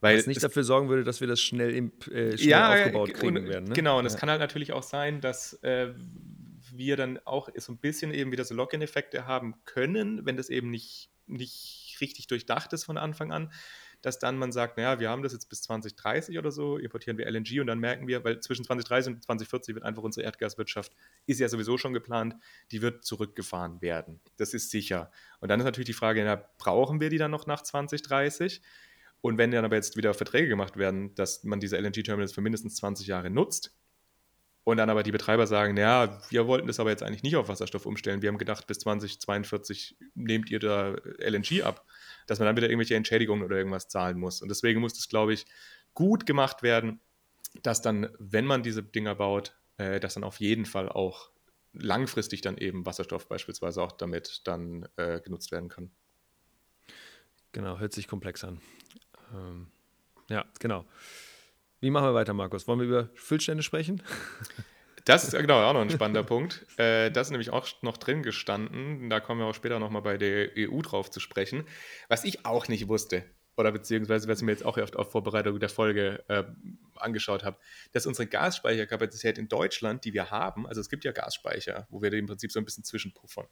Weil 0.00 0.18
was 0.18 0.26
nicht 0.26 0.42
dafür 0.42 0.64
sorgen 0.64 0.88
würde, 0.88 1.04
dass 1.04 1.20
wir 1.20 1.28
das 1.28 1.40
schnell, 1.40 1.74
im, 1.74 1.92
äh, 2.10 2.36
schnell 2.36 2.48
ja, 2.48 2.72
aufgebaut 2.72 3.14
kriegen 3.14 3.36
und, 3.36 3.48
werden. 3.48 3.68
Ne? 3.68 3.74
Genau, 3.74 3.98
und 3.98 4.06
es 4.06 4.16
kann 4.16 4.30
halt 4.30 4.40
natürlich 4.40 4.72
auch 4.72 4.82
sein, 4.82 5.20
dass 5.20 5.54
äh, 5.62 5.92
wir 6.72 6.96
dann 6.96 7.18
auch 7.24 7.48
so 7.56 7.72
ein 7.72 7.78
bisschen 7.78 8.12
eben 8.14 8.32
wieder 8.32 8.44
so 8.44 8.54
Lock-in-Effekte 8.54 9.26
haben 9.26 9.54
können, 9.64 10.24
wenn 10.24 10.36
das 10.36 10.48
eben 10.48 10.70
nicht, 10.70 11.10
nicht 11.26 11.98
richtig 12.00 12.26
durchdacht 12.28 12.72
ist 12.72 12.84
von 12.84 12.96
Anfang 12.96 13.30
an, 13.32 13.52
dass 14.02 14.18
dann 14.18 14.38
man 14.38 14.52
sagt, 14.52 14.76
naja, 14.76 14.98
wir 15.00 15.10
haben 15.10 15.22
das 15.22 15.32
jetzt 15.32 15.48
bis 15.48 15.62
2030 15.62 16.38
oder 16.38 16.50
so, 16.50 16.78
importieren 16.78 17.18
wir 17.18 17.26
LNG 17.26 17.60
und 17.60 17.66
dann 17.66 17.78
merken 17.78 18.06
wir, 18.08 18.24
weil 18.24 18.40
zwischen 18.40 18.64
2030 18.64 19.14
und 19.14 19.22
2040 19.24 19.74
wird 19.74 19.84
einfach 19.84 20.02
unsere 20.02 20.24
Erdgaswirtschaft, 20.24 20.92
ist 21.26 21.40
ja 21.40 21.48
sowieso 21.48 21.78
schon 21.78 21.92
geplant, 21.92 22.36
die 22.72 22.82
wird 22.82 23.04
zurückgefahren 23.04 23.80
werden. 23.82 24.20
Das 24.36 24.54
ist 24.54 24.70
sicher. 24.70 25.10
Und 25.40 25.48
dann 25.48 25.60
ist 25.60 25.64
natürlich 25.64 25.86
die 25.86 25.92
Frage, 25.92 26.24
na, 26.24 26.42
brauchen 26.58 27.00
wir 27.00 27.10
die 27.10 27.18
dann 27.18 27.30
noch 27.30 27.46
nach 27.46 27.62
2030? 27.62 28.62
Und 29.20 29.36
wenn 29.36 29.50
dann 29.50 29.64
aber 29.64 29.76
jetzt 29.76 29.96
wieder 29.96 30.14
Verträge 30.14 30.48
gemacht 30.48 30.76
werden, 30.76 31.14
dass 31.14 31.44
man 31.44 31.60
diese 31.60 31.76
LNG-Terminals 31.76 32.32
für 32.32 32.40
mindestens 32.40 32.76
20 32.76 33.06
Jahre 33.06 33.28
nutzt, 33.28 33.76
und 34.64 34.76
dann 34.76 34.90
aber 34.90 35.02
die 35.02 35.12
Betreiber 35.12 35.46
sagen, 35.46 35.74
naja, 35.74 36.20
wir 36.28 36.46
wollten 36.46 36.66
das 36.66 36.80
aber 36.80 36.90
jetzt 36.90 37.02
eigentlich 37.02 37.22
nicht 37.22 37.36
auf 37.36 37.48
Wasserstoff 37.48 37.86
umstellen. 37.86 38.22
Wir 38.22 38.28
haben 38.28 38.38
gedacht, 38.38 38.66
bis 38.66 38.78
2042 38.80 39.96
nehmt 40.14 40.50
ihr 40.50 40.58
da 40.58 40.96
LNG 41.18 41.62
ab, 41.62 41.84
dass 42.26 42.38
man 42.38 42.46
dann 42.46 42.56
wieder 42.56 42.68
irgendwelche 42.68 42.94
Entschädigungen 42.94 43.44
oder 43.44 43.56
irgendwas 43.56 43.88
zahlen 43.88 44.18
muss. 44.18 44.42
Und 44.42 44.48
deswegen 44.48 44.80
muss 44.80 44.94
das, 44.94 45.08
glaube 45.08 45.32
ich, 45.32 45.46
gut 45.94 46.26
gemacht 46.26 46.62
werden, 46.62 47.00
dass 47.62 47.82
dann, 47.82 48.10
wenn 48.18 48.44
man 48.44 48.62
diese 48.62 48.82
Dinger 48.82 49.14
baut, 49.14 49.56
äh, 49.78 49.98
dass 49.98 50.14
dann 50.14 50.24
auf 50.24 50.40
jeden 50.40 50.66
Fall 50.66 50.88
auch 50.88 51.30
langfristig 51.72 52.42
dann 52.42 52.58
eben 52.58 52.84
Wasserstoff 52.84 53.28
beispielsweise 53.28 53.82
auch 53.82 53.92
damit 53.92 54.42
dann 54.44 54.88
äh, 54.96 55.20
genutzt 55.20 55.52
werden 55.52 55.68
kann. 55.68 55.90
Genau, 57.52 57.78
hört 57.78 57.92
sich 57.92 58.06
komplex 58.06 58.44
an. 58.44 58.60
Ähm, 59.34 59.68
ja, 60.28 60.44
genau. 60.58 60.84
Wie 61.80 61.90
machen 61.90 62.06
wir 62.06 62.14
weiter, 62.14 62.34
Markus? 62.34 62.68
Wollen 62.68 62.80
wir 62.80 62.86
über 62.86 63.08
Füllstände 63.14 63.62
sprechen? 63.62 64.02
Das 65.06 65.24
ist 65.24 65.32
genau 65.32 65.62
auch 65.62 65.72
noch 65.72 65.80
ein 65.80 65.88
spannender 65.88 66.22
Punkt. 66.22 66.66
Äh, 66.76 67.10
das 67.10 67.28
ist 67.28 67.30
nämlich 67.30 67.50
auch 67.50 67.66
noch 67.80 67.96
drin 67.96 68.22
gestanden. 68.22 69.08
Da 69.08 69.18
kommen 69.18 69.40
wir 69.40 69.46
auch 69.46 69.54
später 69.54 69.78
nochmal 69.78 70.02
bei 70.02 70.18
der 70.18 70.50
EU 70.58 70.82
drauf 70.82 71.10
zu 71.10 71.20
sprechen. 71.20 71.64
Was 72.08 72.22
ich 72.22 72.44
auch 72.44 72.68
nicht 72.68 72.86
wusste, 72.86 73.24
oder 73.56 73.72
beziehungsweise 73.72 74.28
was 74.28 74.40
ich 74.40 74.44
mir 74.44 74.52
jetzt 74.52 74.64
auch 74.64 74.78
auf, 74.78 74.94
auf 74.94 75.10
Vorbereitung 75.10 75.58
der 75.58 75.68
Folge 75.68 76.22
äh, 76.28 76.44
angeschaut 76.96 77.44
habe, 77.44 77.58
dass 77.92 78.06
unsere 78.06 78.26
Gasspeicherkapazität 78.26 79.38
in 79.38 79.48
Deutschland, 79.48 80.04
die 80.04 80.12
wir 80.12 80.30
haben, 80.30 80.66
also 80.66 80.80
es 80.80 80.88
gibt 80.88 81.04
ja 81.04 81.12
Gasspeicher, 81.12 81.86
wo 81.90 82.02
wir 82.02 82.12
im 82.12 82.26
Prinzip 82.26 82.52
so 82.52 82.58
ein 82.58 82.64
bisschen 82.64 82.84
zwischenpuffern. 82.84 83.46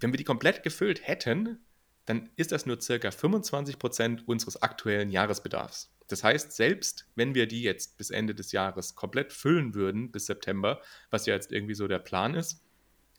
Wenn 0.00 0.12
wir 0.12 0.18
die 0.18 0.24
komplett 0.24 0.62
gefüllt 0.62 1.06
hätten, 1.06 1.64
dann 2.06 2.30
ist 2.36 2.52
das 2.52 2.64
nur 2.64 2.80
circa 2.80 3.10
25 3.10 3.78
Prozent 3.78 4.26
unseres 4.26 4.62
aktuellen 4.62 5.10
Jahresbedarfs. 5.10 5.92
Das 6.08 6.24
heißt, 6.24 6.52
selbst 6.52 7.06
wenn 7.14 7.34
wir 7.34 7.46
die 7.46 7.62
jetzt 7.62 7.96
bis 7.98 8.10
Ende 8.10 8.34
des 8.34 8.52
Jahres 8.52 8.94
komplett 8.94 9.32
füllen 9.32 9.74
würden, 9.74 10.10
bis 10.10 10.26
September, 10.26 10.80
was 11.10 11.26
ja 11.26 11.34
jetzt 11.34 11.52
irgendwie 11.52 11.74
so 11.74 11.86
der 11.86 11.98
Plan 11.98 12.34
ist, 12.34 12.62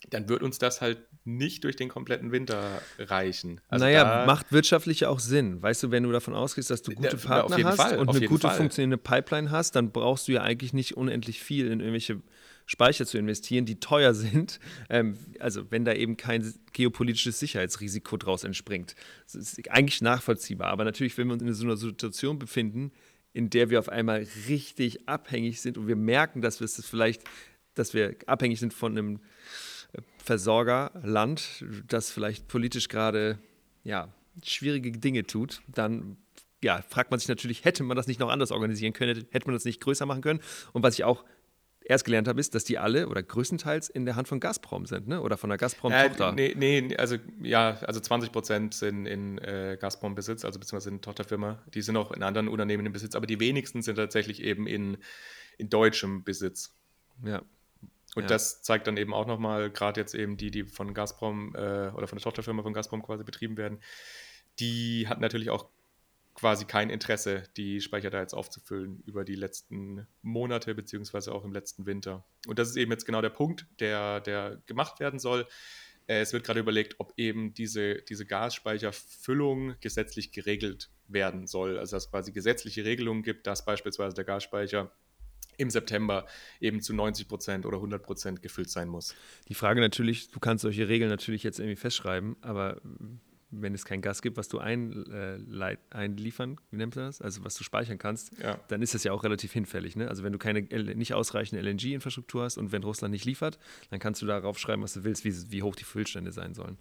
dann 0.09 0.29
wird 0.29 0.43
uns 0.43 0.59
das 0.59 0.81
halt 0.81 1.01
nicht 1.25 1.63
durch 1.65 1.75
den 1.75 1.89
kompletten 1.89 2.31
Winter 2.31 2.81
reichen. 2.97 3.59
Also 3.67 3.85
naja, 3.85 4.23
macht 4.25 4.51
wirtschaftlich 4.51 5.05
auch 5.05 5.19
Sinn. 5.19 5.61
Weißt 5.61 5.83
du, 5.83 5.91
wenn 5.91 6.03
du 6.03 6.11
davon 6.11 6.33
ausgehst, 6.33 6.69
dass 6.69 6.81
du 6.81 6.93
gute 6.93 7.17
Partner 7.17 7.63
hast 7.65 7.77
Fall, 7.77 7.97
und 7.97 8.09
eine 8.09 8.25
gute 8.25 8.47
Fall. 8.47 8.57
funktionierende 8.57 8.97
Pipeline 8.97 9.51
hast, 9.51 9.75
dann 9.75 9.91
brauchst 9.91 10.27
du 10.27 10.31
ja 10.31 10.41
eigentlich 10.41 10.73
nicht 10.73 10.95
unendlich 10.95 11.41
viel 11.41 11.67
in 11.67 11.81
irgendwelche 11.81 12.21
Speicher 12.69 13.07
zu 13.07 13.17
investieren, 13.17 13.65
die 13.65 13.79
teuer 13.79 14.13
sind. 14.25 14.59
Ähm, 14.89 15.17
also 15.39 15.71
wenn 15.71 15.85
da 15.85 15.93
eben 15.93 16.17
kein 16.17 16.53
geopolitisches 16.71 17.39
Sicherheitsrisiko 17.39 18.15
draus 18.17 18.43
entspringt. 18.43 18.95
Das 19.25 19.35
ist 19.35 19.71
eigentlich 19.71 20.01
nachvollziehbar. 20.01 20.69
Aber 20.69 20.83
natürlich, 20.83 21.17
wenn 21.17 21.27
wir 21.27 21.33
uns 21.33 21.41
in 21.41 21.53
so 21.53 21.65
einer 21.65 21.77
Situation 21.77 22.37
befinden, 22.37 22.91
in 23.33 23.49
der 23.49 23.71
wir 23.71 23.79
auf 23.79 23.89
einmal 23.89 24.27
richtig 24.47 25.09
abhängig 25.09 25.61
sind 25.61 25.79
und 25.79 25.87
wir 25.87 25.95
merken, 25.95 26.41
dass 26.41 26.59
wir 26.59 26.65
es 26.65 26.85
vielleicht, 26.85 27.23
dass 27.73 27.95
wir 27.95 28.15
abhängig 28.27 28.59
sind 28.59 28.73
von 28.73 28.95
einem 28.95 29.15
äh, 29.93 30.01
Versorgerland, 30.23 31.65
das 31.87 32.11
vielleicht 32.11 32.47
politisch 32.47 32.87
gerade 32.87 33.39
ja, 33.83 34.13
schwierige 34.43 34.91
Dinge 34.91 35.23
tut, 35.25 35.61
dann 35.67 36.17
ja, 36.61 36.83
fragt 36.83 37.09
man 37.09 37.19
sich 37.19 37.29
natürlich, 37.29 37.65
hätte 37.65 37.83
man 37.83 37.97
das 37.97 38.05
nicht 38.05 38.19
noch 38.19 38.29
anders 38.29 38.51
organisieren 38.51 38.93
können, 38.93 39.25
hätte 39.31 39.47
man 39.47 39.55
das 39.55 39.65
nicht 39.65 39.81
größer 39.81 40.05
machen 40.05 40.21
können? 40.21 40.41
Und 40.73 40.83
was 40.83 40.93
ich 40.95 41.03
auch 41.03 41.23
erst 41.89 42.05
gelernt 42.05 42.27
habe, 42.27 42.39
ist, 42.39 42.53
dass 42.53 42.63
die 42.63 42.77
alle 42.77 43.07
oder 43.09 43.23
größtenteils 43.23 43.89
in 43.89 44.05
der 44.05 44.15
Hand 44.15 44.27
von 44.27 44.39
Gazprom 44.39 44.85
sind, 44.85 45.07
ne? 45.07 45.21
oder 45.21 45.37
von 45.37 45.49
der 45.49 45.57
Gazprom-Tochter. 45.57 46.29
Äh, 46.29 46.53
nee, 46.53 46.53
nee, 46.55 46.95
also 46.95 47.17
ja, 47.41 47.79
also 47.81 47.99
20 47.99 48.31
Prozent 48.31 48.75
sind 48.75 49.07
in 49.07 49.39
äh, 49.39 49.75
Gazprom-Besitz, 49.81 50.45
also 50.45 50.59
beziehungsweise 50.59 50.91
in 50.91 51.01
Tochterfirma. 51.01 51.63
Die 51.73 51.81
sind 51.81 51.97
auch 51.97 52.11
in 52.11 52.21
anderen 52.21 52.47
Unternehmen 52.47 52.85
im 52.85 52.93
Besitz, 52.93 53.15
aber 53.15 53.25
die 53.25 53.39
wenigsten 53.39 53.81
sind 53.81 53.95
tatsächlich 53.95 54.43
eben 54.43 54.67
in, 54.67 54.97
in 55.57 55.69
deutschem 55.69 56.23
Besitz. 56.23 56.75
Ja. 57.25 57.41
Und 58.15 58.23
ja. 58.23 58.27
das 58.27 58.61
zeigt 58.61 58.85
dann 58.85 58.97
eben 58.97 59.13
auch 59.13 59.25
nochmal, 59.25 59.71
gerade 59.71 59.99
jetzt 59.99 60.13
eben 60.13 60.37
die, 60.37 60.51
die 60.51 60.65
von 60.65 60.93
Gazprom 60.93 61.55
äh, 61.55 61.89
oder 61.89 62.07
von 62.07 62.17
der 62.17 62.23
Tochterfirma 62.23 62.61
von 62.61 62.73
Gazprom 62.73 63.01
quasi 63.01 63.23
betrieben 63.23 63.57
werden, 63.57 63.79
die 64.59 65.07
hat 65.07 65.19
natürlich 65.19 65.49
auch 65.49 65.69
quasi 66.39 66.65
kein 66.65 66.89
Interesse, 66.89 67.43
die 67.57 67.81
Speicher 67.81 68.09
da 68.09 68.21
jetzt 68.21 68.33
aufzufüllen 68.33 69.03
über 69.05 69.25
die 69.25 69.35
letzten 69.35 70.07
Monate, 70.21 70.73
beziehungsweise 70.73 71.33
auch 71.33 71.43
im 71.43 71.51
letzten 71.51 71.85
Winter. 71.85 72.25
Und 72.47 72.59
das 72.59 72.69
ist 72.69 72.77
eben 72.77 72.91
jetzt 72.91 73.05
genau 73.05 73.21
der 73.21 73.29
Punkt, 73.29 73.67
der, 73.79 74.21
der 74.21 74.61
gemacht 74.65 75.01
werden 75.01 75.19
soll. 75.19 75.47
Äh, 76.07 76.21
es 76.21 76.31
wird 76.31 76.45
gerade 76.45 76.61
überlegt, 76.61 76.95
ob 76.99 77.13
eben 77.17 77.53
diese, 77.53 77.95
diese 78.03 78.25
Gasspeicherfüllung 78.25 79.75
gesetzlich 79.81 80.31
geregelt 80.31 80.89
werden 81.07 81.45
soll. 81.45 81.77
Also 81.77 81.97
dass 81.97 82.05
es 82.05 82.11
quasi 82.11 82.31
gesetzliche 82.31 82.85
Regelungen 82.85 83.21
gibt, 83.21 83.45
dass 83.45 83.65
beispielsweise 83.65 84.15
der 84.15 84.23
Gasspeicher 84.23 84.91
im 85.57 85.69
September 85.69 86.25
eben 86.61 86.81
zu 86.81 86.93
90 86.93 87.27
Prozent 87.27 87.65
oder 87.65 87.77
100 87.77 88.01
Prozent 88.01 88.41
gefüllt 88.41 88.69
sein 88.69 88.87
muss. 88.87 89.13
Die 89.49 89.55
Frage 89.55 89.81
natürlich, 89.81 90.31
du 90.31 90.39
kannst 90.39 90.61
solche 90.61 90.87
Regeln 90.87 91.09
natürlich 91.09 91.43
jetzt 91.43 91.59
irgendwie 91.59 91.75
festschreiben, 91.75 92.37
aber 92.39 92.81
wenn 93.51 93.73
es 93.73 93.85
kein 93.85 94.01
Gas 94.01 94.21
gibt, 94.21 94.37
was 94.37 94.47
du 94.47 94.59
äh, 94.59 95.77
einliefern, 95.89 96.59
wie 96.71 96.77
nennt 96.77 96.95
man 96.95 97.05
das? 97.05 97.21
Also 97.21 97.43
was 97.43 97.55
du 97.55 97.63
speichern 97.63 97.97
kannst, 97.97 98.37
ja. 98.39 98.59
dann 98.67 98.81
ist 98.81 98.93
das 98.93 99.03
ja 99.03 99.11
auch 99.11 99.23
relativ 99.23 99.51
hinfällig. 99.53 99.95
Ne? 99.95 100.07
Also 100.07 100.23
wenn 100.23 100.33
du 100.33 100.39
keine 100.39 100.61
nicht 100.61 101.13
ausreichende 101.13 101.61
LNG-Infrastruktur 101.67 102.43
hast 102.43 102.57
und 102.57 102.71
wenn 102.71 102.83
Russland 102.83 103.11
nicht 103.11 103.25
liefert, 103.25 103.57
dann 103.89 103.99
kannst 103.99 104.21
du 104.21 104.25
darauf 104.25 104.59
schreiben, 104.59 104.83
was 104.83 104.93
du 104.93 105.03
willst, 105.03 105.23
wie, 105.25 105.51
wie 105.51 105.63
hoch 105.63 105.75
die 105.75 105.83
Füllstände 105.83 106.31
sein 106.31 106.53
sollen. 106.53 106.77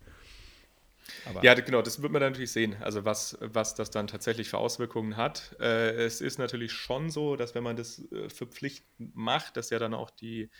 Aber 1.24 1.42
ja, 1.42 1.54
genau, 1.54 1.81
das 1.81 2.02
wird 2.02 2.12
man 2.12 2.20
dann 2.20 2.33
natürlich 2.33 2.52
sehen, 2.52 2.76
also 2.81 3.04
was, 3.04 3.38
was 3.40 3.74
das 3.74 3.90
dann 3.90 4.07
tatsächlich 4.07 4.50
für 4.50 4.59
Auswirkungen 4.59 5.16
hat. 5.16 5.57
Äh, 5.61 5.92
es 5.92 6.20
ist 6.20 6.38
natürlich 6.38 6.72
schon 6.72 7.11
so, 7.11 7.37
dass 7.37 7.54
wenn 7.54 7.62
man 7.62 7.76
das 7.76 8.02
äh, 8.12 8.28
verpflichtend 8.28 9.16
macht, 9.16 9.57
dass 9.57 9.70
ja 9.70 9.78
dann 9.78 9.94
auch 9.94 10.11
die, 10.11 10.50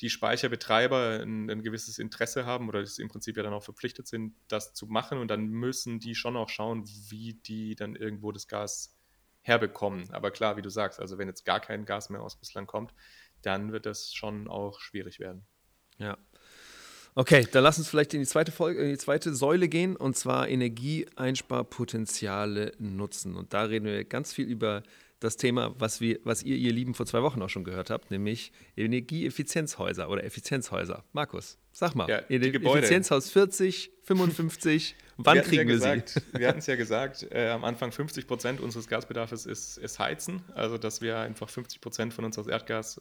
die 0.00 0.10
Speicherbetreiber 0.10 1.20
ein, 1.22 1.50
ein, 1.50 1.62
gewisses 1.62 1.98
Interesse 1.98 2.46
haben 2.46 2.68
oder 2.68 2.80
das 2.80 2.98
im 2.98 3.08
Prinzip 3.08 3.36
ja 3.36 3.42
dann 3.42 3.52
auch 3.52 3.62
verpflichtet 3.62 4.08
sind, 4.08 4.34
das 4.48 4.72
zu 4.72 4.86
machen 4.86 5.18
und 5.18 5.28
dann 5.28 5.48
müssen 5.48 6.00
die 6.00 6.14
schon 6.14 6.36
auch 6.36 6.48
schauen, 6.48 6.84
wie 7.08 7.34
die 7.34 7.74
dann 7.74 7.96
irgendwo 7.96 8.32
das 8.32 8.48
Gas 8.48 8.96
herbekommen. 9.42 10.10
Aber 10.10 10.30
klar, 10.30 10.56
wie 10.56 10.62
du 10.62 10.70
sagst, 10.70 11.00
also 11.00 11.18
wenn 11.18 11.28
jetzt 11.28 11.44
gar 11.44 11.60
kein 11.60 11.84
Gas 11.84 12.10
mehr 12.10 12.22
aus 12.22 12.38
Russland 12.40 12.66
kommt, 12.66 12.94
dann 13.42 13.72
wird 13.72 13.86
das 13.86 14.12
schon 14.12 14.48
auch 14.48 14.80
schwierig 14.80 15.20
werden. 15.20 15.46
Ja, 15.98 16.18
Okay, 17.16 17.44
dann 17.50 17.64
lass 17.64 17.78
uns 17.78 17.88
vielleicht 17.88 18.14
in 18.14 18.20
die 18.20 18.26
zweite 18.26 18.52
Folge, 18.52 18.82
in 18.82 18.90
die 18.90 18.98
zweite 18.98 19.34
Säule 19.34 19.68
gehen 19.68 19.96
und 19.96 20.16
zwar 20.16 20.48
Energieeinsparpotenziale 20.48 22.70
nutzen. 22.78 23.34
Und 23.36 23.52
da 23.52 23.64
reden 23.64 23.86
wir 23.86 24.04
ganz 24.04 24.32
viel 24.32 24.46
über 24.46 24.84
das 25.20 25.36
Thema, 25.36 25.74
was 25.78 26.00
wir, 26.00 26.18
was 26.24 26.42
ihr, 26.42 26.56
ihr 26.56 26.72
Lieben, 26.72 26.94
vor 26.94 27.06
zwei 27.06 27.22
Wochen 27.22 27.40
auch 27.42 27.48
schon 27.50 27.62
gehört 27.62 27.90
habt, 27.90 28.10
nämlich 28.10 28.52
Energieeffizienzhäuser 28.76 30.08
oder 30.08 30.24
Effizienzhäuser. 30.24 31.04
Markus, 31.12 31.58
sag 31.72 31.94
mal, 31.94 32.08
ja, 32.08 32.18
Effizienzhaus 32.28 33.30
40, 33.30 33.92
55, 34.02 34.96
wann 35.18 35.36
wir 35.36 35.42
kriegen 35.42 35.68
wir 35.68 35.74
gesagt, 35.74 36.08
sie? 36.08 36.20
Wir 36.32 36.48
hatten 36.48 36.60
es 36.60 36.66
ja 36.66 36.76
gesagt, 36.76 37.28
äh, 37.30 37.48
am 37.48 37.64
Anfang 37.64 37.92
50 37.92 38.26
Prozent 38.26 38.60
unseres 38.60 38.88
Gasbedarfs 38.88 39.44
ist, 39.44 39.76
ist 39.76 39.98
Heizen, 39.98 40.42
also 40.54 40.78
dass 40.78 41.02
wir 41.02 41.18
einfach 41.18 41.50
50 41.50 41.80
Prozent 41.80 42.14
von 42.14 42.24
unseres 42.24 42.46
Erdgas 42.46 43.00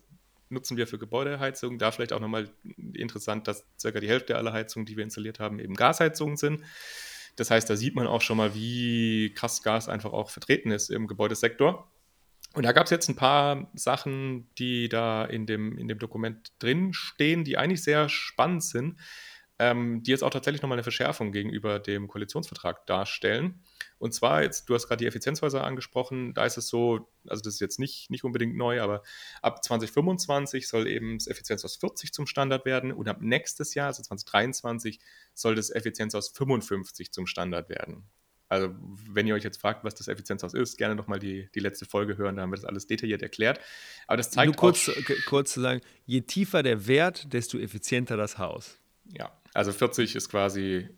nutzen 0.50 0.78
wir 0.78 0.88
für 0.88 0.98
Gebäudeheizung. 0.98 1.78
Da 1.78 1.92
vielleicht 1.92 2.12
auch 2.12 2.20
nochmal 2.20 2.50
interessant, 2.94 3.48
dass 3.48 3.66
circa 3.80 4.00
die 4.00 4.10
Hälfte 4.10 4.36
aller 4.36 4.52
Heizungen, 4.52 4.88
die 4.88 4.98
wir 4.98 5.04
installiert 5.04 5.40
haben, 5.40 5.60
eben 5.60 5.76
Gasheizungen 5.76 6.38
sind. 6.38 6.64
Das 7.36 7.52
heißt, 7.52 7.70
da 7.70 7.76
sieht 7.76 7.96
man 7.96 8.08
auch 8.08 8.22
schon 8.22 8.38
mal, 8.38 8.56
wie 8.56 9.32
krass 9.36 9.62
Gas 9.62 9.88
einfach 9.88 10.12
auch 10.12 10.30
vertreten 10.30 10.72
ist 10.72 10.90
im 10.90 11.08
Gebäudesektor. 11.08 11.90
Und 12.54 12.64
da 12.64 12.72
gab 12.72 12.86
es 12.86 12.92
jetzt 12.92 13.10
ein 13.10 13.16
paar 13.16 13.70
Sachen, 13.76 14.50
die 14.58 14.90
da 14.90 15.24
in 15.26 15.46
dem, 15.46 15.78
in 15.78 15.88
dem 15.88 16.00
Dokument 16.00 16.52
drin 16.60 16.94
stehen, 16.94 17.44
die 17.44 17.58
eigentlich 17.58 17.84
sehr 17.84 18.10
spannend 18.10 18.64
sind 18.64 18.98
ähm, 19.60 20.02
die 20.04 20.12
jetzt 20.12 20.24
auch 20.24 20.30
tatsächlich 20.30 20.62
nochmal 20.62 20.78
eine 20.78 20.84
Verschärfung 20.84 21.34
gegenüber 21.34 21.80
dem 21.80 22.08
Koalitionsvertrag 22.08 22.88
darstellen. 22.88 23.62
Und 23.98 24.14
zwar, 24.14 24.42
jetzt, 24.42 24.70
du 24.70 24.74
hast 24.74 24.88
gerade 24.88 25.04
die 25.04 25.08
Effizienzhäuser 25.08 25.66
angesprochen, 25.66 26.34
da 26.34 26.46
ist 26.46 26.58
es 26.58 26.70
so, 26.70 27.10
also 27.28 27.44
das 27.44 27.56
ist 27.56 27.60
jetzt 27.60 27.78
nicht, 27.78 28.10
nicht 28.10 28.24
unbedingt 28.24 28.56
neu, 28.56 28.82
aber 28.82 29.04
ab 29.42 29.62
2025 29.62 30.70
soll 30.70 30.88
eben 30.88 31.18
das 31.18 31.28
Effizienzhaus 31.28 31.76
40 31.76 32.14
zum 32.14 32.26
Standard 32.26 32.66
werden 32.66 32.94
und 32.94 33.10
ab 33.10 33.18
nächstes 33.20 33.74
Jahr, 33.74 33.88
also 33.88 34.02
2023, 34.02 35.02
soll 35.34 35.56
das 35.56 35.70
Effizienzhaus 35.70 36.30
55 36.30 37.12
zum 37.12 37.28
Standard 37.28 37.68
werden. 37.68 38.08
Also, 38.50 38.76
wenn 39.08 39.28
ihr 39.28 39.36
euch 39.36 39.44
jetzt 39.44 39.62
fragt, 39.62 39.84
was 39.84 39.94
das 39.94 40.08
Effizienzhaus 40.08 40.56
ist, 40.56 40.78
gerne 40.78 40.96
nochmal 40.96 41.20
die, 41.20 41.50
die 41.54 41.60
letzte 41.60 41.86
Folge 41.86 42.18
hören, 42.18 42.36
da 42.36 42.42
haben 42.42 42.50
wir 42.50 42.56
das 42.56 42.66
alles 42.66 42.88
detailliert 42.88 43.22
erklärt. 43.22 43.60
Aber 44.08 44.18
das 44.18 44.32
zeigt 44.32 44.48
Nur 44.48 44.56
kurz, 44.56 44.92
kurz 45.28 45.54
zu 45.54 45.62
sagen, 45.62 45.82
je 46.08 46.22
tiefer 46.22 46.64
der 46.64 46.88
Wert, 46.88 47.32
desto 47.32 47.60
effizienter 47.60 48.18
das 48.18 48.40
Haus. 48.40 48.80
Ja, 49.06 49.32
also 49.54 49.72
40 49.72 50.16
ist 50.16 50.30
quasi 50.30 50.90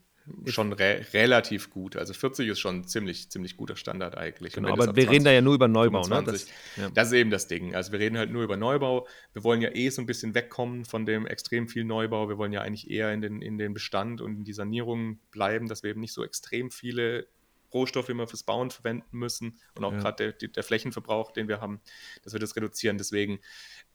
schon 0.45 0.73
re 0.73 1.05
relativ 1.13 1.69
gut. 1.69 1.95
Also 1.95 2.13
40 2.13 2.47
ist 2.47 2.59
schon 2.59 2.85
ziemlich, 2.85 3.29
ziemlich 3.29 3.57
guter 3.57 3.75
Standard 3.75 4.17
eigentlich. 4.17 4.53
Genau, 4.53 4.69
aber 4.69 4.87
wir 4.87 5.03
20, 5.03 5.09
reden 5.09 5.25
da 5.25 5.31
ja 5.31 5.41
nur 5.41 5.55
über 5.55 5.67
Neubau, 5.67 6.03
25, 6.03 6.47
ne? 6.47 6.53
Das, 6.75 6.83
ja. 6.83 6.89
das, 6.93 7.07
ist 7.07 7.13
eben 7.13 7.31
das 7.31 7.47
Ding. 7.47 7.75
Also 7.75 7.91
wir 7.91 7.99
reden 7.99 8.17
halt 8.17 8.31
nur 8.31 8.43
über 8.43 8.57
Neubau. 8.57 9.07
Wir 9.33 9.43
wollen 9.43 9.61
ja 9.61 9.73
eh 9.73 9.89
so 9.89 10.01
ein 10.01 10.05
bisschen 10.05 10.35
wegkommen 10.35 10.85
von 10.85 11.05
dem 11.05 11.25
extrem 11.25 11.67
viel 11.67 11.83
Neubau. 11.83 12.29
Wir 12.29 12.37
wollen 12.37 12.53
ja 12.53 12.61
eigentlich 12.61 12.89
eher 12.89 13.11
in 13.13 13.21
den, 13.21 13.41
in 13.41 13.57
den 13.57 13.73
Bestand 13.73 14.21
und 14.21 14.37
in 14.37 14.43
die 14.43 14.53
Sanierung 14.53 15.19
bleiben, 15.31 15.67
dass 15.67 15.83
wir 15.83 15.89
eben 15.89 16.01
nicht 16.01 16.13
so 16.13 16.23
extrem 16.23 16.71
viele 16.71 17.27
Rohstoffe 17.73 18.09
immer 18.09 18.27
fürs 18.27 18.43
Bauen 18.43 18.71
verwenden 18.71 19.17
müssen 19.17 19.59
und 19.75 19.83
auch 19.83 19.93
ja. 19.93 19.99
gerade 19.99 20.33
der, 20.33 20.49
der, 20.49 20.63
Flächenverbrauch, 20.63 21.31
den 21.31 21.47
wir 21.47 21.61
haben, 21.61 21.81
dass 22.23 22.33
wir 22.33 22.39
das 22.39 22.55
reduzieren. 22.55 22.97
Deswegen 22.97 23.39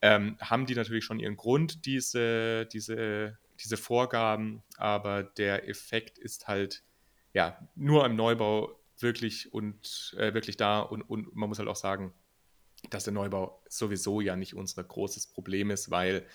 ähm, 0.01 0.37
haben 0.39 0.65
die 0.65 0.75
natürlich 0.75 1.05
schon 1.05 1.19
ihren 1.19 1.37
Grund, 1.37 1.85
diese, 1.85 2.65
diese 2.65 3.37
diese 3.59 3.77
Vorgaben, 3.77 4.63
aber 4.77 5.23
der 5.23 5.67
Effekt 5.67 6.17
ist 6.17 6.47
halt 6.47 6.83
ja 7.33 7.57
nur 7.75 8.05
im 8.05 8.15
Neubau 8.15 8.79
wirklich 8.99 9.53
und 9.53 10.15
äh, 10.17 10.33
wirklich 10.33 10.57
da 10.57 10.79
und, 10.79 11.01
und 11.03 11.35
man 11.35 11.49
muss 11.49 11.59
halt 11.59 11.69
auch 11.69 11.75
sagen, 11.75 12.13
dass 12.89 13.03
der 13.03 13.13
Neubau 13.13 13.61
sowieso 13.67 14.21
ja 14.21 14.35
nicht 14.35 14.53
unser 14.53 14.83
großes 14.83 15.27
Problem 15.27 15.71
ist, 15.71 15.91
weil 15.91 16.25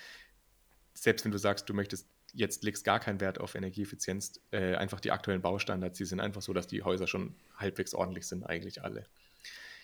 selbst 0.94 1.24
wenn 1.24 1.32
du 1.32 1.38
sagst, 1.38 1.68
du 1.68 1.74
möchtest 1.74 2.08
jetzt 2.32 2.64
legst 2.64 2.84
gar 2.84 3.00
keinen 3.00 3.20
Wert 3.20 3.40
auf 3.40 3.54
Energieeffizienz, 3.54 4.40
äh, 4.50 4.74
einfach 4.74 5.00
die 5.00 5.10
aktuellen 5.10 5.42
Baustandards, 5.42 5.98
die 5.98 6.04
sind 6.04 6.20
einfach 6.20 6.42
so, 6.42 6.52
dass 6.52 6.66
die 6.66 6.82
Häuser 6.82 7.06
schon 7.06 7.34
halbwegs 7.56 7.94
ordentlich 7.94 8.26
sind, 8.26 8.44
eigentlich 8.44 8.82
alle. 8.82 9.04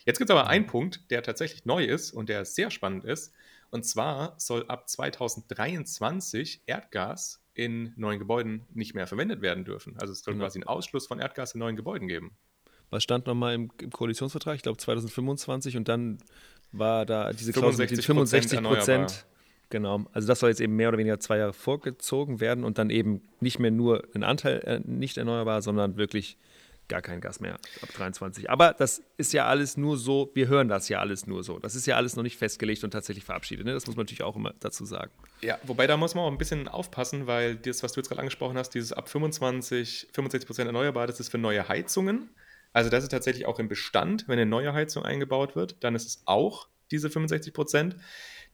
Jetzt 0.05 0.19
gibt 0.19 0.31
es 0.31 0.37
aber 0.37 0.49
einen 0.49 0.67
Punkt, 0.67 1.11
der 1.11 1.23
tatsächlich 1.23 1.67
neu 1.67 1.85
ist 1.85 2.13
und 2.13 2.29
der 2.29 2.45
sehr 2.45 2.71
spannend 2.71 3.05
ist. 3.05 3.35
Und 3.71 3.85
zwar 3.85 4.35
soll 4.39 4.65
ab 4.69 4.89
2023 4.89 6.63
Erdgas 6.65 7.43
in 7.53 7.93
neuen 7.97 8.19
Gebäuden 8.19 8.65
nicht 8.73 8.95
mehr 8.95 9.07
verwendet 9.07 9.43
werden 9.43 9.65
dürfen. 9.65 9.99
Also 9.99 10.13
es 10.13 10.23
soll 10.23 10.35
genau. 10.35 10.47
quasi 10.47 10.59
einen 10.59 10.69
Ausschluss 10.69 11.07
von 11.07 11.19
Erdgas 11.19 11.53
in 11.53 11.59
neuen 11.59 11.77
Gebäuden 11.77 12.09
geben. 12.09 12.37
Was 12.89 13.03
stand 13.03 13.27
nochmal 13.27 13.55
im, 13.55 13.71
im 13.83 13.91
Koalitionsvertrag? 13.91 14.57
Ich 14.57 14.63
glaube 14.63 14.79
2025 14.79 15.77
und 15.77 15.89
dann 15.89 16.19
war 16.73 17.05
da 17.05 17.33
diese 17.33 17.53
Klausel 17.53 17.87
mit 17.87 18.03
65 18.03 18.63
Prozent. 18.63 19.27
Genau, 19.71 20.07
also 20.13 20.27
das 20.27 20.41
soll 20.41 20.49
jetzt 20.49 20.61
eben 20.61 20.77
mehr 20.77 20.89
oder 20.89 20.99
weniger 20.99 21.21
zwei 21.21 21.39
Jahre 21.39 21.53
vorgezogen 21.53 22.41
werden 22.41 22.65
und 22.65 22.79
dann 22.79 22.89
eben 22.89 23.23
nicht 23.41 23.59
mehr 23.59 23.71
nur 23.71 24.03
ein 24.15 24.23
Anteil 24.23 24.61
äh, 24.61 24.81
nicht 24.85 25.19
erneuerbar, 25.19 25.61
sondern 25.61 25.97
wirklich 25.97 26.39
gar 26.89 27.03
kein 27.03 27.21
Gas 27.21 27.41
mehr 27.41 27.55
ab 27.83 27.89
23. 27.95 28.51
Aber 28.51 28.73
das 28.73 29.03
ist 29.17 29.33
ja 29.33 29.47
alles 29.47 29.77
nur 29.77 29.97
so, 29.97 30.31
wir 30.35 30.49
hören 30.49 30.69
das 30.69 30.89
ja 30.89 31.01
alles 31.01 31.27
nur 31.27 31.45
so. 31.45 31.59
Das 31.59 31.75
ist 31.75 31.87
ja 31.87 31.97
alles 31.97 32.17
noch 32.17 32.23
nicht 32.23 32.39
festgelegt 32.39 32.83
und 32.83 32.91
tatsächlich 32.91 33.25
verabschiedet. 33.25 33.67
Ne? 33.67 33.75
Das 33.75 33.87
muss 33.87 33.97
man 33.97 34.05
natürlich 34.05 34.23
auch 34.23 34.37
immer 34.37 34.55
dazu 34.61 34.85
sagen. 34.85 35.11
Ja, 35.43 35.59
wobei 35.65 35.87
da 35.87 35.97
muss 35.97 36.15
man 36.15 36.25
auch 36.25 36.31
ein 36.31 36.39
bisschen 36.39 36.67
aufpassen, 36.67 37.27
weil 37.27 37.57
das, 37.57 37.83
was 37.83 37.93
du 37.93 38.01
jetzt 38.01 38.09
gerade 38.09 38.21
angesprochen 38.21 38.57
hast, 38.57 38.71
dieses 38.71 38.93
ab 38.93 39.09
25, 39.09 40.09
65 40.13 40.47
Prozent 40.47 40.67
erneuerbar, 40.67 41.07
das 41.07 41.21
ist 41.21 41.29
für 41.29 41.39
neue 41.39 41.69
Heizungen. 41.69 42.31
Also 42.73 42.91
das 42.91 43.05
ist 43.05 43.11
tatsächlich 43.11 43.47
auch 43.47 43.59
im 43.59 43.69
Bestand, 43.69 44.27
wenn 44.27 44.39
eine 44.39 44.49
neue 44.49 44.73
Heizung 44.73 45.05
eingebaut 45.05 45.57
wird, 45.57 45.77
dann 45.85 45.95
ist 45.95 46.07
es 46.07 46.23
auch 46.25 46.69
diese 46.91 47.11
65 47.11 47.53
Prozent. 47.53 47.97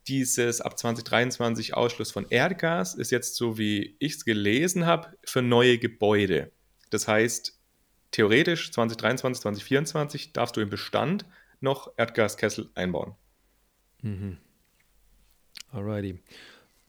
Dieses 0.08 0.60
ab 0.60 0.78
2023 0.78 1.74
Ausschluss 1.74 2.10
von 2.10 2.26
Erdgas 2.28 2.94
ist 2.94 3.10
jetzt 3.10 3.36
so, 3.36 3.56
wie 3.56 3.96
ich 3.98 4.14
es 4.14 4.24
gelesen 4.24 4.84
habe, 4.84 5.16
für 5.24 5.40
neue 5.40 5.78
Gebäude. 5.78 6.52
Das 6.90 7.08
heißt, 7.08 7.58
theoretisch 8.10 8.70
2023, 8.70 9.42
2024 9.42 10.32
darfst 10.32 10.56
du 10.56 10.60
im 10.60 10.68
Bestand 10.68 11.24
noch 11.60 11.92
Erdgaskessel 11.96 12.70
einbauen. 12.74 13.14
Mhm. 14.02 14.38
Alrighty. 15.72 16.20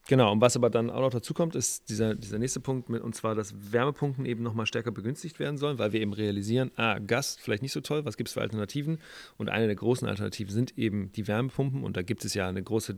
Genau, 0.07 0.31
und 0.31 0.39
was 0.39 0.55
aber 0.55 0.69
dann 0.69 0.91
auch 0.91 1.01
noch 1.01 1.09
dazu 1.09 1.33
kommt, 1.33 1.55
ist 1.55 1.89
dieser, 1.89 2.13
dieser 2.13 2.37
nächste 2.37 2.59
Punkt, 2.59 2.89
mit, 2.89 3.01
und 3.01 3.15
zwar, 3.15 3.33
dass 3.33 3.55
Wärmepumpen 3.71 4.25
eben 4.27 4.43
nochmal 4.43 4.67
stärker 4.67 4.91
begünstigt 4.91 5.39
werden 5.39 5.57
sollen, 5.57 5.79
weil 5.79 5.93
wir 5.93 6.01
eben 6.01 6.13
realisieren, 6.13 6.69
ah, 6.75 6.99
Gas 6.99 7.37
vielleicht 7.41 7.63
nicht 7.63 7.71
so 7.71 7.81
toll, 7.81 8.05
was 8.05 8.15
gibt 8.15 8.29
es 8.29 8.33
für 8.33 8.41
Alternativen? 8.41 8.99
Und 9.37 9.49
eine 9.49 9.65
der 9.65 9.75
großen 9.75 10.07
Alternativen 10.07 10.53
sind 10.53 10.77
eben 10.77 11.11
die 11.13 11.27
Wärmepumpen 11.27 11.83
und 11.83 11.97
da 11.97 12.03
gibt 12.03 12.23
es 12.23 12.35
ja 12.35 12.47
eine 12.47 12.61
große 12.61 12.95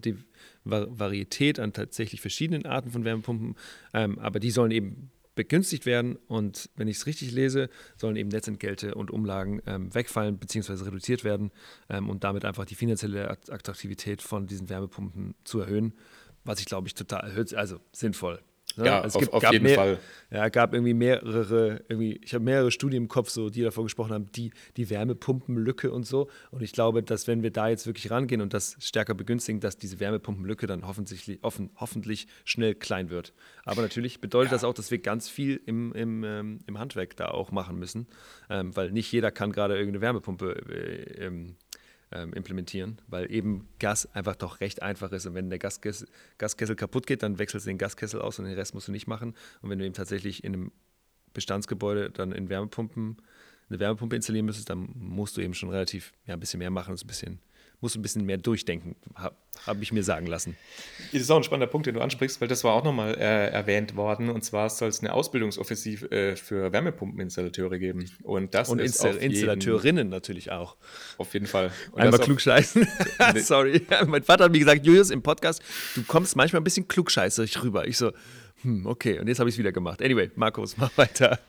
Varietät 0.65 1.59
an 1.61 1.71
tatsächlich 1.71 2.19
verschiedenen 2.19 2.65
Arten 2.65 2.91
von 2.91 3.05
Wärmepumpen, 3.05 3.55
ähm, 3.93 4.19
aber 4.19 4.41
die 4.41 4.51
sollen 4.51 4.71
eben 4.71 5.09
begünstigt 5.37 5.85
werden 5.85 6.17
und 6.27 6.69
wenn 6.75 6.89
ich 6.89 6.97
es 6.97 7.05
richtig 7.05 7.31
lese, 7.31 7.69
sollen 7.95 8.17
eben 8.17 8.27
Netzentgelte 8.27 8.95
und 8.95 9.11
Umlagen 9.11 9.61
ähm, 9.65 9.93
wegfallen 9.95 10.39
bzw. 10.39 10.83
reduziert 10.83 11.23
werden 11.23 11.51
ähm, 11.89 12.09
und 12.09 12.25
damit 12.25 12.43
einfach 12.43 12.65
die 12.65 12.75
finanzielle 12.75 13.29
Attraktivität 13.29 14.21
von 14.21 14.47
diesen 14.47 14.67
Wärmepumpen 14.67 15.35
zu 15.45 15.61
erhöhen, 15.61 15.93
was 16.47 16.59
ich 16.59 16.65
glaube 16.65 16.87
ich 16.87 16.95
total 16.95 17.45
also 17.55 17.79
sinnvoll 17.91 18.41
Ne? 18.77 18.85
Ja, 18.85 19.01
also 19.01 19.19
es 19.19 19.29
auf, 19.29 19.43
auf 19.43 19.51
jeden 19.51 19.63
mehr, 19.63 19.75
Fall. 19.75 19.99
Ja, 20.29 20.49
gab 20.49 20.73
irgendwie 20.73 20.93
mehrere, 20.93 21.81
irgendwie, 21.87 22.19
ich 22.23 22.33
habe 22.33 22.43
mehrere 22.43 22.69
Studien 22.69 23.03
im 23.03 23.07
Kopf, 23.07 23.29
so, 23.29 23.49
die 23.49 23.63
davor 23.63 23.83
gesprochen 23.83 24.13
haben, 24.13 24.31
die, 24.33 24.51
die 24.75 24.89
Wärmepumpenlücke 24.89 25.91
und 25.91 26.05
so. 26.05 26.29
Und 26.51 26.61
ich 26.61 26.73
glaube, 26.73 27.01
dass 27.01 27.27
wenn 27.27 27.41
wir 27.41 27.51
da 27.51 27.69
jetzt 27.69 27.87
wirklich 27.87 28.11
rangehen 28.11 28.41
und 28.41 28.53
das 28.53 28.75
stärker 28.79 29.15
begünstigen, 29.15 29.61
dass 29.61 29.77
diese 29.77 29.99
Wärmepumpenlücke 29.99 30.67
dann 30.67 30.85
hoffentlich, 30.85 31.39
offen, 31.43 31.71
hoffentlich 31.77 32.27
schnell 32.45 32.75
klein 32.75 33.09
wird. 33.09 33.33
Aber 33.63 33.81
natürlich 33.81 34.21
bedeutet 34.21 34.51
ja. 34.51 34.55
das 34.55 34.63
auch, 34.63 34.73
dass 34.73 34.91
wir 34.91 34.99
ganz 34.99 35.27
viel 35.27 35.59
im, 35.65 35.93
im, 35.93 36.23
ähm, 36.23 36.59
im 36.67 36.77
Handwerk 36.77 37.15
da 37.15 37.29
auch 37.29 37.51
machen 37.51 37.79
müssen, 37.79 38.07
ähm, 38.49 38.75
weil 38.75 38.91
nicht 38.91 39.11
jeder 39.11 39.31
kann 39.31 39.51
gerade 39.51 39.75
irgendeine 39.75 40.01
Wärmepumpe 40.01 40.51
äh, 40.69 41.25
ähm, 41.25 41.55
ähm, 42.11 42.33
implementieren, 42.33 42.99
weil 43.07 43.31
eben 43.31 43.67
Gas 43.79 44.07
einfach 44.13 44.35
doch 44.35 44.61
recht 44.61 44.81
einfach 44.81 45.11
ist. 45.11 45.25
Und 45.25 45.33
wenn 45.33 45.49
der 45.49 45.59
Gaskessel, 45.59 46.07
Gaskessel 46.37 46.75
kaputt 46.75 47.07
geht, 47.07 47.23
dann 47.23 47.39
wechselst 47.39 47.65
du 47.65 47.69
den 47.69 47.77
Gaskessel 47.77 48.21
aus 48.21 48.39
und 48.39 48.45
den 48.45 48.55
Rest 48.55 48.73
musst 48.73 48.87
du 48.87 48.91
nicht 48.91 49.07
machen. 49.07 49.35
Und 49.61 49.69
wenn 49.69 49.79
du 49.79 49.85
eben 49.85 49.93
tatsächlich 49.93 50.43
in 50.43 50.53
einem 50.53 50.71
Bestandsgebäude 51.33 52.09
dann 52.09 52.31
in 52.31 52.49
Wärmepumpen, 52.49 53.17
eine 53.69 53.79
Wärmepumpe 53.79 54.15
installieren 54.15 54.45
müsstest, 54.45 54.69
dann 54.69 54.89
musst 54.95 55.35
du 55.35 55.41
eben 55.41 55.53
schon 55.53 55.69
relativ 55.69 56.13
ja, 56.25 56.35
ein 56.35 56.39
bisschen 56.39 56.59
mehr 56.59 56.71
machen, 56.71 56.95
ein 56.95 57.07
bisschen 57.07 57.39
muss 57.79 57.95
ein 57.95 58.01
bisschen 58.01 58.25
mehr 58.25 58.37
durchdenken, 58.37 58.95
habe 59.15 59.35
hab 59.65 59.81
ich 59.81 59.91
mir 59.91 60.03
sagen 60.03 60.25
lassen. 60.25 60.57
Das 61.11 61.21
ist 61.21 61.29
auch 61.29 61.37
ein 61.37 61.43
spannender 61.43 61.67
Punkt, 61.67 61.85
den 61.85 61.93
du 61.93 62.01
ansprichst, 62.01 62.41
weil 62.41 62.47
das 62.47 62.63
war 62.63 62.73
auch 62.73 62.83
nochmal 62.83 63.15
äh, 63.15 63.49
erwähnt 63.49 63.95
worden. 63.95 64.29
Und 64.29 64.43
zwar 64.43 64.69
soll 64.69 64.89
es 64.89 64.99
eine 65.01 65.13
Ausbildungsoffensive 65.13 66.11
äh, 66.11 66.35
für 66.35 66.71
Wärmepumpeninstallateure 66.71 67.77
geben. 67.77 68.09
Und 68.23 68.55
das 68.55 68.69
Und 68.69 68.79
ist 68.79 69.03
Insta 69.03 69.09
Installateurinnen 69.09 69.97
jeden, 69.97 70.09
natürlich 70.09 70.51
auch. 70.51 70.75
Auf 71.17 71.33
jeden 71.33 71.45
Fall. 71.45 71.71
Und 71.91 72.01
Einmal 72.01 72.19
klugscheißen. 72.19 72.87
Sorry. 73.35 73.85
mein 74.07 74.23
Vater 74.23 74.45
hat 74.45 74.51
mir 74.51 74.59
gesagt, 74.59 74.85
Julius, 74.85 75.11
im 75.11 75.21
Podcast, 75.21 75.61
du 75.95 76.03
kommst 76.03 76.35
manchmal 76.35 76.61
ein 76.61 76.63
bisschen 76.63 76.87
klugscheißerig 76.87 77.61
rüber. 77.63 77.87
Ich 77.87 77.97
so, 77.97 78.11
hm, 78.63 78.87
okay. 78.87 79.19
Und 79.19 79.27
jetzt 79.27 79.39
habe 79.39 79.49
ich 79.49 79.55
es 79.55 79.59
wieder 79.59 79.71
gemacht. 79.71 80.01
Anyway, 80.01 80.31
Markus, 80.35 80.77
mach 80.77 80.95
weiter. 80.97 81.39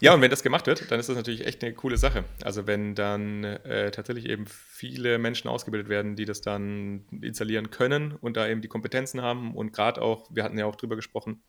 Ja, 0.00 0.14
und 0.14 0.20
wenn 0.20 0.30
das 0.30 0.44
gemacht 0.44 0.66
wird, 0.66 0.90
dann 0.92 1.00
ist 1.00 1.08
das 1.08 1.16
natürlich 1.16 1.44
echt 1.44 1.62
eine 1.64 1.74
coole 1.74 1.96
Sache. 1.98 2.24
Also 2.44 2.66
wenn 2.68 2.94
dann 2.94 3.42
äh, 3.42 3.90
tatsächlich 3.90 4.26
eben 4.28 4.46
viele 4.46 5.18
Menschen 5.18 5.48
ausgebildet 5.48 5.88
werden, 5.88 6.14
die 6.14 6.24
das 6.24 6.40
dann 6.40 7.04
installieren 7.20 7.70
können 7.70 8.12
und 8.12 8.36
da 8.36 8.46
eben 8.48 8.62
die 8.62 8.68
Kompetenzen 8.68 9.22
haben 9.22 9.56
und 9.56 9.72
gerade 9.72 10.00
auch, 10.00 10.28
wir 10.32 10.44
hatten 10.44 10.56
ja 10.56 10.66
auch 10.66 10.76
drüber 10.76 10.94
gesprochen, 10.94 11.42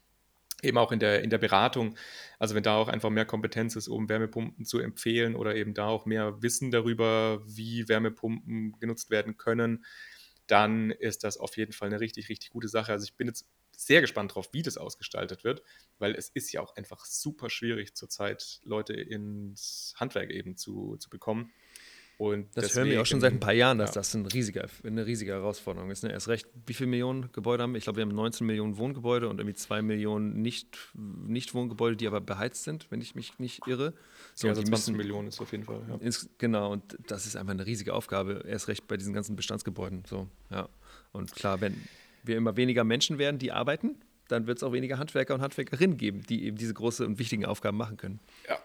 eben 0.63 0.77
auch 0.79 0.91
in 0.91 0.99
der, 0.99 1.23
in 1.23 1.29
der 1.29 1.37
Beratung, 1.37 1.95
also 2.39 2.55
wenn 2.55 2.63
da 2.63 2.75
auch 2.75 2.87
einfach 2.87 3.11
mehr 3.11 3.25
Kompetenz 3.25 3.75
ist, 3.75 3.87
um 3.87 4.09
Wärmepumpen 4.09 4.65
zu 4.65 4.79
empfehlen 4.79 5.35
oder 5.35 5.55
eben 5.55 5.73
da 5.75 5.87
auch 5.87 6.05
mehr 6.05 6.41
Wissen 6.41 6.71
darüber, 6.71 7.41
wie 7.45 7.87
Wärmepumpen 7.87 8.73
genutzt 8.79 9.11
werden 9.11 9.37
können, 9.37 9.85
dann 10.47 10.89
ist 10.89 11.23
das 11.23 11.37
auf 11.37 11.55
jeden 11.55 11.71
Fall 11.71 11.89
eine 11.89 11.99
richtig, 11.99 12.29
richtig 12.29 12.49
gute 12.49 12.67
Sache. 12.67 12.91
Also 12.91 13.03
ich 13.05 13.15
bin 13.15 13.27
jetzt 13.27 13.47
sehr 13.79 14.01
gespannt 14.01 14.35
drauf, 14.35 14.49
wie 14.51 14.61
das 14.61 14.77
ausgestaltet 14.77 15.45
wird, 15.45 15.63
weil 15.99 16.13
es 16.13 16.29
ist 16.29 16.51
ja 16.51 16.61
auch 16.61 16.75
einfach 16.75 17.05
super 17.05 17.49
schwierig 17.49 17.95
zurzeit 17.95 18.59
Leute 18.63 18.93
ins 18.93 19.93
Handwerk 19.95 20.31
eben 20.31 20.57
zu, 20.57 20.97
zu 20.97 21.09
bekommen. 21.09 21.53
Und 22.17 22.47
das 22.57 22.65
deswegen, 22.65 22.79
hören 22.79 22.91
wir 22.91 23.01
auch 23.01 23.05
schon 23.05 23.21
seit 23.21 23.31
ein 23.31 23.39
paar 23.39 23.53
Jahren, 23.53 23.77
dass 23.77 23.91
ja. 23.91 24.01
das 24.01 24.13
ein 24.13 24.25
riesiger, 24.25 24.67
eine 24.83 25.05
riesige 25.05 25.31
Herausforderung 25.31 25.89
ist. 25.89 26.03
Ne? 26.03 26.11
Erst 26.11 26.27
recht, 26.27 26.49
wie 26.65 26.73
viele 26.73 26.89
Millionen 26.89 27.31
Gebäude 27.31 27.63
haben 27.63 27.71
wir? 27.71 27.77
Ich 27.77 27.85
glaube, 27.85 27.95
wir 27.95 28.01
haben 28.01 28.13
19 28.13 28.45
Millionen 28.45 28.77
Wohngebäude 28.77 29.29
und 29.29 29.39
irgendwie 29.39 29.55
2 29.55 29.81
Millionen 29.81 30.41
nicht, 30.41 30.77
nicht 30.93 31.53
die 31.53 32.07
aber 32.07 32.19
beheizt 32.19 32.65
sind, 32.65 32.91
wenn 32.91 32.99
ich 32.99 33.15
mich 33.15 33.39
nicht 33.39 33.65
irre. 33.65 33.93
So, 34.35 34.47
ja, 34.47 34.51
also 34.51 34.63
20 34.63 34.69
müssen, 34.69 34.97
Millionen 34.97 35.29
ist 35.29 35.39
auf 35.39 35.53
jeden 35.53 35.63
Fall. 35.63 35.81
Ja. 35.87 35.95
Ins, 35.95 36.29
genau, 36.37 36.73
und 36.73 36.97
das 37.07 37.25
ist 37.25 37.37
einfach 37.37 37.53
eine 37.53 37.65
riesige 37.65 37.93
Aufgabe, 37.93 38.43
erst 38.45 38.67
recht 38.67 38.85
bei 38.89 38.97
diesen 38.97 39.13
ganzen 39.13 39.37
Bestandsgebäuden. 39.37 40.03
So, 40.05 40.27
ja. 40.51 40.67
Und 41.13 41.33
klar, 41.33 41.61
wenn 41.61 41.81
wir 42.29 42.37
immer 42.37 42.55
weniger 42.55 42.85
Menschen 42.85 43.17
werden, 43.17 43.39
die 43.39 43.51
arbeiten, 43.51 43.97
dann 44.29 44.47
wird 44.47 44.59
es 44.59 44.63
auch 44.63 44.71
weniger 44.71 44.97
Handwerker 44.97 45.35
und 45.35 45.41
Handwerkerinnen 45.41 45.97
geben, 45.97 46.23
die 46.29 46.45
eben 46.45 46.55
diese 46.55 46.73
großen 46.73 47.05
und 47.05 47.19
wichtigen 47.19 47.45
Aufgaben 47.45 47.75
machen 47.75 47.97
können. 47.97 48.21
Ja, 48.47 48.59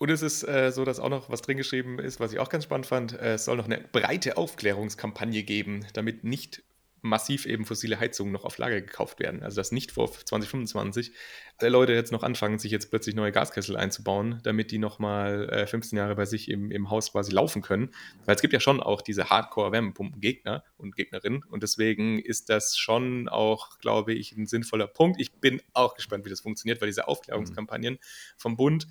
und 0.00 0.10
es 0.10 0.22
ist 0.22 0.48
äh, 0.48 0.72
so, 0.72 0.86
dass 0.86 0.98
auch 0.98 1.10
noch 1.10 1.28
was 1.28 1.42
drin 1.42 1.58
geschrieben 1.58 1.98
ist, 1.98 2.20
was 2.20 2.32
ich 2.32 2.38
auch 2.38 2.48
ganz 2.48 2.64
spannend 2.64 2.86
fand. 2.86 3.12
Äh, 3.12 3.34
es 3.34 3.44
soll 3.44 3.58
noch 3.58 3.66
eine 3.66 3.78
breite 3.92 4.38
Aufklärungskampagne 4.38 5.42
geben, 5.42 5.84
damit 5.92 6.24
nicht 6.24 6.62
massiv 7.02 7.46
eben 7.46 7.64
fossile 7.64 7.98
Heizungen 7.98 8.32
noch 8.32 8.44
auf 8.44 8.58
Lager 8.58 8.80
gekauft 8.80 9.20
werden. 9.20 9.42
Also 9.42 9.56
dass 9.56 9.72
nicht 9.72 9.92
vor 9.92 10.10
2025 10.12 11.12
alle 11.58 11.70
Leute 11.70 11.92
jetzt 11.92 12.12
noch 12.12 12.22
anfangen, 12.22 12.58
sich 12.58 12.72
jetzt 12.72 12.90
plötzlich 12.90 13.14
neue 13.14 13.32
Gaskessel 13.32 13.76
einzubauen, 13.76 14.40
damit 14.42 14.70
die 14.70 14.78
nochmal 14.78 15.48
äh, 15.50 15.66
15 15.66 15.98
Jahre 15.98 16.16
bei 16.16 16.24
sich 16.24 16.48
im, 16.48 16.70
im 16.70 16.90
Haus 16.90 17.12
quasi 17.12 17.32
laufen 17.32 17.62
können. 17.62 17.90
Weil 18.24 18.36
es 18.36 18.42
gibt 18.42 18.52
ja 18.52 18.60
schon 18.60 18.80
auch 18.80 19.02
diese 19.02 19.30
Hardcore-Wärmepumpen-Gegner 19.30 20.64
und 20.76 20.96
Gegnerinnen 20.96 21.44
und 21.44 21.62
deswegen 21.62 22.18
ist 22.18 22.48
das 22.48 22.76
schon 22.76 23.28
auch, 23.28 23.78
glaube 23.78 24.14
ich, 24.14 24.32
ein 24.32 24.46
sinnvoller 24.46 24.86
Punkt. 24.86 25.20
Ich 25.20 25.32
bin 25.32 25.60
auch 25.72 25.94
gespannt, 25.94 26.24
wie 26.24 26.30
das 26.30 26.40
funktioniert, 26.40 26.80
weil 26.80 26.88
diese 26.88 27.08
Aufklärungskampagnen 27.08 27.98
vom 28.36 28.56
Bund, 28.56 28.86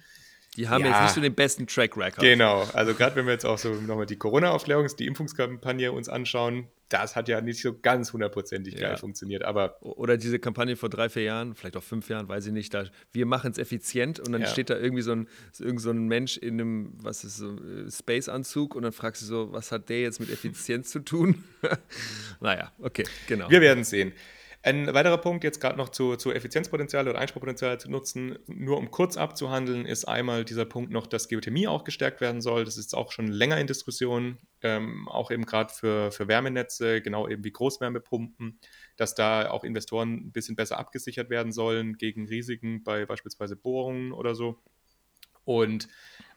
die 0.58 0.68
haben 0.68 0.84
ja, 0.84 0.92
jetzt 0.92 1.02
nicht 1.02 1.14
so 1.14 1.22
den 1.22 1.36
besten 1.36 1.68
Track 1.68 1.96
Record. 1.96 2.20
Genau, 2.20 2.68
also 2.74 2.94
gerade 2.94 3.16
wenn 3.16 3.26
wir 3.26 3.34
jetzt 3.34 3.46
auch 3.46 3.58
so 3.58 3.70
nochmal 3.74 4.06
die 4.06 4.18
Corona-Aufklärungs-, 4.18 4.96
die 4.96 5.08
Impfungskampagne 5.08 5.92
uns 5.92 6.10
anschauen, 6.10 6.68
das 6.90 7.16
hat 7.16 7.28
ja 7.28 7.40
nicht 7.40 7.62
so 7.62 7.78
ganz 7.80 8.14
hundertprozentig 8.14 8.74
ja. 8.74 8.90
geil 8.90 8.98
funktioniert, 8.98 9.44
aber. 9.44 9.78
Oder 9.82 10.18
diese 10.18 10.40
Kampagne 10.40 10.76
vor 10.76 10.90
drei, 10.90 11.08
vier 11.10 11.24
Jahren, 11.24 11.56
vielleicht 11.56 11.78
auch 11.78 11.84
fünf 11.84 12.10
Jahren, 12.10 12.28
weiß 12.28 12.48
ich 12.48 12.52
nicht, 12.52 12.74
da 12.74 12.86
wir 13.12 13.26
machen 13.26 13.52
es 13.52 13.58
effizient 13.58 14.20
und 14.20 14.32
dann 14.32 14.42
ja. 14.42 14.48
steht 14.48 14.70
da 14.70 14.78
irgendwie 14.78 15.04
so 15.04 15.12
ein, 15.12 15.28
irgend 15.60 15.82
so 15.82 15.92
ein 15.92 16.08
Mensch 16.08 16.38
in 16.38 16.56
einem, 16.56 16.94
was 17.02 17.24
ist 17.24 17.38
so, 17.38 17.56
äh, 17.56 17.90
Space-Anzug 17.90 18.76
und 18.76 18.84
dann 18.84 18.92
fragst 18.92 19.22
du 19.22 19.26
so, 19.28 19.54
was 19.54 19.72
hat 19.72 19.90
der 19.90 20.02
jetzt 20.02 20.20
mit 20.20 20.32
Effizienz 20.32 20.90
zu 20.90 21.00
tun? 21.00 21.44
naja, 22.42 22.72
okay, 22.80 23.04
genau. 23.28 23.50
Wir 23.50 23.62
werden 23.62 23.84
sehen. 23.84 24.14
Ein 24.62 24.94
weiterer 24.94 25.18
Punkt 25.18 25.46
jetzt 25.46 25.62
gerade 25.62 25.78
noch 25.78 25.88
zu, 25.88 26.18
zu 26.18 26.34
Effizienzpotenzial 26.34 27.08
oder 27.08 27.18
Einsparpotenzial 27.18 27.80
zu 27.80 27.90
nutzen, 27.90 28.38
nur 28.48 28.78
um 28.78 28.92
kurz 28.92 29.16
abzuhandeln, 29.16 29.86
ist 29.86 30.04
einmal 30.04 30.44
dieser 30.44 30.66
Punkt 30.66 30.92
noch, 30.92 31.08
dass 31.08 31.30
Geothermie 31.30 31.70
auch 31.70 31.86
gestärkt 31.86 32.20
werden 32.20 32.42
soll. 32.42 32.66
Das 32.66 32.76
ist 32.76 32.94
auch 32.94 33.14
schon 33.14 33.28
länger 33.28 33.58
in 33.58 33.68
Diskussion, 33.68 34.38
ähm, 34.62 35.08
auch 35.08 35.32
eben 35.32 35.46
gerade 35.46 35.74
für, 35.74 36.12
für 36.12 36.28
Wärmenetze, 36.28 37.02
genau 37.02 37.30
eben 37.30 37.46
wie 37.46 37.52
Großwärmepumpen, 37.52 38.60
dass 38.98 39.16
da 39.16 39.50
auch 39.50 39.64
Investoren 39.64 40.16
ein 40.16 40.32
bisschen 40.34 40.58
besser 40.58 40.78
abgesichert 40.78 41.30
werden 41.30 41.54
sollen 41.54 41.96
gegen 41.98 42.28
Risiken 42.28 42.84
bei 42.84 43.06
beispielsweise 43.06 43.56
Bohrungen 43.56 44.12
oder 44.12 44.36
so. 44.36 44.60
Und 45.46 45.88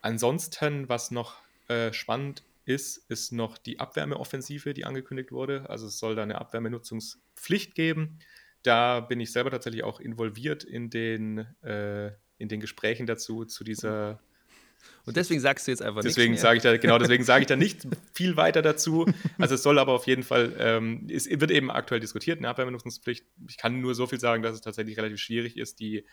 ansonsten, 0.01 0.89
was 0.89 1.11
noch 1.11 1.35
äh, 1.67 1.93
spannend 1.93 2.45
ist, 2.65 2.99
ist 3.11 3.33
noch 3.33 3.59
die 3.59 3.81
Abwärmeoffensive, 3.81 4.75
die 4.75 4.85
angekündigt 4.85 5.33
wurde. 5.33 5.69
Also 5.69 5.87
es 5.87 5.99
soll 5.99 6.15
da 6.15 6.23
eine 6.23 6.41
Abwärmenutzungspflicht 6.41 7.75
geben. 7.75 8.19
Da 8.63 9.01
bin 9.01 9.21
ich 9.21 9.33
selber 9.33 9.51
tatsächlich 9.51 9.83
auch 9.83 10.01
involviert 10.01 10.65
in 10.65 10.91
den, 10.91 11.39
äh, 11.63 12.13
in 12.39 12.49
den 12.49 12.61
Gesprächen 12.61 13.07
dazu, 13.07 13.45
zu 13.45 13.65
dieser. 13.65 14.21
Und 15.05 15.17
deswegen 15.17 15.41
sagst 15.41 15.67
du 15.67 15.71
jetzt 15.71 15.83
einfach 15.83 16.03
deswegen 16.03 16.37
sage 16.37 16.57
ich 16.57 16.63
da 16.63 16.77
Genau, 16.77 16.99
deswegen 16.99 17.25
sage 17.25 17.43
ich 17.43 17.47
da 17.47 17.57
nicht 17.57 17.87
viel 18.13 18.37
weiter 18.37 18.63
dazu. 18.63 19.07
Also 19.39 19.55
es 19.55 19.63
soll 19.63 19.79
aber 19.79 19.93
auf 19.93 20.07
jeden 20.07 20.23
Fall, 20.23 20.55
ähm, 20.59 21.07
es 21.11 21.29
wird 21.29 21.51
eben 21.51 21.71
aktuell 21.71 22.01
diskutiert, 22.01 22.39
eine 22.39 22.49
Abwärmenutzungspflicht. 22.49 23.25
Ich 23.49 23.57
kann 23.57 23.81
nur 23.81 23.95
so 23.95 24.07
viel 24.07 24.21
sagen, 24.21 24.43
dass 24.43 24.55
es 24.55 24.61
tatsächlich 24.61 24.97
relativ 24.97 25.19
schwierig 25.19 25.57
ist, 25.57 25.81
die 25.81 26.05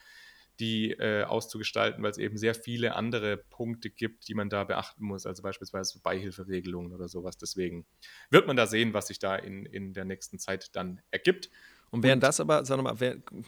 die 0.59 0.91
äh, 0.91 1.23
auszugestalten, 1.23 2.03
weil 2.03 2.11
es 2.11 2.17
eben 2.17 2.37
sehr 2.37 2.53
viele 2.53 2.95
andere 2.95 3.37
Punkte 3.37 3.89
gibt, 3.89 4.27
die 4.27 4.33
man 4.33 4.49
da 4.49 4.63
beachten 4.63 5.05
muss, 5.05 5.25
also 5.25 5.41
beispielsweise 5.41 5.99
Beihilferegelungen 6.01 6.93
oder 6.93 7.07
sowas. 7.07 7.37
Deswegen 7.37 7.85
wird 8.29 8.47
man 8.47 8.57
da 8.57 8.67
sehen, 8.67 8.93
was 8.93 9.07
sich 9.07 9.19
da 9.19 9.35
in, 9.35 9.65
in 9.65 9.93
der 9.93 10.05
nächsten 10.05 10.39
Zeit 10.39 10.75
dann 10.75 11.01
ergibt. 11.11 11.49
Und 11.91 12.03
wären 12.03 12.19
das 12.19 12.39
aber, 12.39 12.63
sag 12.65 12.77
nochmal, 12.77 12.99
wer, 12.99 13.15
du 13.15 13.43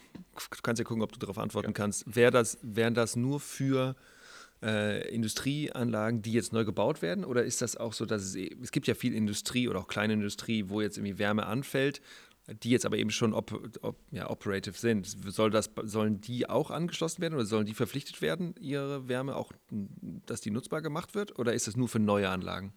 kannst 0.64 0.80
ja 0.80 0.86
gucken, 0.86 1.04
ob 1.04 1.12
du 1.12 1.20
darauf 1.20 1.38
antworten 1.38 1.70
ja. 1.70 1.74
kannst, 1.74 2.16
wäre 2.16 2.32
das, 2.32 2.58
wären 2.62 2.96
das 2.96 3.16
nur 3.16 3.40
für 3.40 3.96
äh, 4.64 5.08
Industrieanlagen, 5.14 6.22
die 6.22 6.34
jetzt 6.34 6.54
neu 6.54 6.66
gebaut 6.66 7.02
werden? 7.02 7.24
Oder 7.24 7.44
ist 7.44 7.62
das 7.62 7.78
auch 7.78 7.94
so, 7.94 8.06
dass 8.06 8.24
es, 8.24 8.36
es 8.36 8.72
gibt 8.72 8.88
ja 8.88 8.96
viel 8.96 9.14
Industrie 9.14 9.68
oder 9.68 9.80
auch 9.80 9.88
kleine 9.88 10.14
Industrie, 10.14 10.70
wo 10.70 10.82
jetzt 10.82 10.98
irgendwie 10.98 11.20
Wärme 11.20 11.46
anfällt 11.46 12.02
die 12.54 12.70
jetzt 12.70 12.86
aber 12.86 12.98
eben 12.98 13.12
schon 13.12 13.34
op, 13.34 13.54
op, 13.82 13.98
ja, 14.12 14.30
operative 14.30 14.78
sind. 14.78 15.08
Soll 15.08 15.52
das, 15.52 15.72
sollen 15.84 16.22
die 16.22 16.50
auch 16.50 16.72
angeschlossen 16.72 17.22
werden 17.22 17.36
oder 17.36 17.46
sollen 17.46 17.66
die 17.66 17.74
verpflichtet 17.74 18.22
werden, 18.22 18.56
ihre 18.60 19.08
Wärme 19.08 19.36
auch, 19.36 19.52
dass 20.26 20.42
die 20.42 20.52
nutzbar 20.52 20.82
gemacht 20.82 21.16
wird? 21.16 21.38
Oder 21.40 21.54
ist 21.54 21.68
das 21.68 21.76
nur 21.76 21.88
für 21.88 22.00
neue 22.00 22.30
Anlagen? 22.30 22.74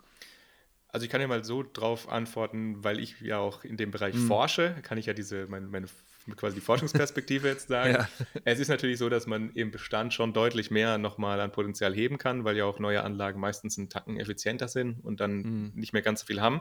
Also 0.88 1.04
ich 1.04 1.10
kann 1.10 1.20
ja 1.20 1.26
mal 1.26 1.42
so 1.42 1.64
drauf 1.64 2.08
antworten, 2.08 2.84
weil 2.84 3.00
ich 3.00 3.20
ja 3.20 3.38
auch 3.38 3.64
in 3.64 3.76
dem 3.76 3.90
Bereich 3.90 4.14
mhm. 4.14 4.28
forsche, 4.28 4.76
kann 4.82 4.96
ich 4.96 5.06
ja 5.06 5.12
diese, 5.12 5.46
meine, 5.46 5.66
meine 5.66 5.88
quasi 6.36 6.54
die 6.54 6.60
Forschungsperspektive 6.60 7.48
jetzt 7.48 7.68
sagen. 7.68 7.94
Ja. 7.94 8.08
Es 8.44 8.58
ist 8.58 8.68
natürlich 8.68 8.98
so, 8.98 9.08
dass 9.08 9.26
man 9.26 9.50
im 9.50 9.70
Bestand 9.70 10.14
schon 10.14 10.32
deutlich 10.32 10.70
mehr 10.70 10.98
nochmal 10.98 11.40
an 11.40 11.52
Potenzial 11.52 11.94
heben 11.94 12.16
kann, 12.16 12.44
weil 12.44 12.56
ja 12.56 12.64
auch 12.64 12.78
neue 12.78 13.02
Anlagen 13.02 13.40
meistens 13.40 13.76
einen 13.76 13.88
Tacken 13.88 14.18
effizienter 14.18 14.68
sind 14.68 15.04
und 15.04 15.20
dann 15.20 15.42
mhm. 15.42 15.72
nicht 15.74 15.92
mehr 15.92 16.02
ganz 16.02 16.20
so 16.20 16.26
viel 16.26 16.40
haben 16.40 16.60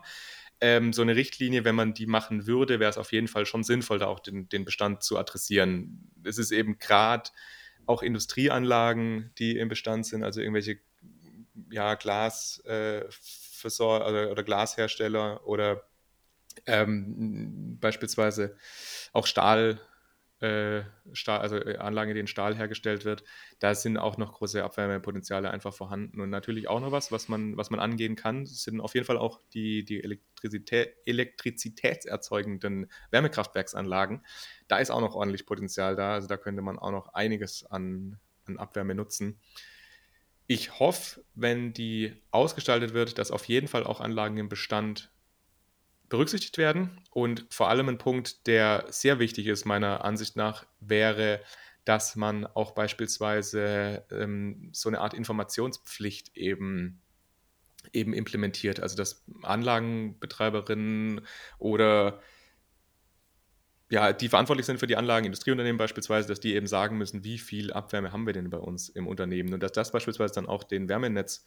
ähm, 0.64 0.94
so 0.94 1.02
eine 1.02 1.18
Richtlinie, 1.18 1.66
wenn 1.66 1.76
man 1.76 1.94
die 1.94 2.06
machen 2.06 2.48
würde, 2.48 2.80
wäre 2.80 2.90
es 2.90 2.98
auf 2.98 3.12
jeden 3.12 3.28
Fall 3.28 3.46
schon 3.46 3.64
sinnvoll, 3.64 4.00
da 4.00 4.08
auch 4.08 4.22
den, 4.22 4.48
den 4.48 4.64
Bestand 4.64 5.04
zu 5.04 5.18
adressieren. 5.18 6.10
Es 6.24 6.38
ist 6.38 6.52
eben 6.52 6.80
gerade 6.80 7.30
auch 7.86 8.02
Industrieanlagen, 8.02 9.32
die 9.38 9.58
im 9.58 9.68
Bestand 9.68 10.06
sind, 10.06 10.24
also 10.24 10.40
irgendwelche 10.40 10.80
ja, 11.70 11.96
Glas 11.96 12.64
äh, 12.66 13.04
oder, 13.80 14.32
oder 14.32 14.44
Glashersteller 14.44 15.46
oder 15.46 15.84
ähm, 16.66 17.78
beispielsweise 17.82 18.56
auch 19.12 19.28
Stahl, 19.28 19.82
äh, 20.44 20.84
Stahl, 21.14 21.40
also 21.40 21.56
äh, 21.56 21.78
Anlagen, 21.78 22.12
in 22.12 22.16
denen 22.16 22.28
Stahl 22.28 22.56
hergestellt 22.56 23.06
wird, 23.06 23.24
da 23.60 23.74
sind 23.74 23.98
auch 23.98 24.18
noch 24.18 24.34
große 24.34 24.62
Abwärmepotenziale 24.62 25.50
einfach 25.50 25.74
vorhanden. 25.74 26.20
Und 26.20 26.30
natürlich 26.30 26.68
auch 26.68 26.82
noch 26.82 26.92
was, 26.92 27.12
was 27.14 27.30
man, 27.30 27.56
was 27.56 27.70
man 27.70 27.80
angehen 27.80 28.18
kann, 28.18 28.46
sind 28.46 28.82
auf 28.82 28.94
jeden 28.94 29.06
Fall 29.06 29.18
auch 29.18 29.40
die, 29.54 29.86
die 29.86 30.04
Elektrizität, 30.04 30.96
elektrizitätserzeugenden 31.06 32.92
Wärmekraftwerksanlagen. 33.12 34.26
Da 34.68 34.80
ist 34.80 34.92
auch 34.92 35.02
noch 35.02 35.16
ordentlich 35.16 35.46
Potenzial 35.46 35.96
da. 35.96 36.14
Also 36.14 36.28
da 36.28 36.36
könnte 36.36 36.62
man 36.62 36.78
auch 36.78 36.92
noch 36.92 37.14
einiges 37.14 37.66
an, 37.66 38.20
an 38.46 38.58
Abwärme 38.58 38.96
nutzen. 38.96 39.40
Ich 40.46 40.78
hoffe, 40.78 41.24
wenn 41.36 41.72
die 41.72 42.22
ausgestaltet 42.32 42.94
wird, 42.94 43.18
dass 43.18 43.32
auf 43.32 43.46
jeden 43.46 43.70
Fall 43.70 43.86
auch 43.86 44.02
Anlagen 44.02 44.36
im 44.38 44.50
Bestand 44.50 45.10
berücksichtigt 46.14 46.60
werden. 46.60 47.02
Und 47.10 47.48
vor 47.50 47.70
allem 47.70 47.90
ein 47.90 47.98
Punkt, 47.98 48.46
der 48.46 48.86
sehr 48.90 49.18
wichtig 49.18 49.48
ist, 49.48 49.66
meiner 49.66 50.06
Ansicht 50.06 50.36
nach, 50.36 50.64
wäre, 50.80 51.42
dass 51.86 52.16
man 52.16 52.46
auch 52.46 52.72
beispielsweise 52.72 54.06
ähm, 54.12 54.70
so 54.74 54.90
eine 54.90 55.02
Art 55.02 55.16
Informationspflicht 55.16 56.38
eben 56.38 57.02
eben 57.94 58.14
implementiert. 58.14 58.80
Also 58.80 58.96
dass 58.96 59.26
Anlagenbetreiberinnen 59.42 61.22
oder 61.58 62.22
ja, 63.90 64.14
die 64.14 64.30
verantwortlich 64.30 64.68
sind 64.68 64.80
für 64.80 64.88
die 64.88 64.96
Anlagen, 64.96 65.26
Industrieunternehmen 65.26 65.80
beispielsweise, 65.80 66.28
dass 66.28 66.40
die 66.40 66.54
eben 66.54 66.68
sagen 66.68 66.96
müssen, 67.00 67.24
wie 67.24 67.40
viel 67.40 67.74
Abwärme 67.74 68.12
haben 68.12 68.28
wir 68.28 68.34
denn 68.34 68.52
bei 68.52 68.60
uns 68.60 68.88
im 68.88 69.08
Unternehmen 69.08 69.52
und 69.52 69.64
dass 69.64 69.72
das 69.72 69.92
beispielsweise 69.92 70.36
dann 70.36 70.46
auch 70.46 70.64
den 70.64 70.90
Wärmenetz 70.90 71.44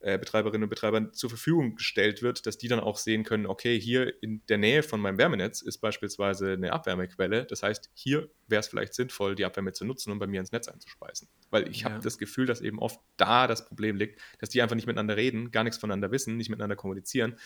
äh, 0.00 0.18
Betreiberinnen 0.18 0.64
und 0.64 0.70
Betreibern 0.70 1.12
zur 1.12 1.28
Verfügung 1.28 1.76
gestellt 1.76 2.22
wird, 2.22 2.46
dass 2.46 2.56
die 2.56 2.68
dann 2.68 2.80
auch 2.80 2.96
sehen 2.96 3.22
können, 3.22 3.46
okay, 3.46 3.78
hier 3.78 4.22
in 4.22 4.42
der 4.48 4.58
Nähe 4.58 4.82
von 4.82 5.00
meinem 5.00 5.18
Wärmenetz 5.18 5.60
ist 5.60 5.78
beispielsweise 5.78 6.52
eine 6.52 6.72
Abwärmequelle. 6.72 7.44
Das 7.44 7.62
heißt, 7.62 7.90
hier 7.94 8.30
wäre 8.48 8.60
es 8.60 8.68
vielleicht 8.68 8.94
sinnvoll, 8.94 9.34
die 9.34 9.44
Abwärme 9.44 9.72
zu 9.72 9.84
nutzen 9.84 10.10
und 10.10 10.18
bei 10.18 10.26
mir 10.26 10.40
ins 10.40 10.52
Netz 10.52 10.68
einzuspeisen. 10.68 11.28
Weil 11.50 11.68
ich 11.68 11.82
ja. 11.82 11.90
habe 11.90 12.02
das 12.02 12.16
Gefühl, 12.16 12.46
dass 12.46 12.60
eben 12.62 12.78
oft 12.78 12.98
da 13.18 13.46
das 13.46 13.66
Problem 13.66 13.96
liegt, 13.96 14.20
dass 14.38 14.48
die 14.48 14.62
einfach 14.62 14.76
nicht 14.76 14.86
miteinander 14.86 15.16
reden, 15.16 15.50
gar 15.50 15.64
nichts 15.64 15.78
voneinander 15.78 16.10
wissen, 16.10 16.36
nicht 16.36 16.48
miteinander 16.48 16.76
kommunizieren 16.76 17.36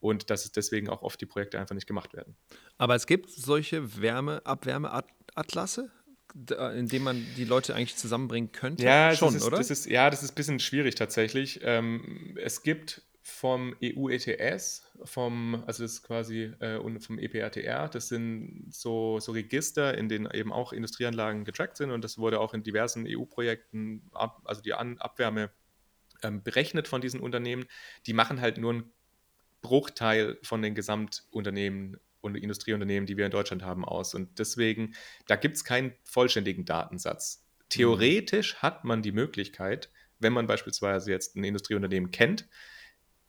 und 0.00 0.30
dass 0.30 0.44
es 0.44 0.52
deswegen 0.52 0.88
auch 0.88 1.02
oft 1.02 1.20
die 1.20 1.26
Projekte 1.26 1.58
einfach 1.58 1.74
nicht 1.74 1.86
gemacht 1.86 2.14
werden. 2.14 2.36
Aber 2.78 2.94
es 2.94 3.06
gibt 3.06 3.30
solche 3.30 4.00
Wärme, 4.00 4.44
Abwärmeatlasse? 4.46 5.90
Indem 6.34 7.04
man 7.04 7.26
die 7.36 7.44
Leute 7.44 7.74
eigentlich 7.74 7.96
zusammenbringen 7.96 8.52
könnte? 8.52 8.84
Ja, 8.84 9.14
schon, 9.14 9.34
ist, 9.34 9.44
oder? 9.44 9.58
Das 9.58 9.70
ist, 9.70 9.86
ja, 9.86 10.10
das 10.10 10.22
ist 10.22 10.32
ein 10.32 10.34
bisschen 10.34 10.60
schwierig 10.60 10.94
tatsächlich. 10.94 11.60
Ähm, 11.62 12.36
es 12.42 12.62
gibt 12.62 13.02
vom 13.22 13.76
EU-ETS, 13.82 14.90
vom, 15.04 15.62
also 15.66 15.82
das 15.82 15.92
ist 15.92 16.02
quasi 16.02 16.52
äh, 16.60 16.80
vom 17.00 17.18
EPRTR, 17.18 17.88
das 17.88 18.08
sind 18.08 18.68
so, 18.70 19.20
so 19.20 19.32
Register, 19.32 19.96
in 19.96 20.08
denen 20.08 20.30
eben 20.32 20.52
auch 20.52 20.72
Industrieanlagen 20.72 21.44
getrackt 21.44 21.76
sind 21.76 21.90
und 21.90 22.02
das 22.02 22.16
wurde 22.16 22.40
auch 22.40 22.54
in 22.54 22.62
diversen 22.62 23.06
EU-Projekten, 23.06 24.10
also 24.12 24.62
die 24.62 24.72
An 24.72 24.98
Abwärme 24.98 25.50
ähm, 26.22 26.42
berechnet 26.42 26.88
von 26.88 27.00
diesen 27.00 27.20
Unternehmen. 27.20 27.66
Die 28.06 28.14
machen 28.14 28.40
halt 28.40 28.58
nur 28.58 28.72
einen 28.72 28.92
Bruchteil 29.60 30.38
von 30.42 30.62
den 30.62 30.74
Gesamtunternehmen 30.74 31.98
und 32.20 32.36
Industrieunternehmen, 32.36 33.06
die 33.06 33.16
wir 33.16 33.24
in 33.24 33.30
Deutschland 33.30 33.62
haben, 33.62 33.84
aus. 33.84 34.14
Und 34.14 34.38
deswegen, 34.38 34.94
da 35.26 35.36
gibt 35.36 35.56
es 35.56 35.64
keinen 35.64 35.92
vollständigen 36.04 36.64
Datensatz. 36.64 37.44
Theoretisch 37.68 38.54
mhm. 38.54 38.62
hat 38.62 38.84
man 38.84 39.02
die 39.02 39.12
Möglichkeit, 39.12 39.90
wenn 40.18 40.32
man 40.32 40.46
beispielsweise 40.46 41.10
jetzt 41.10 41.36
ein 41.36 41.44
Industrieunternehmen 41.44 42.10
kennt, 42.10 42.48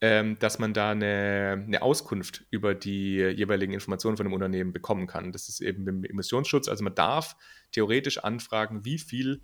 ähm, 0.02 0.40
dass 0.40 0.60
man 0.60 0.74
da 0.74 0.92
eine, 0.92 1.64
eine, 1.68 1.82
Auskunft 1.82 2.46
über 2.52 2.74
die 2.74 3.18
jeweiligen 3.18 3.74
Informationen 3.74 4.16
von 4.16 4.26
dem 4.26 4.34
Unternehmen 4.34 4.72
bekommen 4.72 5.08
kann. 5.08 5.34
Das 5.34 5.50
ist 5.50 5.60
eben 5.60 5.86
im 5.88 6.04
Emissionsschutz. 6.06 6.70
Also 6.70 6.84
man 6.84 6.96
darf 6.96 7.36
theoretisch 7.74 8.18
anfragen, 8.20 8.86
wie 8.86 8.98
viel 8.98 9.42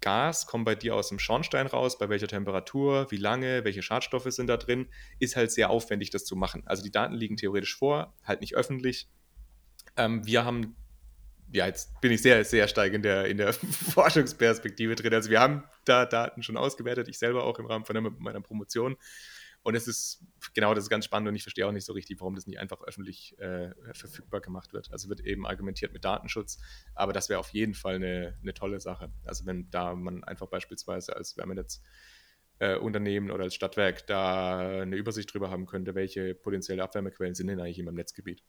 Gas 0.00 0.46
kommt 0.46 0.64
bei 0.64 0.74
dir 0.74 0.94
aus 0.94 1.08
dem 1.08 1.18
Schornstein 1.18 1.66
raus, 1.66 1.98
bei 1.98 2.08
welcher 2.08 2.28
Temperatur, 2.28 3.10
wie 3.10 3.16
lange, 3.16 3.64
welche 3.64 3.82
Schadstoffe 3.82 4.30
sind 4.30 4.46
da 4.46 4.56
drin, 4.56 4.88
ist 5.18 5.36
halt 5.36 5.52
sehr 5.52 5.70
aufwendig, 5.70 6.10
das 6.10 6.24
zu 6.24 6.36
machen. 6.36 6.62
Also 6.66 6.82
die 6.82 6.90
Daten 6.90 7.14
liegen 7.14 7.36
theoretisch 7.36 7.76
vor, 7.76 8.14
halt 8.24 8.40
nicht 8.40 8.56
öffentlich. 8.56 9.08
Ähm, 9.96 10.26
wir 10.26 10.44
haben, 10.44 10.76
ja, 11.52 11.66
jetzt 11.66 12.00
bin 12.00 12.12
ich 12.12 12.22
sehr, 12.22 12.44
sehr 12.44 12.68
stark 12.68 12.92
in 12.92 13.02
der, 13.02 13.26
in 13.26 13.36
der 13.36 13.52
Forschungsperspektive 13.92 14.94
drin. 14.94 15.12
Also 15.12 15.30
wir 15.30 15.40
haben 15.40 15.64
da 15.84 16.06
Daten 16.06 16.42
schon 16.42 16.56
ausgewertet, 16.56 17.08
ich 17.08 17.18
selber 17.18 17.44
auch 17.44 17.58
im 17.58 17.66
Rahmen 17.66 17.84
von 17.84 18.16
meiner 18.18 18.40
Promotion. 18.40 18.96
Und 19.62 19.74
es 19.74 19.86
ist, 19.86 20.24
genau, 20.54 20.74
das 20.74 20.84
ist 20.84 20.90
ganz 20.90 21.04
spannend 21.04 21.28
und 21.28 21.34
ich 21.34 21.42
verstehe 21.42 21.66
auch 21.66 21.72
nicht 21.72 21.84
so 21.84 21.92
richtig, 21.92 22.18
warum 22.20 22.34
das 22.34 22.46
nicht 22.46 22.58
einfach 22.58 22.80
öffentlich 22.82 23.38
äh, 23.38 23.74
verfügbar 23.92 24.40
gemacht 24.40 24.72
wird. 24.72 24.90
Also 24.90 25.08
wird 25.08 25.20
eben 25.20 25.46
argumentiert 25.46 25.92
mit 25.92 26.04
Datenschutz, 26.04 26.58
aber 26.94 27.12
das 27.12 27.28
wäre 27.28 27.40
auf 27.40 27.50
jeden 27.50 27.74
Fall 27.74 27.96
eine, 27.96 28.38
eine 28.40 28.54
tolle 28.54 28.80
Sache. 28.80 29.12
Also 29.24 29.44
wenn 29.44 29.70
da 29.70 29.94
man 29.94 30.24
einfach 30.24 30.46
beispielsweise 30.46 31.14
als 31.14 31.36
Wärmenetz 31.36 31.82
äh, 32.58 32.76
Unternehmen 32.76 33.30
oder 33.30 33.44
als 33.44 33.54
Stadtwerk 33.54 34.06
da 34.06 34.80
eine 34.82 34.96
Übersicht 34.96 35.32
drüber 35.32 35.50
haben 35.50 35.66
könnte, 35.66 35.94
welche 35.94 36.34
potenzielle 36.34 36.82
Abwärmequellen 36.82 37.34
sind 37.34 37.48
denn 37.48 37.60
eigentlich 37.60 37.78
in 37.78 37.84
meinem 37.84 37.96
Netzgebiet. 37.96 38.42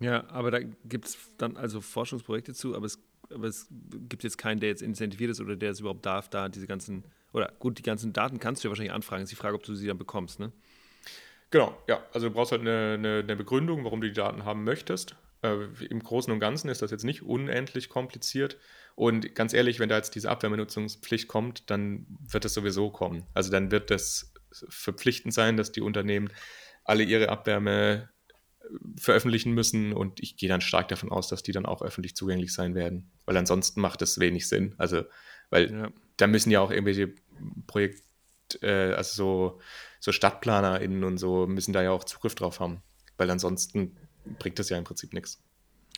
Ja, 0.00 0.28
aber 0.30 0.52
da 0.52 0.60
gibt 0.60 1.06
es 1.06 1.18
dann 1.38 1.56
also 1.56 1.80
Forschungsprojekte 1.80 2.54
zu, 2.54 2.76
aber 2.76 2.86
es, 2.86 3.02
aber 3.32 3.48
es 3.48 3.66
gibt 3.70 4.22
jetzt 4.22 4.38
keinen, 4.38 4.60
der 4.60 4.68
jetzt 4.68 4.82
incentiviert 4.82 5.30
ist 5.30 5.40
oder 5.40 5.56
der 5.56 5.72
es 5.72 5.80
überhaupt 5.80 6.06
darf, 6.06 6.28
da 6.28 6.48
diese 6.48 6.68
ganzen 6.68 7.04
oder 7.32 7.52
gut, 7.58 7.78
die 7.78 7.82
ganzen 7.82 8.12
Daten 8.12 8.38
kannst 8.38 8.62
du 8.62 8.68
ja 8.68 8.70
wahrscheinlich 8.70 8.92
anfragen. 8.92 9.22
Ist 9.22 9.32
die 9.32 9.36
Frage, 9.36 9.54
ob 9.54 9.62
du 9.62 9.74
sie 9.74 9.86
dann 9.86 9.98
bekommst, 9.98 10.40
ne? 10.40 10.52
Genau, 11.50 11.76
ja. 11.86 12.02
Also 12.12 12.28
du 12.28 12.34
brauchst 12.34 12.52
halt 12.52 12.62
eine, 12.62 12.94
eine, 12.94 13.18
eine 13.20 13.36
Begründung, 13.36 13.84
warum 13.84 14.00
du 14.00 14.08
die 14.08 14.14
Daten 14.14 14.44
haben 14.44 14.64
möchtest. 14.64 15.16
Äh, 15.42 15.64
Im 15.88 16.02
Großen 16.02 16.32
und 16.32 16.40
Ganzen 16.40 16.68
ist 16.68 16.82
das 16.82 16.90
jetzt 16.90 17.04
nicht 17.04 17.22
unendlich 17.22 17.88
kompliziert. 17.88 18.58
Und 18.94 19.34
ganz 19.34 19.52
ehrlich, 19.52 19.78
wenn 19.78 19.88
da 19.88 19.96
jetzt 19.96 20.14
diese 20.14 20.30
Abwärmenutzungspflicht 20.30 21.28
kommt, 21.28 21.70
dann 21.70 22.06
wird 22.20 22.44
das 22.44 22.54
sowieso 22.54 22.90
kommen. 22.90 23.24
Also 23.34 23.50
dann 23.50 23.70
wird 23.70 23.90
das 23.90 24.32
verpflichtend 24.68 25.32
sein, 25.32 25.56
dass 25.56 25.72
die 25.72 25.80
Unternehmen 25.80 26.30
alle 26.84 27.04
ihre 27.04 27.28
Abwärme 27.28 28.08
äh, 28.60 28.66
veröffentlichen 28.98 29.52
müssen 29.52 29.92
und 29.92 30.20
ich 30.20 30.36
gehe 30.36 30.48
dann 30.48 30.60
stark 30.60 30.88
davon 30.88 31.10
aus, 31.10 31.28
dass 31.28 31.42
die 31.42 31.52
dann 31.52 31.66
auch 31.66 31.82
öffentlich 31.82 32.16
zugänglich 32.16 32.52
sein 32.52 32.74
werden, 32.74 33.10
weil 33.24 33.36
ansonsten 33.36 33.80
macht 33.80 34.02
es 34.02 34.18
wenig 34.18 34.48
Sinn. 34.48 34.74
Also, 34.78 35.04
weil 35.50 35.70
ja 35.70 35.90
da 36.18 36.26
müssen 36.26 36.50
ja 36.50 36.60
auch 36.60 36.70
irgendwelche 36.70 37.14
Projekt, 37.66 38.02
äh, 38.62 38.92
also 38.92 39.14
so, 39.14 39.60
so 40.00 40.12
StadtplanerInnen 40.12 41.04
und 41.04 41.18
so 41.18 41.46
müssen 41.46 41.72
da 41.72 41.82
ja 41.82 41.90
auch 41.90 42.04
Zugriff 42.04 42.34
drauf 42.34 42.60
haben. 42.60 42.82
Weil 43.16 43.30
ansonsten 43.30 43.96
bringt 44.38 44.58
das 44.58 44.68
ja 44.68 44.76
im 44.76 44.84
Prinzip 44.84 45.12
nichts. 45.14 45.42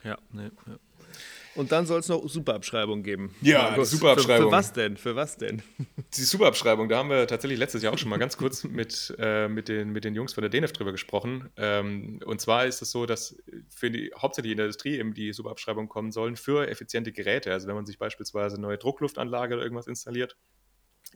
Ja, 0.04 0.18
ne, 0.30 0.52
ja. 0.66 0.78
Und 1.56 1.72
dann 1.72 1.84
soll 1.86 2.00
es 2.00 2.08
noch 2.08 2.26
Superabschreibungen 2.28 3.02
geben. 3.02 3.34
Ja, 3.40 3.62
Markus, 3.62 3.90
Superabschreibung. 3.90 4.50
Für, 4.50 4.50
für, 4.50 4.56
was 4.56 4.72
denn? 4.72 4.96
Für 4.96 5.16
was 5.16 5.36
denn? 5.36 5.62
Die 6.14 6.22
Superabschreibung, 6.22 6.88
da 6.88 6.98
haben 6.98 7.10
wir 7.10 7.26
tatsächlich 7.26 7.58
letztes 7.58 7.82
Jahr 7.82 7.92
auch 7.92 7.98
schon 7.98 8.08
mal 8.08 8.18
ganz 8.18 8.36
kurz 8.36 8.64
mit, 8.64 9.14
äh, 9.18 9.48
mit, 9.48 9.68
den, 9.68 9.90
mit 9.90 10.04
den 10.04 10.14
Jungs 10.14 10.32
von 10.32 10.42
der 10.42 10.48
DNF 10.48 10.72
drüber 10.72 10.92
gesprochen. 10.92 11.50
Ähm, 11.56 12.20
und 12.24 12.40
zwar 12.40 12.66
ist 12.66 12.82
es 12.82 12.92
so, 12.92 13.04
dass 13.04 13.36
für 13.68 13.90
die, 13.90 14.12
hauptsächlich 14.16 14.52
in 14.52 14.58
der 14.58 14.66
Industrie 14.66 14.98
eben 14.98 15.12
die 15.12 15.32
Superabschreibungen 15.32 15.88
kommen 15.88 16.12
sollen 16.12 16.36
für 16.36 16.68
effiziente 16.68 17.10
Geräte. 17.12 17.52
Also 17.52 17.66
wenn 17.66 17.74
man 17.74 17.86
sich 17.86 17.98
beispielsweise 17.98 18.56
eine 18.56 18.62
neue 18.62 18.78
Druckluftanlage 18.78 19.54
oder 19.54 19.64
irgendwas 19.64 19.88
installiert, 19.88 20.36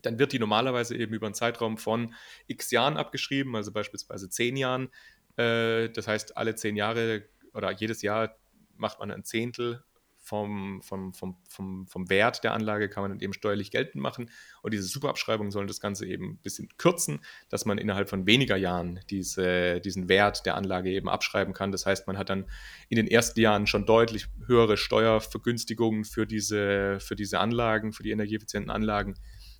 dann 0.02 0.18
wird 0.18 0.32
die 0.32 0.38
normalerweise 0.38 0.96
eben 0.96 1.14
über 1.14 1.26
einen 1.26 1.34
Zeitraum 1.34 1.78
von 1.78 2.14
x 2.48 2.70
Jahren 2.72 2.96
abgeschrieben, 2.96 3.54
also 3.54 3.70
beispielsweise 3.72 4.28
zehn 4.28 4.56
Jahren. 4.56 4.88
Äh, 5.36 5.90
das 5.90 6.08
heißt, 6.08 6.36
alle 6.36 6.56
zehn 6.56 6.76
Jahre 6.76 7.24
oder 7.52 7.70
jedes 7.70 8.02
Jahr 8.02 8.36
macht 8.76 8.98
man 8.98 9.10
ein 9.10 9.24
Zehntel 9.24 9.84
vom, 10.24 10.80
vom, 10.80 11.12
vom, 11.12 11.36
vom, 11.46 11.86
vom 11.86 12.08
Wert 12.08 12.42
der 12.44 12.54
Anlage 12.54 12.88
kann 12.88 13.02
man 13.02 13.10
dann 13.10 13.20
eben 13.20 13.34
steuerlich 13.34 13.70
geltend 13.70 14.02
machen. 14.02 14.30
Und 14.62 14.72
diese 14.72 14.84
Superabschreibungen 14.84 15.50
sollen 15.50 15.68
das 15.68 15.80
Ganze 15.80 16.06
eben 16.06 16.30
ein 16.30 16.38
bisschen 16.38 16.68
kürzen, 16.78 17.20
dass 17.50 17.66
man 17.66 17.76
innerhalb 17.76 18.08
von 18.08 18.26
weniger 18.26 18.56
Jahren 18.56 19.00
diese, 19.10 19.82
diesen 19.82 20.08
Wert 20.08 20.46
der 20.46 20.56
Anlage 20.56 20.90
eben 20.90 21.10
abschreiben 21.10 21.52
kann. 21.52 21.72
Das 21.72 21.84
heißt, 21.84 22.06
man 22.06 22.16
hat 22.16 22.30
dann 22.30 22.46
in 22.88 22.96
den 22.96 23.06
ersten 23.06 23.38
Jahren 23.38 23.66
schon 23.66 23.84
deutlich 23.84 24.26
höhere 24.46 24.78
Steuervergünstigungen 24.78 26.04
für 26.06 26.26
diese, 26.26 27.00
für 27.00 27.16
diese 27.16 27.38
Anlagen, 27.38 27.92
für 27.92 28.02
die 28.02 28.10
energieeffizienten 28.10 28.70
Anlagen. 28.70 29.16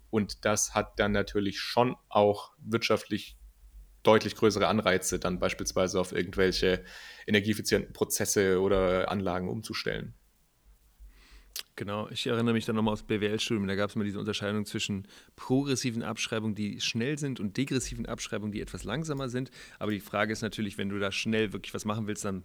Und 0.09 0.47
das 0.47 0.75
hat 0.75 0.99
dann 0.99 1.13
natürlich 1.13 1.61
schon 1.61 1.95
auch 2.09 2.53
wirtschaftlich 2.59 3.37
deutlich 4.03 4.35
größere 4.35 4.67
Anreize, 4.67 5.19
dann 5.19 5.39
beispielsweise 5.39 6.01
auf 6.01 6.13
irgendwelche 6.13 6.85
energieeffizienten 7.27 7.93
Prozesse 7.93 8.61
oder 8.61 9.11
Anlagen 9.11 9.49
umzustellen. 9.49 10.15
Genau, 11.77 12.09
ich 12.11 12.27
erinnere 12.29 12.55
mich 12.55 12.67
dann 12.67 12.77
nochmal 12.77 12.93
aus 12.93 13.03
BWL-Studium, 13.03 13.67
da 13.67 13.75
gab 13.75 13.91
es 13.91 13.97
mal 13.97 14.05
diese 14.05 14.21
Unterscheidung 14.21 14.65
zwischen 14.65 15.09
progressiven 15.35 16.05
Abschreibungen, 16.05 16.55
die 16.55 16.81
schnell 16.81 17.19
sind, 17.19 17.41
und 17.41 17.57
degressiven 17.57 18.07
Abschreibungen, 18.07 18.53
die 18.53 18.61
etwas 18.61 18.85
langsamer 18.85 19.29
sind. 19.29 19.51
Aber 19.81 19.91
die 19.91 19.99
Frage 19.99 20.33
ist 20.33 20.43
natürlich, 20.43 20.79
wenn 20.79 20.89
du 20.89 21.01
da 21.01 21.11
schnell 21.11 21.53
wirklich 21.53 21.75
was 21.75 21.85
machen 21.85 22.07
willst, 22.07 22.25
dann 22.25 22.45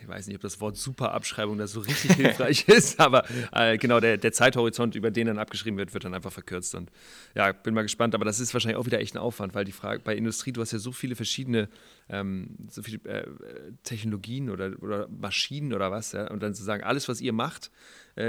ich 0.00 0.08
weiß 0.08 0.26
nicht, 0.26 0.36
ob 0.36 0.42
das 0.42 0.60
Wort 0.60 0.76
Superabschreibung 0.76 1.58
da 1.58 1.66
so 1.66 1.80
richtig 1.80 2.12
hilfreich 2.12 2.64
ist, 2.68 2.98
aber 2.98 3.24
äh, 3.52 3.76
genau, 3.76 4.00
der, 4.00 4.16
der, 4.16 4.32
Zeithorizont, 4.32 4.94
über 4.94 5.10
den 5.10 5.26
dann 5.26 5.38
abgeschrieben 5.38 5.78
wird, 5.78 5.92
wird 5.92 6.04
dann 6.04 6.14
einfach 6.14 6.32
verkürzt. 6.32 6.74
Und 6.74 6.90
ja, 7.34 7.52
bin 7.52 7.74
mal 7.74 7.82
gespannt, 7.82 8.14
aber 8.14 8.24
das 8.24 8.40
ist 8.40 8.54
wahrscheinlich 8.54 8.78
auch 8.78 8.86
wieder 8.86 9.00
echt 9.00 9.14
ein 9.14 9.18
Aufwand, 9.18 9.54
weil 9.54 9.64
die 9.64 9.72
Frage 9.72 10.02
bei 10.02 10.16
Industrie, 10.16 10.52
du 10.52 10.60
hast 10.60 10.72
ja 10.72 10.78
so 10.78 10.92
viele 10.92 11.14
verschiedene 11.14 11.68
ähm, 12.08 12.56
so 12.70 12.82
viele 12.82 12.98
äh, 13.04 13.26
Technologien 13.82 14.50
oder, 14.50 14.72
oder 14.80 15.08
Maschinen 15.08 15.72
oder 15.72 15.90
was, 15.90 16.12
ja, 16.12 16.30
und 16.30 16.42
dann 16.42 16.54
zu 16.54 16.64
sagen, 16.64 16.82
alles, 16.82 17.08
was 17.08 17.20
ihr 17.20 17.32
macht, 17.32 17.66
äh, 17.66 17.70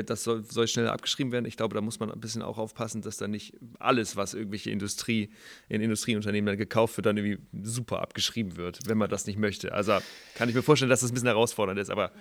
das 0.04 0.24
soll, 0.24 0.44
soll 0.44 0.68
schneller 0.68 0.94
abgeschrieben 0.94 1.32
werden. 1.32 1.46
Ich 1.46 1.58
glaube, 1.58 1.74
da 1.74 1.82
muss 1.82 2.00
man 2.00 2.12
ein 2.12 2.20
bisschen 2.20 2.42
auch 2.42 2.58
aufpassen, 2.58 3.02
dass 3.02 3.18
dann 3.18 3.32
nicht 3.32 3.56
alles, 3.80 4.16
was 4.16 4.34
irgendwelche 4.34 4.70
Industrie, 4.70 5.32
in 5.68 5.82
Industrieunternehmen 5.82 6.46
dann 6.48 6.58
gekauft 6.58 6.98
wird, 6.98 7.08
dann 7.08 7.18
irgendwie 7.18 7.40
super 7.64 8.02
abgeschrieben 8.02 8.58
wird, 8.58 8.80
wenn 8.88 8.98
man 8.98 9.10
das 9.10 9.26
nicht 9.26 9.40
möchte. 9.40 9.74
Also 9.74 9.98
kann 10.36 10.50
ich 10.50 10.56
mir 10.56 10.62
vorstellen, 10.62 10.90
dass 10.90 11.02
das 11.02 11.12
ein 11.12 11.16
bisschen 11.16 11.28
herausfordernd 11.28 11.80
ist, 11.80 11.90
aber 11.90 12.12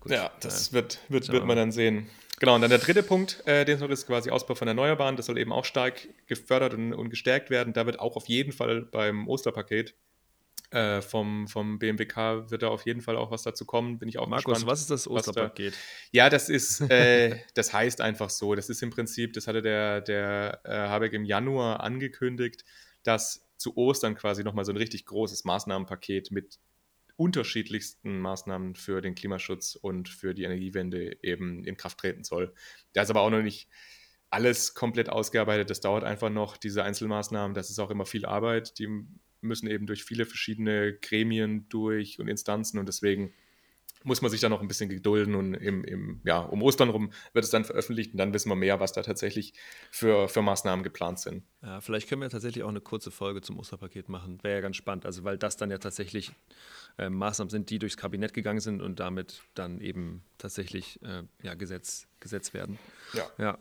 gut. 0.00 0.12
Ja, 0.12 0.30
das 0.40 0.68
äh, 0.68 0.72
wird, 0.74 1.00
wird, 1.08 1.30
wird 1.30 1.46
man 1.46 1.56
dann 1.56 1.72
sehen. 1.72 2.06
Genau, 2.40 2.56
und 2.56 2.62
dann 2.62 2.70
der 2.70 2.80
dritte 2.80 3.02
Punkt, 3.02 3.42
äh, 3.46 3.64
den 3.64 3.76
es 3.76 3.80
noch 3.80 3.90
ist, 3.90 4.06
quasi 4.06 4.30
Ausbau 4.30 4.54
von 4.54 4.66
Erneuerbaren. 4.66 5.16
Das 5.16 5.26
soll 5.26 5.38
eben 5.38 5.52
auch 5.52 5.64
stark 5.64 6.08
gefördert 6.26 6.74
und, 6.74 6.92
und 6.92 7.08
gestärkt 7.08 7.48
werden. 7.48 7.72
Da 7.72 7.86
wird 7.86 8.00
auch 8.00 8.16
auf 8.16 8.28
jeden 8.28 8.52
Fall 8.52 8.82
beim 8.82 9.28
Osterpaket 9.28 9.94
Äh, 10.74 11.02
vom, 11.02 11.46
vom 11.46 11.78
BMWK 11.78 12.50
wird 12.50 12.64
da 12.64 12.68
auf 12.68 12.84
jeden 12.84 13.00
Fall 13.00 13.16
auch 13.16 13.30
was 13.30 13.44
dazu 13.44 13.64
kommen, 13.64 14.00
bin 14.00 14.08
ich 14.08 14.18
auch 14.18 14.26
Markus, 14.26 14.54
gespannt. 14.54 14.66
was 14.66 14.80
ist 14.80 14.90
das 14.90 15.06
Osterpaket? 15.06 15.72
Da, 15.72 15.78
ja, 16.10 16.28
das 16.28 16.48
ist, 16.48 16.80
äh, 16.90 17.38
das 17.54 17.72
heißt 17.72 18.00
einfach 18.00 18.28
so, 18.28 18.56
das 18.56 18.68
ist 18.68 18.82
im 18.82 18.90
Prinzip, 18.90 19.34
das 19.34 19.46
hatte 19.46 19.62
der, 19.62 20.00
der 20.00 20.60
äh, 20.64 20.70
Habeck 20.70 21.12
im 21.12 21.24
Januar 21.24 21.78
angekündigt, 21.78 22.64
dass 23.04 23.46
zu 23.56 23.76
Ostern 23.76 24.16
quasi 24.16 24.42
nochmal 24.42 24.64
so 24.64 24.72
ein 24.72 24.76
richtig 24.76 25.06
großes 25.06 25.44
Maßnahmenpaket 25.44 26.32
mit 26.32 26.58
unterschiedlichsten 27.14 28.18
Maßnahmen 28.18 28.74
für 28.74 29.00
den 29.00 29.14
Klimaschutz 29.14 29.76
und 29.76 30.08
für 30.08 30.34
die 30.34 30.42
Energiewende 30.42 31.18
eben 31.22 31.62
in 31.62 31.76
Kraft 31.76 31.98
treten 31.98 32.24
soll. 32.24 32.52
Da 32.94 33.02
ist 33.02 33.10
aber 33.10 33.20
auch 33.20 33.30
noch 33.30 33.42
nicht 33.42 33.68
alles 34.28 34.74
komplett 34.74 35.08
ausgearbeitet. 35.08 35.70
Das 35.70 35.80
dauert 35.80 36.02
einfach 36.02 36.30
noch, 36.30 36.56
diese 36.56 36.82
Einzelmaßnahmen. 36.82 37.54
Das 37.54 37.70
ist 37.70 37.78
auch 37.78 37.90
immer 37.92 38.06
viel 38.06 38.26
Arbeit. 38.26 38.80
Die 38.80 38.88
müssen 39.44 39.68
eben 39.68 39.86
durch 39.86 40.04
viele 40.04 40.26
verschiedene 40.26 40.94
Gremien 40.94 41.68
durch 41.68 42.18
und 42.18 42.28
Instanzen 42.28 42.78
und 42.78 42.86
deswegen 42.86 43.32
muss 44.04 44.22
man 44.22 44.30
sich 44.30 44.40
da 44.40 44.48
noch 44.48 44.60
ein 44.60 44.68
bisschen 44.68 44.88
gedulden 44.88 45.34
und 45.34 45.54
im, 45.54 45.82
im, 45.82 46.20
ja, 46.24 46.38
um 46.38 46.62
Ostern 46.62 46.90
rum 46.90 47.10
wird 47.32 47.44
es 47.44 47.50
dann 47.50 47.64
veröffentlicht 47.64 48.12
und 48.12 48.18
dann 48.18 48.32
wissen 48.34 48.50
wir 48.50 48.54
mehr, 48.56 48.78
was 48.78 48.92
da 48.92 49.02
tatsächlich 49.02 49.54
für, 49.90 50.28
für 50.28 50.42
Maßnahmen 50.42 50.82
geplant 50.82 51.18
sind. 51.18 51.42
Ja, 51.62 51.80
vielleicht 51.80 52.08
können 52.08 52.20
wir 52.20 52.28
tatsächlich 52.28 52.62
auch 52.64 52.68
eine 52.68 52.82
kurze 52.82 53.10
Folge 53.10 53.40
zum 53.40 53.58
Osterpaket 53.58 54.08
machen. 54.08 54.38
Wäre 54.42 54.56
ja 54.56 54.60
ganz 54.60 54.76
spannend, 54.76 55.06
also 55.06 55.24
weil 55.24 55.38
das 55.38 55.56
dann 55.56 55.70
ja 55.70 55.78
tatsächlich 55.78 56.32
äh, 56.98 57.08
Maßnahmen 57.08 57.50
sind, 57.50 57.70
die 57.70 57.78
durchs 57.78 57.96
Kabinett 57.96 58.34
gegangen 58.34 58.60
sind 58.60 58.82
und 58.82 59.00
damit 59.00 59.42
dann 59.54 59.80
eben 59.80 60.22
tatsächlich 60.38 61.00
äh, 61.02 61.22
ja, 61.42 61.54
Gesetz, 61.54 62.06
Gesetz 62.20 62.52
werden. 62.52 62.78
Ja. 63.14 63.24
ja. 63.38 63.58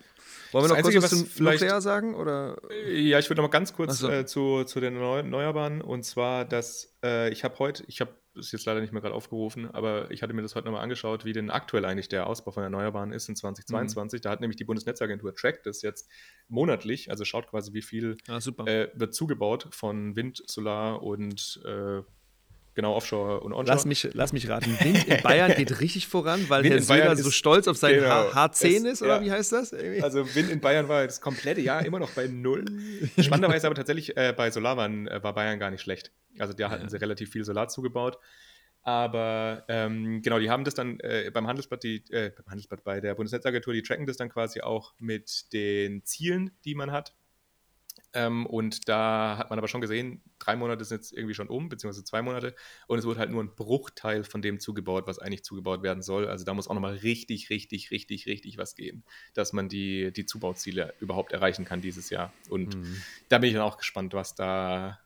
Wollen 0.52 0.66
wir 0.66 0.70
noch 0.70 0.76
Einzige, 0.76 1.00
kurz 1.00 1.14
was, 1.14 1.34
zum 1.36 1.46
Nuklear 1.46 1.82
sagen? 1.82 2.16
Oder? 2.16 2.58
Ja, 2.88 3.18
ich 3.18 3.30
würde 3.30 3.42
noch 3.42 3.48
mal 3.48 3.52
ganz 3.52 3.74
kurz 3.74 4.00
so. 4.00 4.10
äh, 4.10 4.26
zu, 4.26 4.66
zu 4.66 4.82
den 4.82 4.98
Erneuerbaren 4.98 5.82
und 5.82 6.04
zwar, 6.04 6.44
dass 6.44 6.94
äh, 7.04 7.32
ich 7.32 7.44
habe 7.44 7.58
heute, 7.60 7.84
ich 7.88 8.02
habe 8.02 8.12
das 8.12 8.23
ist 8.36 8.52
jetzt 8.52 8.66
leider 8.66 8.82
nicht 8.82 8.94
mehr 8.94 9.02
gerade 9.02 9.16
aufgerufen, 9.16 9.70
aber 9.70 10.10
ich 10.12 10.24
hatte 10.24 10.34
mir 10.34 10.42
das 10.42 10.56
heute 10.56 10.66
nochmal 10.66 10.84
angeschaut, 10.84 11.26
wie 11.26 11.34
denn 11.34 11.50
aktuell 11.50 11.86
eigentlich 11.86 12.10
der 12.10 12.28
Ausbau 12.28 12.52
von 12.52 12.64
Erneuerbaren 12.64 13.12
ist 13.12 13.30
in 13.30 13.36
2022. 13.36 14.20
Mhm. 14.20 14.22
Da 14.22 14.30
hat 14.32 14.42
nämlich 14.42 14.58
die 14.58 14.64
Bundesnetzagentur 14.64 15.34
trackt 15.36 15.66
das 15.66 15.82
jetzt 15.82 16.10
monatlich, 16.48 17.10
also 17.10 17.26
schaut 17.26 17.48
quasi, 17.48 17.74
wie 17.74 17.82
viel 17.82 18.18
ah, 18.28 18.40
äh, 18.66 18.90
wird 18.94 19.14
zugebaut 19.14 19.68
von 19.72 20.16
Wind, 20.16 20.44
Solar 20.48 21.04
und 21.04 21.62
äh, 21.66 22.02
Genau, 22.76 22.96
Offshore 22.96 23.42
und 23.42 23.54
Onshore. 23.54 23.76
Lass 23.76 23.86
mich, 23.86 24.10
lass 24.14 24.34
mich 24.34 24.50
raten. 24.50 24.78
Wind 24.80 25.08
in 25.08 25.22
Bayern 25.22 25.54
geht 25.56 25.80
richtig 25.82 26.08
voran, 26.08 26.46
weil 26.50 26.64
Wind 26.64 26.74
Herr 26.74 26.82
Söder 26.82 27.16
so 27.16 27.30
stolz 27.30 27.68
auf 27.68 27.78
sein 27.78 27.96
genau, 27.96 28.30
H10 28.30 28.88
ist, 28.88 29.02
oder 29.04 29.18
ja. 29.18 29.22
wie 29.22 29.32
heißt 29.32 29.52
das? 29.52 29.74
Irgendwie? 29.74 30.02
Also 30.02 30.36
Wind 30.36 30.50
in 30.50 30.60
Bayern 30.60 30.88
war 30.88 31.06
das 31.06 31.22
komplette 31.22 31.62
Jahr 31.62 31.86
immer 31.86 32.00
noch 32.00 32.12
bei 32.12 32.28
null. 32.28 32.66
Spannenderweise 33.20 33.68
aber 33.68 33.76
tatsächlich 33.76 34.18
äh, 34.18 34.34
bei 34.36 34.50
Solar 34.50 34.76
waren, 34.76 35.08
äh, 35.08 35.24
war 35.24 35.34
Bayern 35.34 35.60
gar 35.60 35.70
nicht 35.70 35.82
schlecht. 35.82 36.12
Also 36.40 36.54
da 36.54 36.72
hatten 36.72 36.84
ja. 36.84 36.90
sie 36.90 36.98
relativ 36.98 37.30
viel 37.32 37.44
Solar 37.44 37.68
zugebaut. 37.68 38.18
Aber 38.82 39.64
ähm, 39.70 40.22
genau, 40.22 40.40
die 40.40 40.50
haben 40.50 40.66
das 40.66 40.74
dann 40.74 41.00
äh, 41.00 41.32
beim 41.34 41.48
Handelsblatt, 41.48 41.84
die, 41.84 42.04
äh, 42.12 42.32
beim 42.36 42.48
Handelsblatt, 42.48 42.84
bei 42.84 43.00
der 43.00 43.16
Bundesnetzagentur, 43.16 43.74
die 43.74 43.82
tracken 43.82 44.06
das 44.06 44.18
dann 44.18 44.30
quasi 44.30 44.62
auch 44.62 44.94
mit 45.00 45.54
den 45.54 46.04
Zielen, 46.04 46.52
die 46.66 46.76
man 46.76 46.92
hat 46.92 47.14
ähm, 48.14 48.46
und 48.46 48.88
da 48.88 49.38
hat 49.38 49.50
man 49.50 49.58
aber 49.58 49.68
schon 49.68 49.82
gesehen, 49.82 50.22
drei 50.40 50.56
Monate 50.56 50.86
sind 50.86 50.98
jetzt 50.98 51.14
irgendwie 51.14 51.34
schon 51.34 51.48
um, 51.48 51.70
beziehungsweise 51.70 52.04
zwei 52.04 52.22
Monate. 52.22 52.56
Und 52.88 53.00
es 53.00 53.06
wurde 53.06 53.20
halt 53.20 53.32
nur 53.32 53.44
ein 53.44 53.56
Bruchteil 53.56 54.24
von 54.24 54.42
dem 54.42 54.60
zugebaut, 54.60 55.08
was 55.08 55.20
eigentlich 55.20 55.44
zugebaut 55.44 55.82
werden 55.82 56.04
soll. 56.04 56.28
Also 56.28 56.46
da 56.46 56.54
muss 56.54 56.68
auch 56.68 56.76
nochmal 56.76 56.96
richtig, 56.96 57.50
richtig, 57.50 57.92
richtig, 57.92 58.28
richtig 58.28 58.58
was 58.58 58.76
gehen, 58.76 59.04
dass 59.34 59.54
man 59.54 59.68
die, 59.68 60.12
die 60.14 60.26
Zubauziele 60.26 60.94
überhaupt 61.00 61.32
erreichen 61.32 61.66
kann 61.66 61.82
dieses 61.82 62.10
Jahr. 62.10 62.32
Und 62.50 62.76
mhm. 62.76 63.02
da 63.30 63.40
bin 63.40 63.50
ich 63.50 63.56
dann 63.56 63.64
auch 63.64 63.78
gespannt, 63.78 64.14
was 64.14 64.36
da, 64.36 65.00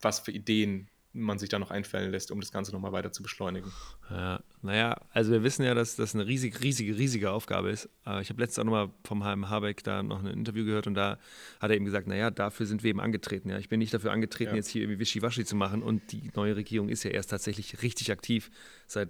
was 0.00 0.20
für 0.20 0.32
Ideen 0.32 0.88
man 1.14 1.38
sich 1.38 1.48
da 1.48 1.58
noch 1.58 1.70
einfallen 1.70 2.10
lässt, 2.10 2.30
um 2.30 2.40
das 2.40 2.52
Ganze 2.52 2.72
nochmal 2.72 2.92
weiter 2.92 3.12
zu 3.12 3.22
beschleunigen. 3.22 3.72
Ja, 4.10 4.40
naja, 4.62 4.96
also 5.12 5.32
wir 5.32 5.42
wissen 5.42 5.64
ja, 5.64 5.72
dass 5.72 5.96
das 5.96 6.14
eine 6.14 6.26
riesige, 6.26 6.60
riesige, 6.60 6.96
riesige 6.96 7.30
Aufgabe 7.30 7.70
ist. 7.70 7.88
Ich 8.20 8.28
habe 8.30 8.40
letztens 8.40 8.58
auch 8.58 8.64
nochmal 8.64 8.90
vom 9.04 9.22
Herrn 9.22 9.48
Habeck 9.48 9.84
da 9.84 10.02
noch 10.02 10.20
ein 10.20 10.26
Interview 10.26 10.64
gehört 10.64 10.86
und 10.86 10.94
da 10.94 11.18
hat 11.60 11.70
er 11.70 11.76
eben 11.76 11.84
gesagt, 11.84 12.08
naja, 12.08 12.30
dafür 12.30 12.66
sind 12.66 12.82
wir 12.82 12.90
eben 12.90 13.00
angetreten. 13.00 13.48
Ja. 13.48 13.58
Ich 13.58 13.68
bin 13.68 13.78
nicht 13.78 13.94
dafür 13.94 14.12
angetreten, 14.12 14.50
ja. 14.50 14.56
jetzt 14.56 14.68
hier 14.68 14.82
irgendwie 14.82 14.98
Wischiwaschi 14.98 15.44
zu 15.44 15.56
machen 15.56 15.82
und 15.82 16.12
die 16.12 16.30
neue 16.34 16.56
Regierung 16.56 16.88
ist 16.88 17.04
ja 17.04 17.10
erst 17.10 17.30
tatsächlich 17.30 17.82
richtig 17.82 18.10
aktiv 18.10 18.50
seit 18.86 19.08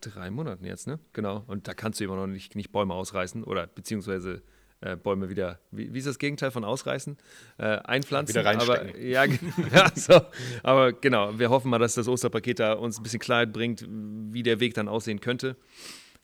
drei 0.00 0.30
Monaten 0.30 0.64
jetzt, 0.64 0.86
ne? 0.86 0.98
Genau. 1.12 1.44
Und 1.46 1.68
da 1.68 1.74
kannst 1.74 2.00
du 2.00 2.04
immer 2.04 2.16
noch 2.16 2.26
nicht, 2.26 2.56
nicht 2.56 2.72
Bäume 2.72 2.94
ausreißen 2.94 3.44
oder 3.44 3.66
beziehungsweise 3.66 4.42
äh, 4.82 4.96
Bäume 4.96 5.28
wieder, 5.30 5.58
wie, 5.70 5.94
wie, 5.94 5.98
ist 5.98 6.06
das 6.06 6.18
Gegenteil 6.18 6.50
von 6.50 6.64
ausreißen? 6.64 7.16
Äh, 7.58 7.64
einpflanzen. 7.64 8.34
Wieder 8.34 8.44
reinstecken. 8.44 8.90
Aber, 8.90 8.98
ja, 8.98 9.24
ja 9.72 9.90
so. 9.94 10.20
aber 10.62 10.92
genau, 10.92 11.38
wir 11.38 11.50
hoffen 11.50 11.70
mal, 11.70 11.78
dass 11.78 11.94
das 11.94 12.08
Osterpaket 12.08 12.60
da 12.60 12.72
uns 12.74 12.98
ein 12.98 13.02
bisschen 13.02 13.20
Klarheit 13.20 13.52
bringt, 13.52 13.86
wie 13.88 14.42
der 14.42 14.60
Weg 14.60 14.74
dann 14.74 14.88
aussehen 14.88 15.20
könnte. 15.20 15.56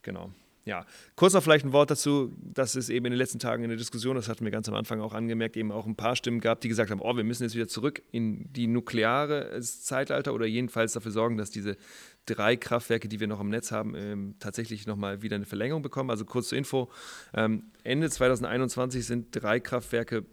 Genau. 0.02 0.32
Ja, 0.68 0.84
kurz 1.16 1.32
noch 1.32 1.42
vielleicht 1.42 1.64
ein 1.64 1.72
Wort 1.72 1.90
dazu, 1.90 2.36
dass 2.42 2.74
es 2.74 2.90
eben 2.90 3.06
in 3.06 3.12
den 3.12 3.16
letzten 3.16 3.38
Tagen 3.38 3.62
in 3.62 3.70
der 3.70 3.78
Diskussion, 3.78 4.16
das 4.16 4.28
hatten 4.28 4.44
wir 4.44 4.52
ganz 4.52 4.68
am 4.68 4.74
Anfang 4.74 5.00
auch 5.00 5.14
angemerkt, 5.14 5.56
eben 5.56 5.72
auch 5.72 5.86
ein 5.86 5.96
paar 5.96 6.14
Stimmen 6.14 6.40
gab, 6.40 6.60
die 6.60 6.68
gesagt 6.68 6.90
haben, 6.90 7.00
oh, 7.00 7.16
wir 7.16 7.24
müssen 7.24 7.44
jetzt 7.44 7.54
wieder 7.54 7.68
zurück 7.68 8.02
in 8.12 8.52
die 8.52 8.66
nukleare 8.66 9.58
Zeitalter 9.62 10.34
oder 10.34 10.44
jedenfalls 10.44 10.92
dafür 10.92 11.10
sorgen, 11.10 11.38
dass 11.38 11.48
diese 11.48 11.78
drei 12.26 12.54
Kraftwerke, 12.54 13.08
die 13.08 13.18
wir 13.18 13.28
noch 13.28 13.40
im 13.40 13.48
Netz 13.48 13.72
haben, 13.72 13.94
ähm, 13.94 14.34
tatsächlich 14.40 14.86
nochmal 14.86 15.22
wieder 15.22 15.36
eine 15.36 15.46
Verlängerung 15.46 15.80
bekommen. 15.80 16.10
Also 16.10 16.26
kurz 16.26 16.48
zur 16.48 16.58
Info, 16.58 16.90
ähm, 17.32 17.70
Ende 17.82 18.10
2021 18.10 19.06
sind 19.06 19.28
drei 19.30 19.60
Kraftwerke 19.60 20.26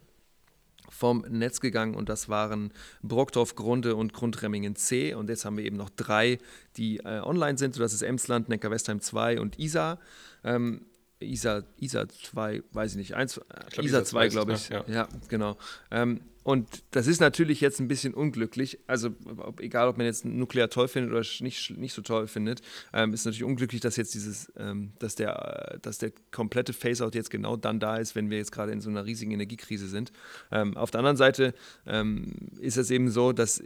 vom 0.89 1.25
Netz 1.29 1.59
gegangen 1.59 1.95
und 1.95 2.09
das 2.09 2.29
waren 2.29 2.71
Brockdorf, 3.01 3.55
Grunde 3.55 3.95
und 3.95 4.13
Grundremmingen 4.13 4.75
C. 4.75 5.13
Und 5.13 5.29
jetzt 5.29 5.45
haben 5.45 5.57
wir 5.57 5.65
eben 5.65 5.77
noch 5.77 5.89
drei, 5.89 6.39
die 6.77 6.97
äh, 6.97 7.21
online 7.21 7.57
sind. 7.57 7.79
das 7.79 7.93
ist 7.93 8.01
Emsland, 8.01 8.49
Neckar-Westheim 8.49 9.01
2 9.01 9.39
und 9.39 9.59
Isar. 9.59 9.99
Ähm, 10.43 10.85
Isar, 11.19 11.63
Isar 11.77 12.07
2, 12.09 12.63
weiß 12.71 12.91
ich 12.91 12.97
nicht, 12.97 13.13
eins, 13.15 13.39
ich 13.67 13.73
glaub, 13.73 13.85
Isar 13.85 14.03
2, 14.03 14.27
glaube 14.29 14.53
ich. 14.53 14.69
Ja, 14.69 14.83
ja 14.87 15.07
genau. 15.27 15.57
Ähm, 15.91 16.21
und 16.45 16.83
das 16.91 17.07
ist 17.07 17.21
natürlich 17.21 17.59
jetzt 17.59 17.79
ein 17.79 17.87
bisschen 17.87 18.13
unglücklich. 18.13 18.77
Also, 18.85 19.09
ob, 19.37 19.59
egal, 19.61 19.87
ob 19.87 19.97
man 19.97 20.05
jetzt 20.05 20.25
nuklear 20.25 20.69
toll 20.69 20.87
findet 20.87 21.11
oder 21.11 21.25
nicht, 21.39 21.75
nicht 21.75 21.93
so 21.93 22.03
toll 22.03 22.27
findet, 22.27 22.61
ähm, 22.93 23.15
ist 23.15 23.25
natürlich 23.25 23.43
unglücklich, 23.43 23.81
dass 23.81 23.95
jetzt 23.95 24.13
dieses, 24.13 24.53
ähm, 24.55 24.91
dass 24.99 25.15
der, 25.15 25.79
dass 25.81 25.97
der 25.97 26.11
komplette 26.29 26.73
Phase-out 26.73 27.15
jetzt 27.15 27.31
genau 27.31 27.57
dann 27.57 27.79
da 27.79 27.97
ist, 27.97 28.13
wenn 28.13 28.29
wir 28.29 28.37
jetzt 28.37 28.51
gerade 28.51 28.71
in 28.71 28.79
so 28.79 28.91
einer 28.91 29.07
riesigen 29.07 29.31
Energiekrise 29.31 29.87
sind. 29.87 30.11
Ähm, 30.51 30.77
auf 30.77 30.91
der 30.91 30.99
anderen 30.99 31.17
Seite 31.17 31.55
ähm, 31.87 32.33
ist 32.59 32.77
es 32.77 32.91
eben 32.91 33.09
so, 33.09 33.31
dass 33.31 33.63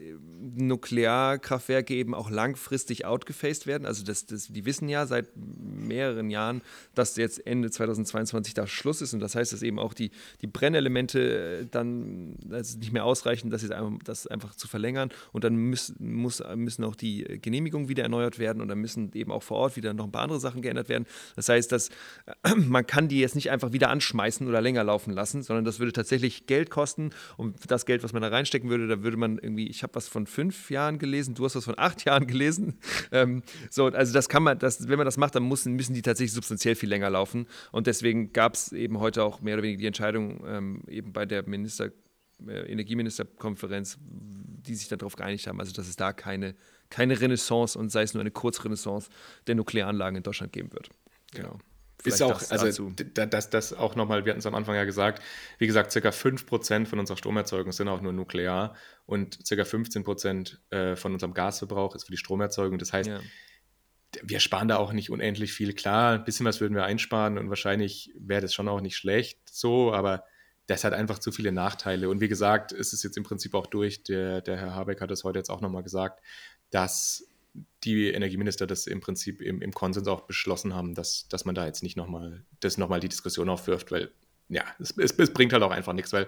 Nuklearkraftwerke 0.55 1.93
eben 1.93 2.15
auch 2.15 2.29
langfristig 2.29 3.03
outgefaced 3.03 3.67
werden. 3.67 3.85
Also, 3.85 4.05
das, 4.05 4.25
das, 4.25 4.47
die 4.47 4.63
wissen 4.63 4.87
ja 4.87 5.05
seit 5.05 5.27
mehreren 5.35 6.29
Jahren, 6.29 6.61
dass 6.95 7.17
jetzt 7.17 7.45
Ende 7.45 7.71
2022 7.71 8.53
da 8.53 8.67
Schluss 8.67 9.01
ist. 9.01 9.13
Und 9.13 9.19
das 9.19 9.35
heißt, 9.35 9.51
dass 9.51 9.63
eben 9.63 9.79
auch 9.79 9.93
die, 9.93 10.11
die 10.41 10.47
Brennelemente 10.47 11.67
dann, 11.69 12.37
also 12.49 12.68
es 12.69 12.77
nicht 12.77 12.91
mehr 12.91 13.05
ausreichen, 13.05 13.49
das, 13.49 13.69
einfach, 13.69 13.99
das 14.03 14.27
einfach 14.27 14.55
zu 14.55 14.67
verlängern. 14.67 15.09
Und 15.31 15.43
dann 15.43 15.55
müssen, 15.55 15.95
muss, 15.99 16.43
müssen 16.55 16.83
auch 16.83 16.95
die 16.95 17.23
Genehmigungen 17.41 17.89
wieder 17.89 18.03
erneuert 18.03 18.39
werden 18.39 18.61
und 18.61 18.67
dann 18.67 18.79
müssen 18.79 19.11
eben 19.13 19.31
auch 19.31 19.43
vor 19.43 19.57
Ort 19.57 19.75
wieder 19.75 19.93
noch 19.93 20.05
ein 20.05 20.11
paar 20.11 20.23
andere 20.23 20.39
Sachen 20.39 20.61
geändert 20.61 20.89
werden. 20.89 21.05
Das 21.35 21.49
heißt, 21.49 21.71
dass 21.71 21.89
man 22.55 22.85
kann 22.85 23.07
die 23.07 23.19
jetzt 23.19 23.35
nicht 23.35 23.51
einfach 23.51 23.71
wieder 23.71 23.89
anschmeißen 23.89 24.47
oder 24.47 24.61
länger 24.61 24.83
laufen 24.83 25.13
lassen, 25.13 25.43
sondern 25.43 25.65
das 25.65 25.79
würde 25.79 25.93
tatsächlich 25.93 26.45
Geld 26.45 26.69
kosten. 26.69 27.11
Und 27.37 27.71
das 27.71 27.85
Geld, 27.85 28.03
was 28.03 28.13
man 28.13 28.21
da 28.21 28.29
reinstecken 28.29 28.69
würde, 28.69 28.87
da 28.87 29.03
würde 29.03 29.17
man 29.17 29.37
irgendwie, 29.37 29.67
ich 29.67 29.83
habe 29.83 29.95
was 29.95 30.07
von 30.07 30.27
fünf 30.27 30.69
Jahren 30.69 30.99
gelesen, 30.99 31.35
du 31.35 31.45
hast 31.45 31.55
was 31.55 31.65
von 31.65 31.77
acht 31.77 32.05
Jahren 32.05 32.27
gelesen. 32.27 32.77
Ähm, 33.11 33.43
so, 33.69 33.85
also 33.85 34.13
das 34.13 34.29
kann 34.29 34.43
man, 34.43 34.59
das, 34.59 34.87
wenn 34.87 34.97
man 34.97 35.05
das 35.05 35.17
macht, 35.17 35.33
dann 35.33 35.47
müssen, 35.47 35.73
müssen 35.73 35.93
die 35.93 36.01
tatsächlich 36.01 36.33
substanziell 36.33 36.75
viel 36.75 36.89
länger 36.89 37.09
laufen. 37.09 37.47
Und 37.71 37.87
deswegen 37.87 38.33
gab 38.33 38.53
es 38.53 38.71
eben 38.71 38.99
heute 38.99 39.23
auch 39.23 39.41
mehr 39.41 39.55
oder 39.55 39.63
weniger 39.63 39.79
die 39.79 39.87
Entscheidung, 39.87 40.43
ähm, 40.45 40.83
eben 40.87 41.11
bei 41.11 41.25
der 41.25 41.47
Minister 41.47 41.91
Energieministerkonferenz, 42.47 43.97
die 43.99 44.75
sich 44.75 44.87
darauf 44.87 45.15
geeinigt 45.15 45.47
haben, 45.47 45.59
also 45.59 45.73
dass 45.73 45.87
es 45.87 45.95
da 45.95 46.13
keine, 46.13 46.55
keine 46.89 47.19
Renaissance 47.19 47.77
und 47.77 47.91
sei 47.91 48.03
es 48.03 48.13
nur 48.13 48.21
eine 48.21 48.31
Kurzrenaissance 48.31 49.09
der 49.47 49.55
Nuklearanlagen 49.55 50.17
in 50.17 50.23
Deutschland 50.23 50.53
geben 50.53 50.71
wird. 50.73 50.89
Genau. 51.33 51.59
Ist 52.03 52.21
auch, 52.21 52.39
das 52.39 52.51
also 52.51 52.91
das, 53.13 53.49
das 53.49 53.73
auch 53.73 53.95
nochmal, 53.95 54.23
wir 54.23 54.31
hatten 54.31 54.39
es 54.39 54.45
am 54.45 54.55
Anfang 54.55 54.75
ja 54.75 54.85
gesagt, 54.85 55.21
wie 55.57 55.67
gesagt, 55.67 55.91
circa 55.91 56.09
5% 56.09 56.85
von 56.85 56.99
unserer 56.99 57.17
Stromerzeugung 57.17 57.73
sind 57.73 57.89
auch 57.89 58.01
nur 58.01 58.13
nuklear 58.13 58.75
und 59.05 59.45
circa 59.45 59.63
15% 59.63 60.57
äh, 60.69 60.95
von 60.95 61.13
unserem 61.13 61.33
Gasverbrauch 61.33 61.95
ist 61.95 62.05
für 62.05 62.11
die 62.11 62.17
Stromerzeugung. 62.17 62.79
Das 62.79 62.93
heißt, 62.93 63.09
ja. 63.09 63.19
wir 64.23 64.39
sparen 64.39 64.69
da 64.69 64.77
auch 64.77 64.93
nicht 64.93 65.09
unendlich 65.09 65.51
viel. 65.51 65.73
Klar, 65.73 66.13
ein 66.13 66.23
bisschen 66.23 66.45
was 66.45 66.61
würden 66.61 66.75
wir 66.75 66.85
einsparen 66.85 67.37
und 67.37 67.49
wahrscheinlich 67.49 68.13
wäre 68.17 68.41
das 68.41 68.53
schon 68.53 68.69
auch 68.69 68.79
nicht 68.79 68.95
schlecht 68.95 69.41
so, 69.49 69.93
aber 69.93 70.23
das 70.69 70.83
hat 70.83 70.93
einfach 70.93 71.17
zu 71.17 71.31
viele 71.31 71.51
Nachteile. 71.51 72.09
Und 72.09 72.21
wie 72.21 72.27
gesagt, 72.27 72.71
es 72.71 72.93
ist 72.93 73.03
jetzt 73.03 73.17
im 73.17 73.23
Prinzip 73.23 73.55
auch 73.55 73.65
durch, 73.65 74.03
der, 74.03 74.41
der 74.41 74.55
Herr 74.57 74.75
Habeck 74.75 75.01
hat 75.01 75.09
das 75.09 75.23
heute 75.23 75.39
jetzt 75.39 75.49
auch 75.49 75.61
nochmal 75.61 75.81
gesagt, 75.81 76.23
dass 76.69 77.27
die 77.83 78.11
Energieminister 78.11 78.67
das 78.67 78.85
im 78.85 78.99
Prinzip 78.99 79.41
im, 79.41 79.63
im 79.63 79.73
Konsens 79.73 80.07
auch 80.07 80.21
beschlossen 80.21 80.75
haben, 80.75 80.93
dass, 80.93 81.27
dass 81.27 81.43
man 81.43 81.55
da 81.55 81.65
jetzt 81.65 81.81
nicht 81.81 81.97
nochmal, 81.97 82.45
das 82.59 82.77
nochmal 82.77 82.99
die 82.99 83.09
Diskussion 83.09 83.49
aufwirft, 83.49 83.91
weil 83.91 84.11
ja, 84.47 84.63
es, 84.79 84.95
es, 84.95 85.11
es, 85.17 85.33
bringt 85.33 85.53
halt 85.53 85.63
auch 85.63 85.71
einfach 85.71 85.93
nichts, 85.93 86.13
weil 86.13 86.27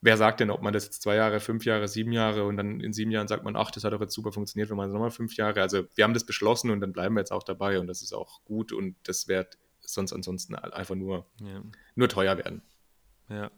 wer 0.00 0.16
sagt 0.16 0.38
denn, 0.38 0.50
ob 0.50 0.62
man 0.62 0.72
das 0.72 0.84
jetzt 0.84 1.02
zwei 1.02 1.16
Jahre, 1.16 1.40
fünf 1.40 1.64
Jahre, 1.64 1.88
sieben 1.88 2.12
Jahre 2.12 2.44
und 2.44 2.56
dann 2.56 2.78
in 2.78 2.92
sieben 2.92 3.10
Jahren 3.10 3.26
sagt 3.26 3.42
man, 3.42 3.56
ach, 3.56 3.72
das 3.72 3.82
hat 3.82 3.92
doch 3.92 4.00
jetzt 4.00 4.14
super 4.14 4.30
funktioniert, 4.30 4.70
wenn 4.70 4.76
man 4.76 4.92
nochmal 4.92 5.10
fünf 5.10 5.34
Jahre. 5.36 5.62
Also 5.62 5.84
wir 5.96 6.04
haben 6.04 6.14
das 6.14 6.24
beschlossen 6.24 6.70
und 6.70 6.80
dann 6.80 6.92
bleiben 6.92 7.16
wir 7.16 7.22
jetzt 7.22 7.32
auch 7.32 7.42
dabei 7.42 7.80
und 7.80 7.88
das 7.88 8.02
ist 8.02 8.12
auch 8.12 8.44
gut 8.44 8.72
und 8.72 8.94
das 9.02 9.26
wird 9.26 9.58
sonst 9.80 10.12
ansonsten 10.12 10.54
einfach 10.54 10.94
nur, 10.94 11.26
ja. 11.40 11.60
nur 11.96 12.08
teuer 12.08 12.38
werden. 12.38 12.62
Ja. 13.28 13.50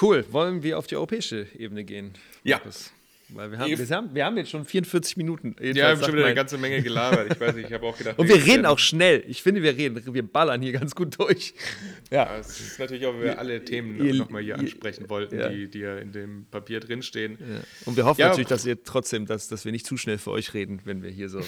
Cool. 0.00 0.24
Wollen 0.30 0.62
wir 0.62 0.78
auf 0.78 0.86
die 0.86 0.96
europäische 0.96 1.46
Ebene 1.56 1.84
gehen? 1.84 2.12
Markus? 2.44 2.86
Ja. 2.86 2.92
Weil 3.30 3.50
wir 3.50 3.58
haben, 3.58 3.70
wir 3.70 3.96
haben, 3.96 4.14
wir 4.14 4.24
haben 4.24 4.36
jetzt 4.38 4.50
schon 4.50 4.64
44 4.64 5.18
Minuten. 5.18 5.54
ja, 5.60 5.74
wir 5.74 5.88
haben 5.88 6.02
schon 6.02 6.14
wieder 6.14 6.24
eine 6.24 6.34
ganze 6.34 6.56
Menge 6.56 6.80
gelabert. 6.80 7.30
Ich 7.30 7.38
weiß 7.38 7.56
nicht, 7.56 7.66
ich 7.66 7.72
habe 7.74 7.86
auch 7.86 7.96
gedacht. 7.96 8.18
Und 8.18 8.26
wir 8.26 8.42
reden 8.42 8.64
auch 8.64 8.78
schnell. 8.78 9.22
Ich 9.28 9.42
finde, 9.42 9.62
wir 9.62 9.76
reden, 9.76 10.02
wir 10.14 10.26
ballern 10.26 10.62
hier 10.62 10.72
ganz 10.72 10.94
gut 10.94 11.18
durch. 11.18 11.54
Ja. 12.10 12.38
Es 12.38 12.58
ist 12.58 12.78
natürlich 12.78 13.04
auch, 13.04 13.12
wenn 13.12 13.22
wir 13.22 13.38
alle 13.38 13.62
Themen 13.62 14.16
nochmal 14.16 14.42
hier 14.42 14.58
ansprechen 14.58 15.10
wollten, 15.10 15.38
ja. 15.38 15.50
die, 15.50 15.68
die 15.68 15.80
ja 15.80 15.98
in 15.98 16.10
dem 16.10 16.46
Papier 16.50 16.80
drinstehen. 16.80 17.36
Ja. 17.38 17.60
Und 17.84 17.98
wir 17.98 18.06
hoffen 18.06 18.22
ja. 18.22 18.28
natürlich, 18.28 18.48
dass 18.48 18.64
ihr 18.64 18.82
trotzdem, 18.82 19.26
dass, 19.26 19.48
dass 19.48 19.66
wir 19.66 19.72
nicht 19.72 19.86
zu 19.86 19.98
schnell 19.98 20.16
für 20.16 20.30
euch 20.30 20.54
reden, 20.54 20.80
wenn 20.84 21.02
wir 21.02 21.10
hier 21.10 21.28
so 21.28 21.42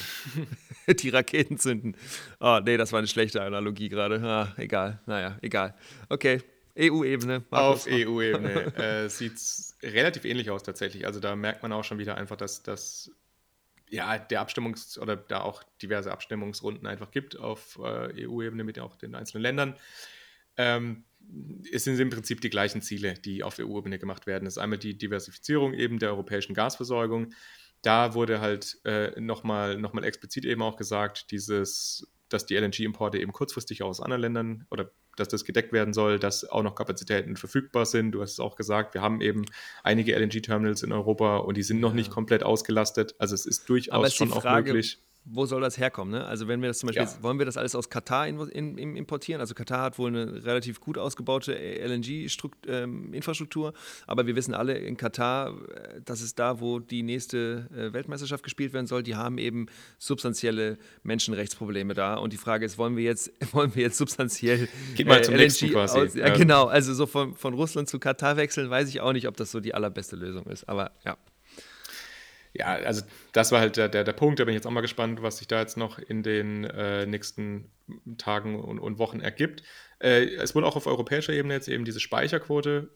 die 0.86 1.08
Raketen 1.08 1.56
zünden. 1.56 1.96
Oh, 2.40 2.60
nee, 2.62 2.76
das 2.76 2.92
war 2.92 2.98
eine 2.98 3.08
schlechte 3.08 3.40
Analogie 3.40 3.88
gerade. 3.88 4.20
Ah, 4.22 4.52
egal. 4.58 5.00
Naja, 5.06 5.38
egal. 5.40 5.74
Okay. 6.10 6.40
EU-Ebene. 6.80 7.44
Auf 7.50 7.86
EU-Ebene 7.88 8.74
äh, 8.76 9.08
sieht 9.08 9.34
es 9.34 9.76
relativ 9.82 10.24
ähnlich 10.24 10.50
aus 10.50 10.62
tatsächlich. 10.62 11.06
Also 11.06 11.20
da 11.20 11.36
merkt 11.36 11.62
man 11.62 11.72
auch 11.72 11.84
schon 11.84 11.98
wieder 11.98 12.16
einfach, 12.16 12.36
dass 12.36 12.62
das 12.62 13.10
ja 13.88 14.18
der 14.18 14.40
Abstimmungs- 14.40 14.98
oder 14.98 15.16
da 15.16 15.40
auch 15.40 15.62
diverse 15.82 16.12
Abstimmungsrunden 16.12 16.86
einfach 16.86 17.10
gibt 17.10 17.38
auf 17.38 17.78
äh, 17.82 18.26
EU-Ebene 18.26 18.64
mit 18.64 18.78
auch 18.78 18.96
den 18.96 19.14
einzelnen 19.14 19.42
Ländern. 19.42 19.76
Ähm, 20.56 21.04
es 21.70 21.84
sind 21.84 21.98
im 22.00 22.10
Prinzip 22.10 22.40
die 22.40 22.50
gleichen 22.50 22.82
Ziele, 22.82 23.14
die 23.14 23.42
auf 23.42 23.58
EU-Ebene 23.58 23.98
gemacht 23.98 24.26
werden. 24.26 24.44
Das 24.44 24.54
ist 24.54 24.58
einmal 24.58 24.78
die 24.78 24.96
Diversifizierung 24.96 25.74
eben 25.74 25.98
der 25.98 26.10
europäischen 26.10 26.54
Gasversorgung. 26.54 27.34
Da 27.82 28.14
wurde 28.14 28.40
halt 28.40 28.78
äh, 28.84 29.18
nochmal 29.20 29.78
noch 29.78 29.92
mal 29.92 30.04
explizit 30.04 30.44
eben 30.44 30.62
auch 30.62 30.76
gesagt, 30.76 31.30
dieses, 31.30 32.06
dass 32.32 32.46
die 32.46 32.56
LNG-Importe 32.56 33.18
eben 33.18 33.32
kurzfristig 33.32 33.82
aus 33.82 34.00
anderen 34.00 34.22
Ländern 34.22 34.66
oder 34.70 34.90
dass 35.16 35.28
das 35.28 35.44
gedeckt 35.44 35.72
werden 35.72 35.92
soll, 35.92 36.18
dass 36.18 36.48
auch 36.48 36.62
noch 36.62 36.74
Kapazitäten 36.74 37.36
verfügbar 37.36 37.84
sind. 37.84 38.12
Du 38.12 38.22
hast 38.22 38.32
es 38.32 38.40
auch 38.40 38.56
gesagt, 38.56 38.94
wir 38.94 39.02
haben 39.02 39.20
eben 39.20 39.44
einige 39.82 40.16
LNG-Terminals 40.16 40.82
in 40.82 40.92
Europa 40.92 41.38
und 41.38 41.56
die 41.56 41.62
sind 41.62 41.80
noch 41.80 41.92
nicht 41.92 42.10
komplett 42.10 42.42
ausgelastet. 42.42 43.14
Also 43.18 43.34
es 43.34 43.44
ist 43.46 43.68
durchaus 43.68 44.14
schon 44.14 44.30
Frage, 44.30 44.48
auch 44.48 44.64
möglich 44.64 44.98
wo 45.24 45.46
soll 45.46 45.60
das 45.60 45.78
herkommen? 45.78 46.12
Ne? 46.12 46.26
Also 46.26 46.48
wenn 46.48 46.60
wir 46.62 46.68
das 46.68 46.78
zum 46.78 46.88
Beispiel, 46.88 47.04
ja. 47.04 47.22
wollen 47.22 47.38
wir 47.38 47.46
das 47.46 47.56
alles 47.56 47.74
aus 47.74 47.88
Katar 47.90 48.26
in, 48.26 48.38
in, 48.48 48.78
in, 48.78 48.96
importieren? 48.96 49.40
Also 49.40 49.54
Katar 49.54 49.82
hat 49.82 49.98
wohl 49.98 50.08
eine 50.08 50.44
relativ 50.44 50.80
gut 50.80 50.98
ausgebaute 50.98 51.54
LNG-Infrastruktur, 51.54 53.68
ähm, 53.68 53.74
aber 54.06 54.26
wir 54.26 54.34
wissen 54.34 54.54
alle 54.54 54.78
in 54.78 54.96
Katar, 54.96 55.50
äh, 55.50 56.00
das 56.04 56.22
ist 56.22 56.38
da, 56.38 56.60
wo 56.60 56.78
die 56.78 57.02
nächste 57.02 57.68
äh, 57.74 57.92
Weltmeisterschaft 57.92 58.42
gespielt 58.42 58.72
werden 58.72 58.86
soll, 58.86 59.02
die 59.02 59.14
haben 59.14 59.36
eben 59.38 59.66
substanzielle 59.98 60.78
Menschenrechtsprobleme 61.02 61.92
da. 61.94 62.14
Und 62.14 62.32
die 62.32 62.38
Frage 62.38 62.64
ist, 62.64 62.78
wollen 62.78 62.96
wir 62.96 63.04
jetzt, 63.04 63.30
wollen 63.52 63.74
wir 63.74 63.82
jetzt 63.82 63.98
substanziell 63.98 64.68
Geht 64.96 65.06
mal 65.06 65.18
äh, 65.18 65.22
zum 65.22 65.34
LNG 65.34 65.72
quasi. 65.72 65.98
Aus, 65.98 66.14
ja, 66.14 66.28
ja, 66.28 66.36
genau, 66.36 66.66
also 66.66 66.94
so 66.94 67.06
von, 67.06 67.34
von 67.34 67.54
Russland 67.54 67.88
zu 67.88 67.98
Katar 67.98 68.36
wechseln, 68.36 68.70
weiß 68.70 68.88
ich 68.88 69.00
auch 69.00 69.12
nicht, 69.12 69.26
ob 69.28 69.36
das 69.36 69.50
so 69.50 69.60
die 69.60 69.74
allerbeste 69.74 70.16
Lösung 70.16 70.46
ist. 70.46 70.68
Aber 70.68 70.92
ja 71.04 71.16
ja, 72.52 72.66
also 72.66 73.02
das 73.32 73.52
war 73.52 73.60
halt 73.60 73.76
der, 73.76 73.88
der, 73.88 74.04
der 74.04 74.12
Punkt. 74.12 74.40
Da 74.40 74.44
bin 74.44 74.52
ich 74.52 74.56
jetzt 74.56 74.66
auch 74.66 74.72
mal 74.72 74.80
gespannt, 74.80 75.22
was 75.22 75.38
sich 75.38 75.48
da 75.48 75.60
jetzt 75.60 75.76
noch 75.76 75.98
in 75.98 76.22
den 76.22 76.64
äh, 76.64 77.06
nächsten 77.06 77.70
Tagen 78.18 78.60
und, 78.60 78.78
und 78.78 78.98
Wochen 78.98 79.20
ergibt. 79.20 79.62
Äh, 80.00 80.34
es 80.36 80.54
wurde 80.54 80.66
auch 80.66 80.76
auf 80.76 80.86
europäischer 80.86 81.32
Ebene 81.32 81.54
jetzt 81.54 81.68
eben 81.68 81.84
diese 81.84 82.00
Speicherquote 82.00 82.90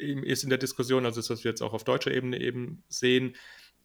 ist 0.00 0.44
in 0.44 0.48
der 0.48 0.58
Diskussion, 0.58 1.04
also 1.04 1.20
das, 1.20 1.28
was 1.28 1.44
wir 1.44 1.50
jetzt 1.50 1.62
auch 1.62 1.74
auf 1.74 1.84
deutscher 1.84 2.10
Ebene 2.10 2.40
eben 2.40 2.82
sehen. 2.88 3.36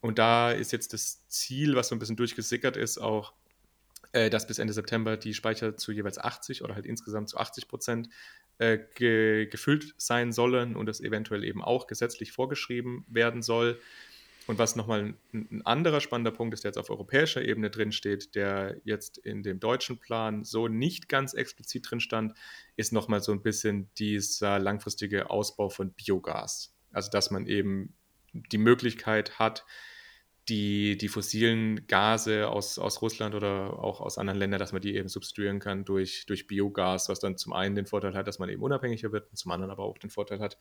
Und 0.01 0.17
da 0.17 0.51
ist 0.51 0.71
jetzt 0.71 0.93
das 0.93 1.27
Ziel, 1.27 1.75
was 1.75 1.89
so 1.89 1.95
ein 1.95 1.99
bisschen 1.99 2.15
durchgesickert 2.15 2.77
ist, 2.77 2.97
auch, 2.97 3.33
äh, 4.13 4.29
dass 4.29 4.47
bis 4.47 4.59
Ende 4.59 4.73
September 4.73 5.17
die 5.17 5.33
Speicher 5.33 5.75
zu 5.75 5.91
jeweils 5.91 6.17
80 6.17 6.63
oder 6.63 6.75
halt 6.75 6.85
insgesamt 6.85 7.29
zu 7.29 7.37
80 7.37 7.67
Prozent 7.67 8.09
äh, 8.57 8.79
ge 8.95 9.47
gefüllt 9.47 9.93
sein 9.97 10.31
sollen 10.31 10.75
und 10.75 10.85
das 10.85 11.01
eventuell 11.01 11.43
eben 11.43 11.61
auch 11.61 11.87
gesetzlich 11.87 12.31
vorgeschrieben 12.31 13.05
werden 13.09 13.41
soll. 13.41 13.79
Und 14.47 14.59
was 14.59 14.75
nochmal 14.75 15.15
ein, 15.33 15.47
ein 15.51 15.65
anderer 15.65 16.01
spannender 16.01 16.31
Punkt 16.31 16.53
ist, 16.53 16.63
der 16.63 16.69
jetzt 16.69 16.77
auf 16.77 16.89
europäischer 16.89 17.43
Ebene 17.43 17.69
drin 17.69 17.91
steht, 17.91 18.35
der 18.35 18.79
jetzt 18.83 19.17
in 19.17 19.43
dem 19.43 19.59
deutschen 19.59 19.99
Plan 19.99 20.43
so 20.43 20.67
nicht 20.67 21.09
ganz 21.09 21.33
explizit 21.33 21.89
drin 21.89 21.99
stand, 21.99 22.33
ist 22.75 22.93
nochmal 22.93 23.21
so 23.21 23.31
ein 23.31 23.41
bisschen 23.41 23.89
dieser 23.97 24.59
langfristige 24.59 25.29
Ausbau 25.29 25.69
von 25.69 25.91
Biogas. 25.91 26.75
Also 26.91 27.09
dass 27.09 27.31
man 27.31 27.47
eben 27.47 27.95
die 28.33 28.57
Möglichkeit 28.57 29.39
hat, 29.39 29.65
die, 30.47 30.95
die 30.97 31.07
fossilen 31.07 31.87
Gase 31.87 32.49
aus, 32.49 32.77
aus 32.77 33.01
Russland 33.01 33.33
oder 33.33 33.79
auch 33.79 33.99
aus 33.99 34.19
anderen 34.19 34.37
Ländern, 34.37 34.59
dass 34.59 34.73
man 34.73 34.81
die 34.81 34.95
eben 34.95 35.09
substituieren 35.09 35.59
kann 35.59 35.85
durch, 35.85 36.25
durch 36.27 36.45
Biogas, 36.45 37.09
was 37.09 37.19
dann 37.19 37.37
zum 37.37 37.53
einen 37.53 37.75
den 37.75 37.87
Vorteil 37.87 38.13
hat, 38.13 38.27
dass 38.27 38.37
man 38.37 38.49
eben 38.49 38.61
unabhängiger 38.61 39.11
wird 39.11 39.27
und 39.29 39.37
zum 39.37 39.51
anderen 39.51 39.71
aber 39.71 39.83
auch 39.83 39.97
den 39.97 40.11
Vorteil 40.11 40.39
hat, 40.39 40.59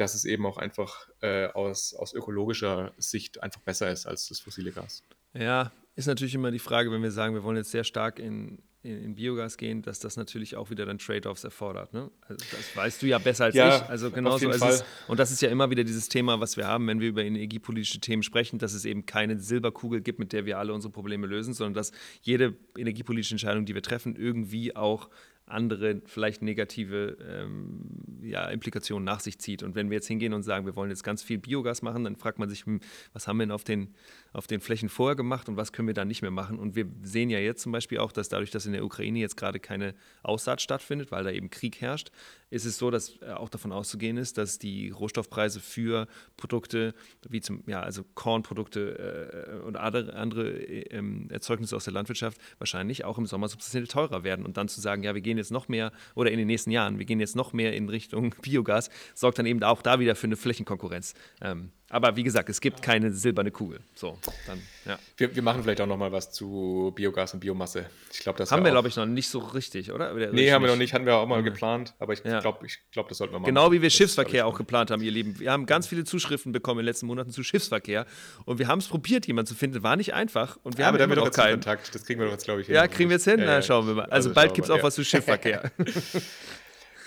dass 0.00 0.14
es 0.14 0.24
eben 0.24 0.46
auch 0.46 0.56
einfach 0.56 1.08
äh, 1.20 1.46
aus, 1.48 1.94
aus 1.94 2.14
ökologischer 2.14 2.92
Sicht 2.96 3.42
einfach 3.42 3.60
besser 3.60 3.90
ist 3.90 4.06
als 4.06 4.28
das 4.28 4.40
fossile 4.40 4.72
Gas. 4.72 5.02
Ja, 5.34 5.72
ist 5.94 6.06
natürlich 6.06 6.34
immer 6.34 6.50
die 6.50 6.58
Frage, 6.58 6.90
wenn 6.90 7.02
wir 7.02 7.10
sagen, 7.10 7.34
wir 7.34 7.44
wollen 7.44 7.58
jetzt 7.58 7.70
sehr 7.70 7.84
stark 7.84 8.18
in, 8.18 8.62
in, 8.82 9.04
in 9.04 9.14
Biogas 9.14 9.58
gehen, 9.58 9.82
dass 9.82 10.00
das 10.00 10.16
natürlich 10.16 10.56
auch 10.56 10.70
wieder 10.70 10.86
dann 10.86 10.96
Trade-offs 10.96 11.44
erfordert. 11.44 11.92
Ne? 11.92 12.10
Also 12.22 12.46
das 12.50 12.74
weißt 12.74 13.02
du 13.02 13.06
ja 13.08 13.18
besser 13.18 13.44
als 13.44 13.54
ja, 13.54 13.76
ich. 13.76 13.82
Also 13.90 14.10
genauso 14.10 14.48
ist 14.48 14.64
es. 14.64 14.84
Und 15.06 15.20
das 15.20 15.30
ist 15.30 15.42
ja 15.42 15.50
immer 15.50 15.68
wieder 15.68 15.84
dieses 15.84 16.08
Thema, 16.08 16.40
was 16.40 16.56
wir 16.56 16.66
haben, 16.66 16.86
wenn 16.86 17.00
wir 17.00 17.08
über 17.08 17.22
energiepolitische 17.22 18.00
Themen 18.00 18.22
sprechen, 18.22 18.58
dass 18.58 18.72
es 18.72 18.86
eben 18.86 19.04
keine 19.04 19.38
Silberkugel 19.38 20.00
gibt, 20.00 20.18
mit 20.18 20.32
der 20.32 20.46
wir 20.46 20.58
alle 20.58 20.72
unsere 20.72 20.90
Probleme 20.90 21.26
lösen, 21.26 21.52
sondern 21.52 21.74
dass 21.74 21.92
jede 22.22 22.56
energiepolitische 22.78 23.34
Entscheidung, 23.34 23.66
die 23.66 23.74
wir 23.74 23.82
treffen, 23.82 24.16
irgendwie 24.16 24.74
auch 24.74 25.10
andere, 25.50 26.00
vielleicht 26.06 26.42
negative 26.42 27.16
ähm, 27.28 28.20
ja, 28.22 28.48
Implikationen 28.48 29.04
nach 29.04 29.20
sich 29.20 29.38
zieht. 29.38 29.62
Und 29.62 29.74
wenn 29.74 29.90
wir 29.90 29.96
jetzt 29.96 30.06
hingehen 30.06 30.32
und 30.32 30.42
sagen, 30.42 30.66
wir 30.66 30.76
wollen 30.76 30.90
jetzt 30.90 31.04
ganz 31.04 31.22
viel 31.22 31.38
Biogas 31.38 31.82
machen, 31.82 32.04
dann 32.04 32.16
fragt 32.16 32.38
man 32.38 32.48
sich, 32.48 32.66
hm, 32.66 32.80
was 33.12 33.26
haben 33.26 33.38
wir 33.38 33.46
denn 33.46 33.52
auf 33.52 33.64
den, 33.64 33.94
auf 34.32 34.46
den 34.46 34.60
Flächen 34.60 34.88
vorher 34.88 35.16
gemacht 35.16 35.48
und 35.48 35.56
was 35.56 35.72
können 35.72 35.88
wir 35.88 35.94
da 35.94 36.04
nicht 36.04 36.22
mehr 36.22 36.30
machen? 36.30 36.58
Und 36.58 36.76
wir 36.76 36.86
sehen 37.02 37.30
ja 37.30 37.38
jetzt 37.38 37.62
zum 37.62 37.72
Beispiel 37.72 37.98
auch, 37.98 38.12
dass 38.12 38.28
dadurch, 38.28 38.50
dass 38.50 38.66
in 38.66 38.72
der 38.72 38.84
Ukraine 38.84 39.18
jetzt 39.18 39.36
gerade 39.36 39.60
keine 39.60 39.94
Aussaat 40.22 40.60
stattfindet, 40.60 41.10
weil 41.10 41.24
da 41.24 41.30
eben 41.30 41.50
Krieg 41.50 41.80
herrscht, 41.80 42.10
ist 42.50 42.64
es 42.64 42.78
so, 42.78 42.90
dass 42.90 43.20
äh, 43.22 43.30
auch 43.30 43.48
davon 43.48 43.72
auszugehen 43.72 44.16
ist, 44.16 44.36
dass 44.36 44.58
die 44.58 44.90
Rohstoffpreise 44.90 45.60
für 45.60 46.06
Produkte 46.36 46.94
wie 47.28 47.40
zum, 47.40 47.62
ja, 47.66 47.80
also 47.80 48.04
Kornprodukte 48.14 49.60
äh, 49.62 49.66
und 49.66 49.76
andere, 49.76 50.14
andere 50.14 50.50
äh, 50.50 51.02
Erzeugnisse 51.28 51.76
aus 51.76 51.84
der 51.84 51.92
Landwirtschaft 51.92 52.38
wahrscheinlich 52.58 53.04
auch 53.04 53.18
im 53.18 53.26
Sommer 53.26 53.48
substanziell 53.48 53.86
teurer 53.86 54.24
werden. 54.24 54.44
Und 54.44 54.56
dann 54.56 54.68
zu 54.68 54.80
sagen, 54.80 55.02
ja, 55.02 55.14
wir 55.14 55.22
gehen 55.22 55.38
jetzt 55.40 55.50
noch 55.50 55.68
mehr 55.68 55.92
oder 56.14 56.30
in 56.30 56.38
den 56.38 56.46
nächsten 56.46 56.70
Jahren, 56.70 56.98
wir 56.98 57.06
gehen 57.06 57.20
jetzt 57.20 57.36
noch 57.36 57.52
mehr 57.52 57.74
in 57.74 57.88
Richtung 57.88 58.34
Biogas, 58.42 58.90
sorgt 59.14 59.38
dann 59.38 59.46
eben 59.46 59.62
auch 59.62 59.82
da 59.82 59.98
wieder 59.98 60.14
für 60.14 60.26
eine 60.26 60.36
Flächenkonkurrenz. 60.36 61.14
Ähm, 61.40 61.72
aber 61.92 62.14
wie 62.14 62.22
gesagt, 62.22 62.48
es 62.48 62.60
gibt 62.60 62.82
keine 62.82 63.10
silberne 63.10 63.50
Kugel. 63.50 63.80
So, 63.96 64.16
dann, 64.46 64.62
ja. 64.86 64.96
wir, 65.16 65.34
wir 65.34 65.42
machen 65.42 65.64
vielleicht 65.64 65.80
auch 65.80 65.88
noch 65.88 65.96
mal 65.96 66.12
was 66.12 66.30
zu 66.30 66.92
Biogas 66.94 67.34
und 67.34 67.40
Biomasse. 67.40 67.86
Ich 68.12 68.20
glaube, 68.20 68.38
das 68.38 68.52
haben 68.52 68.64
wir, 68.64 68.70
glaube 68.70 68.86
ich, 68.86 68.94
noch 68.94 69.06
nicht 69.06 69.28
so 69.28 69.40
richtig, 69.40 69.90
oder? 69.90 70.14
oder 70.14 70.32
nee, 70.32 70.52
haben 70.52 70.62
wir 70.62 70.70
noch 70.70 70.76
nicht. 70.76 70.94
Hatten 70.94 71.04
wir 71.04 71.16
auch 71.16 71.26
mal 71.26 71.42
geplant. 71.42 71.94
Aber 71.98 72.12
ich 72.12 72.22
ja. 72.22 72.38
glaube, 72.38 72.64
ich 72.64 72.78
glaub, 72.92 73.08
das 73.08 73.18
sollten 73.18 73.34
wir 73.34 73.40
mal 73.40 73.46
Genau 73.46 73.62
machen. 73.62 73.72
wie 73.72 73.82
wir 73.82 73.88
das 73.88 73.94
Schiffsverkehr 73.94 74.46
auch 74.46 74.56
geplant 74.56 74.92
haben, 74.92 75.02
ihr 75.02 75.10
Lieben. 75.10 75.40
Wir 75.40 75.50
haben 75.50 75.66
ganz 75.66 75.88
viele 75.88 76.04
Zuschriften 76.04 76.52
bekommen 76.52 76.78
in 76.78 76.84
den 76.84 76.90
letzten 76.90 77.06
Monaten 77.06 77.32
zu 77.32 77.42
Schiffsverkehr. 77.42 78.06
Und 78.44 78.60
wir 78.60 78.68
haben 78.68 78.78
es 78.78 78.86
probiert, 78.86 79.26
jemanden 79.26 79.48
zu 79.48 79.56
finden. 79.56 79.82
War 79.82 79.96
nicht 79.96 80.14
einfach. 80.14 80.58
Und 80.62 80.78
wir 80.78 80.82
ja, 80.82 80.86
haben 80.86 80.94
aber 80.94 81.08
wir 81.08 81.16
doch 81.16 81.32
keinen 81.32 81.54
Kontakt. 81.54 81.92
Das 81.92 82.04
kriegen 82.04 82.20
wir 82.20 82.26
doch 82.26 82.32
jetzt, 82.32 82.44
glaube 82.44 82.60
ich, 82.60 82.68
hin. 82.68 82.76
Ja, 82.76 82.86
kriegen 82.86 83.10
wir 83.10 83.16
jetzt 83.16 83.24
hin? 83.24 83.40
Ja, 83.40 83.46
Na, 83.46 83.62
schauen 83.62 83.88
wir 83.88 83.94
mal. 83.94 84.02
Also, 84.04 84.28
also 84.28 84.34
bald 84.34 84.54
gibt 84.54 84.66
es 84.66 84.70
auch 84.70 84.82
was 84.82 84.94
zu 84.94 85.04
Schiffsverkehr. 85.04 85.72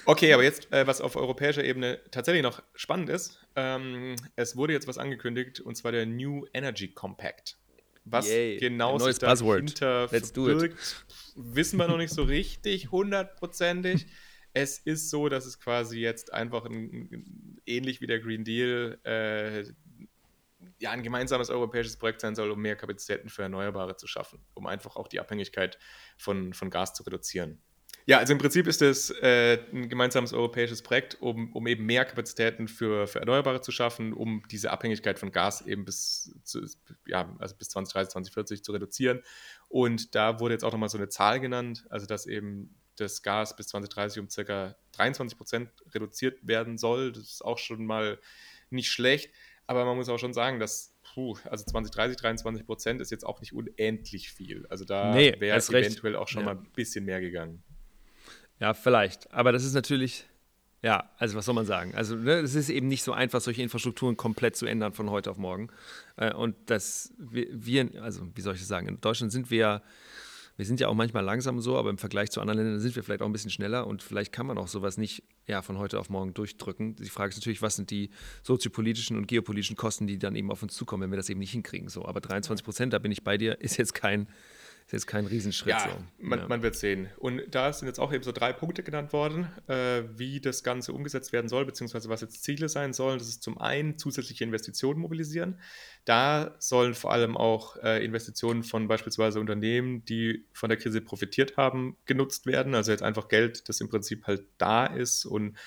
Okay, 0.06 0.34
aber 0.34 0.44
jetzt, 0.44 0.72
äh, 0.74 0.86
was 0.86 1.02
auf 1.02 1.16
europäischer 1.16 1.64
Ebene 1.64 2.00
tatsächlich 2.12 2.44
noch 2.44 2.62
spannend 2.76 3.10
ist, 3.10 3.40
ähm, 3.56 4.16
es 4.36 4.56
wurde 4.56 4.74
jetzt 4.74 4.88
was 4.88 4.98
angekündigt, 4.98 5.60
und 5.62 5.76
zwar 5.76 5.92
der 5.92 6.06
New 6.06 6.46
Energy 6.54 6.90
Compact. 6.90 7.58
Was 8.06 8.28
Yay, 8.28 8.58
genau 8.58 8.98
sich 8.98 9.18
dahinter 9.18 10.10
verbirgt, 10.10 11.06
wissen 11.36 11.78
wir 11.78 11.88
noch 11.88 11.98
nicht 11.98 12.14
so 12.14 12.24
richtig, 12.24 12.92
hundertprozentig. 12.92 14.08
es 14.54 14.78
ist 14.78 15.10
so, 15.10 15.30
dass 15.30 15.46
es 15.46 15.60
quasi 15.60 16.00
jetzt 16.00 16.34
einfach 16.34 16.66
ein, 16.66 17.62
ähnlich 17.66 18.02
wie 18.02 18.08
der 18.08 18.20
Green 18.20 18.44
Deal 18.44 19.00
äh, 19.04 19.64
ja, 20.80 20.92
ein 20.92 21.04
gemeinsames 21.04 21.50
europäisches 21.50 21.98
Projekt 21.98 22.22
sein 22.22 22.36
soll, 22.36 22.52
um 22.52 22.62
mehr 22.62 22.76
Kapazitäten 22.76 23.30
für 23.30 23.44
Erneuerbare 23.44 23.96
zu 23.96 24.08
schaffen, 24.08 24.40
um 24.54 24.68
einfach 24.68 24.96
auch 24.96 25.08
die 25.08 25.20
Abhängigkeit 25.20 25.80
von, 26.18 26.54
von 26.54 26.70
Gas 26.70 26.94
zu 26.94 27.04
reduzieren. 27.04 27.62
Ja, 28.06 28.18
also 28.18 28.34
im 28.34 28.40
Prinzip 28.40 28.68
ist 28.68 28.82
es 28.82 29.12
äh, 29.22 29.60
ein 29.72 29.88
gemeinsames 29.88 30.34
europäisches 30.34 30.82
Projekt, 30.82 31.22
um, 31.22 31.54
um 31.54 31.68
eben 31.68 31.86
mehr 31.86 32.04
Kapazitäten 32.04 32.68
für, 32.68 33.08
für 33.08 33.20
Erneuerbare 33.20 33.62
zu 33.62 33.72
schaffen, 33.72 34.14
um 34.14 34.44
diese 34.52 34.72
Abhängigkeit 34.72 35.20
von 35.20 35.32
Gas 35.32 35.62
eben 35.62 35.86
bis, 35.86 36.36
zu, 36.44 36.66
ja, 37.08 37.34
also 37.40 37.56
bis 37.56 37.70
2030, 37.70 38.12
2040 38.12 38.64
zu 38.64 38.72
reduzieren. 38.74 39.22
Und 39.70 40.16
da 40.16 40.40
wurde 40.40 40.54
jetzt 40.54 40.64
auch 40.64 40.72
nochmal 40.74 40.90
so 40.90 40.98
eine 40.98 41.08
Zahl 41.08 41.40
genannt, 41.40 41.86
also 41.90 42.06
dass 42.06 42.26
eben 42.26 42.76
das 42.98 43.24
Gas 43.24 43.56
bis 43.56 43.68
2030 43.68 44.20
um 44.20 44.30
circa 44.30 44.76
23 44.92 45.38
Prozent 45.38 45.70
reduziert 45.94 46.46
werden 46.46 46.78
soll. 46.78 47.12
Das 47.14 47.24
ist 47.24 47.46
auch 47.46 47.58
schon 47.58 47.86
mal 47.86 48.20
nicht 48.70 48.92
schlecht. 48.92 49.32
Aber 49.66 49.86
man 49.86 49.96
muss 49.96 50.10
auch 50.10 50.20
schon 50.20 50.34
sagen, 50.34 50.60
dass 50.60 50.94
puh, 51.14 51.38
also 51.46 51.64
20, 51.64 51.92
23 51.92 52.66
Prozent 52.66 53.02
ist 53.02 53.12
jetzt 53.12 53.26
auch 53.26 53.40
nicht 53.40 53.54
unendlich 53.54 54.32
viel. 54.32 54.66
Also 54.68 54.84
da 54.84 55.14
nee, 55.14 55.34
wäre 55.40 55.58
es 55.58 55.70
eventuell 55.70 56.18
auch 56.18 56.28
schon 56.28 56.42
ja. 56.42 56.54
mal 56.54 56.58
ein 56.58 56.72
bisschen 56.74 57.06
mehr 57.06 57.22
gegangen. 57.22 57.64
Ja, 58.64 58.74
vielleicht. 58.74 59.30
Aber 59.34 59.52
das 59.52 59.66
ist 59.66 59.74
natürlich, 59.74 60.24
ja, 60.82 61.10
also 61.18 61.36
was 61.36 61.44
soll 61.44 61.54
man 61.54 61.66
sagen? 61.66 61.94
Also 61.96 62.16
ne, 62.16 62.36
es 62.36 62.56
ist 62.56 62.70
eben 62.70 62.88
nicht 62.88 63.04
so 63.04 63.12
einfach, 63.12 63.42
solche 63.42 63.62
Infrastrukturen 63.62 64.16
komplett 64.16 64.56
zu 64.56 64.66
ändern 64.66 64.94
von 64.94 65.10
heute 65.10 65.32
auf 65.32 65.38
morgen. 65.38 65.68
Äh, 66.16 66.34
und 66.34 66.56
das 66.68 67.14
wir, 67.18 67.90
also 68.02 68.26
wie 68.34 68.40
soll 68.40 68.54
ich 68.54 68.62
das 68.62 68.70
sagen, 68.70 68.88
in 68.88 69.02
Deutschland 69.02 69.34
sind 69.34 69.52
wir 69.52 69.58
ja 69.58 69.82
wir 70.56 70.66
sind 70.66 70.80
ja 70.80 70.88
auch 70.88 70.94
manchmal 70.94 71.26
langsam 71.26 71.60
so, 71.60 71.78
aber 71.78 71.90
im 71.90 71.98
Vergleich 71.98 72.32
zu 72.32 72.40
anderen 72.40 72.60
Ländern 72.60 72.80
sind 72.80 72.96
wir 72.96 73.04
vielleicht 73.04 73.22
auch 73.22 73.26
ein 73.26 73.34
bisschen 73.34 73.52
schneller 73.52 73.86
und 73.86 74.02
vielleicht 74.02 74.32
kann 74.32 74.46
man 74.46 74.58
auch 74.58 74.70
sowas 74.70 74.98
nicht 74.98 75.24
ja, 75.46 75.62
von 75.62 75.78
heute 75.78 76.00
auf 76.00 76.10
morgen 76.10 76.34
durchdrücken. 76.34 76.96
Die 76.96 77.10
Frage 77.10 77.32
ist 77.32 77.38
natürlich, 77.38 77.62
was 77.62 77.76
sind 77.76 77.90
die 77.90 78.12
soziopolitischen 78.44 79.18
und 79.18 79.28
geopolitischen 79.28 79.76
Kosten, 79.76 80.08
die 80.08 80.20
dann 80.20 80.36
eben 80.36 80.52
auf 80.52 80.64
uns 80.64 80.74
zukommen, 80.76 81.04
wenn 81.04 81.12
wir 81.12 81.18
das 81.18 81.30
eben 81.30 81.40
nicht 81.40 81.52
hinkriegen. 81.52 81.90
So, 81.90 82.06
aber 82.06 82.22
23 82.22 82.64
Prozent, 82.64 82.94
da 82.94 83.00
bin 83.00 83.12
ich 83.12 83.24
bei 83.26 83.38
dir, 83.38 83.60
ist 83.60 83.76
jetzt 83.76 83.94
kein 83.94 84.28
ist 84.86 84.94
jetzt 84.94 85.08
kein 85.08 85.26
Riesenschritt. 85.26 85.72
Ja, 85.72 85.80
so. 85.80 86.04
man, 86.20 86.40
ja. 86.40 86.48
man, 86.48 86.62
wird 86.62 86.76
sehen. 86.76 87.10
Und 87.18 87.42
da 87.50 87.72
sind 87.72 87.88
jetzt 87.88 88.00
auch 88.00 88.14
eben 88.14 88.24
so 88.24 88.32
drei 88.32 88.54
Punkte 88.54 88.84
genannt 88.84 89.14
worden, 89.14 89.48
äh, 89.68 90.04
wie 90.16 90.40
das 90.40 90.64
Ganze 90.64 90.94
umgesetzt 90.94 91.34
werden 91.34 91.48
soll, 91.48 91.66
beziehungsweise 91.66 92.10
was 92.10 92.22
jetzt 92.22 92.44
Ziele 92.44 92.70
sein 92.70 92.94
sollen. 92.94 93.18
Das 93.18 93.28
ist 93.28 93.44
zum 93.44 93.58
einen 93.58 93.98
zusätzliche 93.98 94.44
Investitionen 94.44 95.00
mobilisieren. 95.00 95.60
Da 96.06 96.56
sollen 96.60 96.94
vor 96.94 97.12
allem 97.12 97.38
auch 97.38 97.78
äh, 97.78 98.04
Investitionen 98.04 98.64
von 98.64 98.88
beispielsweise 98.88 99.40
Unternehmen, 99.40 100.06
die 100.06 100.46
von 100.54 100.70
der 100.70 100.78
Krise 100.78 101.02
profitiert 101.02 101.58
haben, 101.58 101.98
genutzt 102.06 102.46
werden. 102.46 102.76
Also 102.76 102.92
jetzt 102.92 103.04
einfach 103.04 103.28
Geld, 103.28 103.70
das 103.70 103.82
im 103.82 103.90
Prinzip 103.90 104.28
halt 104.28 104.44
da 104.58 104.86
ist 104.86 105.26
und 105.26 105.58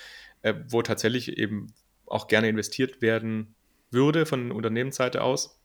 äh, 0.42 0.54
wo 0.68 0.82
tatsächlich 0.82 1.38
eben 1.38 1.72
auch 2.06 2.28
gerne 2.28 2.48
investiert 2.48 3.02
werden 3.02 3.54
würde 3.90 4.26
von 4.26 4.52
Unternehmensseite 4.52 5.22
aus. 5.22 5.60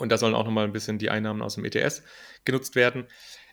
Und 0.00 0.10
da 0.10 0.18
sollen 0.18 0.34
auch 0.34 0.44
nochmal 0.44 0.64
ein 0.64 0.72
bisschen 0.72 0.98
die 0.98 1.10
Einnahmen 1.10 1.42
aus 1.42 1.54
dem 1.54 1.64
ETS 1.64 2.02
genutzt 2.44 2.74
werden. 2.74 3.06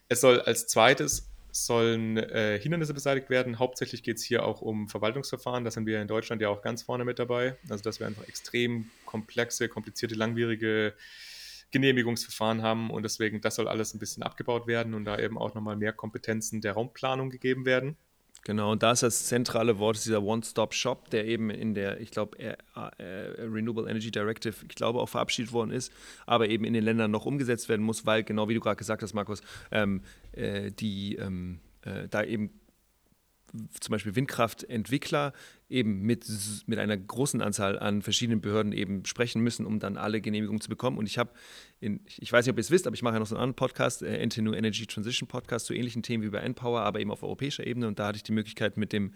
Es 0.10 0.22
soll 0.22 0.41
als 0.41 0.68
zweites 0.68 1.32
sollen 1.52 2.18
äh, 2.18 2.60
Hindernisse 2.60 2.93
beseitigt 2.93 3.30
werden. 3.30 3.60
Hauptsächlich 3.60 4.04
geht 4.04 4.18
es 4.18 4.24
hier 4.24 4.45
auch 4.45 4.62
um 4.62 4.88
Verwaltungsverfahren. 4.88 5.64
Da 5.64 5.72
sind 5.72 5.86
wir 5.86 6.02
in 6.02 6.08
Deutschland 6.08 6.41
ja 6.41 6.50
auch 6.50 6.62
ganz 6.62 6.84
vorne 6.84 7.04
mit 7.04 7.20
dabei. 7.20 7.58
Also 7.70 7.84
dass 7.84 8.00
wir 8.00 8.08
einfach 8.08 8.28
extrem 8.28 8.89
komplexe, 9.06 9.68
komplizierte, 9.68 10.16
langwierige 10.16 10.93
Genehmigungsverfahren 11.72 12.62
haben 12.62 12.89
und 12.89 13.04
deswegen, 13.04 13.41
das 13.41 13.56
soll 13.56 13.68
alles 13.68 13.93
ein 13.93 14.00
bisschen 14.00 14.24
abgebaut 14.24 14.68
werden 14.68 14.93
und 14.93 15.04
da 15.04 15.20
eben 15.20 15.38
auch 15.38 15.54
nochmal 15.54 15.76
mehr 15.76 15.91
Kompetenzen 15.91 16.62
der 16.62 16.74
Raumplanung 16.74 17.30
gegeben 17.30 17.66
werden. 17.66 17.98
Genau, 18.44 18.72
und 18.72 18.82
da 18.82 18.94
ist 18.94 19.04
das 19.04 19.26
zentrale 19.26 19.78
Wort 19.78 20.04
dieser 20.06 20.24
One-Stop-Shop, 20.24 21.10
der 21.10 21.26
eben 21.26 21.50
in 21.50 21.74
der, 21.74 22.00
ich 22.00 22.12
glaube, 22.12 22.40
äh, 22.40 22.56
äh, 22.76 23.42
Renewable 23.42 23.90
Energy 23.90 24.10
Directive, 24.10 24.56
ich 24.70 24.76
glaube, 24.76 25.00
auch 25.00 25.10
verabschiedet 25.10 25.52
worden 25.52 25.72
ist, 25.72 25.92
aber 26.26 26.48
eben 26.48 26.64
in 26.64 26.74
den 26.74 26.84
Ländern 26.84 27.12
noch 27.12 27.26
umgesetzt 27.26 27.68
werden 27.68 27.86
muss, 27.86 28.06
weil, 28.06 28.24
genau 28.24 28.48
wie 28.48 28.54
du 28.54 28.62
gerade 28.62 28.78
gesagt 28.78 29.02
hast, 29.04 29.14
Markus, 29.14 29.42
ähm, 29.72 30.02
äh, 30.32 30.72
die 30.72 31.16
ähm, 31.16 31.60
äh, 31.82 32.08
da 32.10 32.24
eben 32.24 32.52
zum 33.80 33.92
Beispiel 33.92 34.16
Windkraftentwickler 34.16 35.34
eben 35.70 36.02
mit, 36.02 36.26
mit 36.68 36.80
einer 36.80 36.98
großen 36.98 37.42
Anzahl 37.42 37.80
an 37.80 38.02
verschiedenen 38.02 38.42
Behörden 38.42 38.72
eben 38.72 39.06
sprechen 39.06 39.42
müssen, 39.42 39.66
um 39.66 39.80
dann 39.80 39.98
alle 39.98 40.22
Genehmigungen 40.22 40.62
zu 40.62 40.70
bekommen. 40.70 40.98
Und 40.98 41.08
ich 41.08 41.18
habe, 41.18 41.32
ich 41.80 42.32
weiß 42.32 42.45
nicht, 42.45 42.51
ob 42.51 42.57
ihr 42.57 42.61
es 42.61 42.71
wisst, 42.71 42.88
aber 42.88 42.95
ich 42.95 43.03
mache 43.03 43.13
ja 43.13 43.19
noch 43.19 43.28
so 43.28 43.36
einen 43.36 43.43
anderen 43.43 43.55
Podcast, 43.55 44.01
äh, 44.01 44.25
NTNU 44.25 44.53
Energy 44.53 44.88
Transition 44.88 45.28
Podcast 45.28 45.67
zu 45.67 45.75
ähnlichen 45.75 46.01
Themen 46.01 46.23
wie 46.23 46.30
bei 46.30 46.39
Npower, 46.39 46.82
aber 46.82 46.99
eben 46.99 47.11
auf 47.11 47.21
europäischer 47.21 47.67
Ebene. 47.67 47.88
Und 47.88 47.99
da 47.99 48.07
hatte 48.07 48.17
ich 48.17 48.23
die 48.23 48.32
Möglichkeit 48.32 48.78
mit 48.78 48.93
dem 48.93 49.13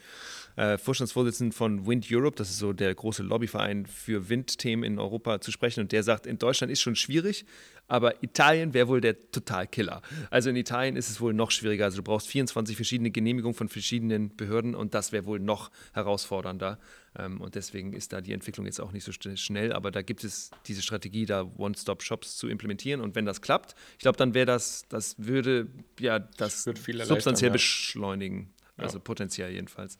äh, 0.57 0.77
Vorstandsvorsitzenden 0.77 1.53
von 1.53 1.87
Wind 1.87 2.07
Europe, 2.11 2.35
das 2.35 2.51
ist 2.51 2.59
so 2.59 2.71
der 2.71 2.93
große 2.93 3.23
Lobbyverein 3.23 3.87
für 3.87 4.29
Windthemen 4.29 4.83
in 4.83 4.99
Europa, 4.99 5.41
zu 5.41 5.51
sprechen. 5.51 5.81
Und 5.81 5.91
der 5.91 6.03
sagt, 6.03 6.27
in 6.27 6.37
Deutschland 6.37 6.71
ist 6.71 6.81
schon 6.81 6.95
schwierig, 6.95 7.45
aber 7.87 8.23
Italien 8.23 8.75
wäre 8.75 8.87
wohl 8.87 9.01
der 9.01 9.19
Totalkiller. 9.31 10.03
Also 10.29 10.51
in 10.51 10.55
Italien 10.55 10.95
ist 10.95 11.09
es 11.09 11.19
wohl 11.19 11.33
noch 11.33 11.49
schwieriger. 11.49 11.85
Also 11.85 11.97
du 11.97 12.03
brauchst 12.03 12.27
24 12.27 12.75
verschiedene 12.75 13.09
Genehmigungen 13.09 13.55
von 13.55 13.69
verschiedenen 13.69 14.35
Behörden 14.35 14.75
und 14.75 14.93
das 14.93 15.11
wäre 15.11 15.25
wohl 15.25 15.39
noch 15.39 15.71
herausfordernder. 15.93 16.77
Ähm, 17.17 17.41
und 17.41 17.55
deswegen 17.55 17.93
ist 17.93 18.13
da 18.13 18.21
die 18.21 18.33
Entwicklung 18.33 18.65
jetzt 18.65 18.79
auch 18.79 18.91
nicht 18.91 19.03
so 19.03 19.11
schnell. 19.11 19.73
Aber 19.73 19.91
da 19.91 20.01
gibt 20.01 20.23
es 20.23 20.51
diese 20.65 20.81
Strategie, 20.81 21.25
da 21.25 21.49
One-Stop-Shops 21.57 22.37
zu 22.37 22.47
implementieren. 22.47 23.01
Und 23.01 23.15
wenn 23.15 23.25
das 23.25 23.41
klappt, 23.41 23.75
ich 23.93 23.99
glaube, 23.99 24.17
dann 24.17 24.33
wäre 24.33 24.45
das, 24.45 24.85
das 24.89 25.15
würde 25.17 25.67
ja 25.99 26.19
das 26.19 26.63
substanziell 26.63 27.49
ja. 27.49 27.53
beschleunigen. 27.53 28.53
Also 28.77 28.97
ja. 28.97 29.03
potenziell 29.03 29.51
jedenfalls. 29.51 29.97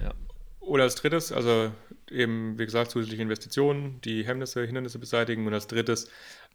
Ja. 0.00 0.12
Oder 0.60 0.84
als 0.84 0.94
drittes, 0.94 1.32
also 1.32 1.72
eben, 2.08 2.56
wie 2.58 2.64
gesagt, 2.64 2.92
zusätzliche 2.92 3.22
Investitionen, 3.22 4.00
die 4.02 4.24
Hemmnisse, 4.24 4.64
Hindernisse 4.64 4.98
beseitigen. 4.98 5.46
Und 5.46 5.54
als 5.54 5.66
drittes 5.66 6.08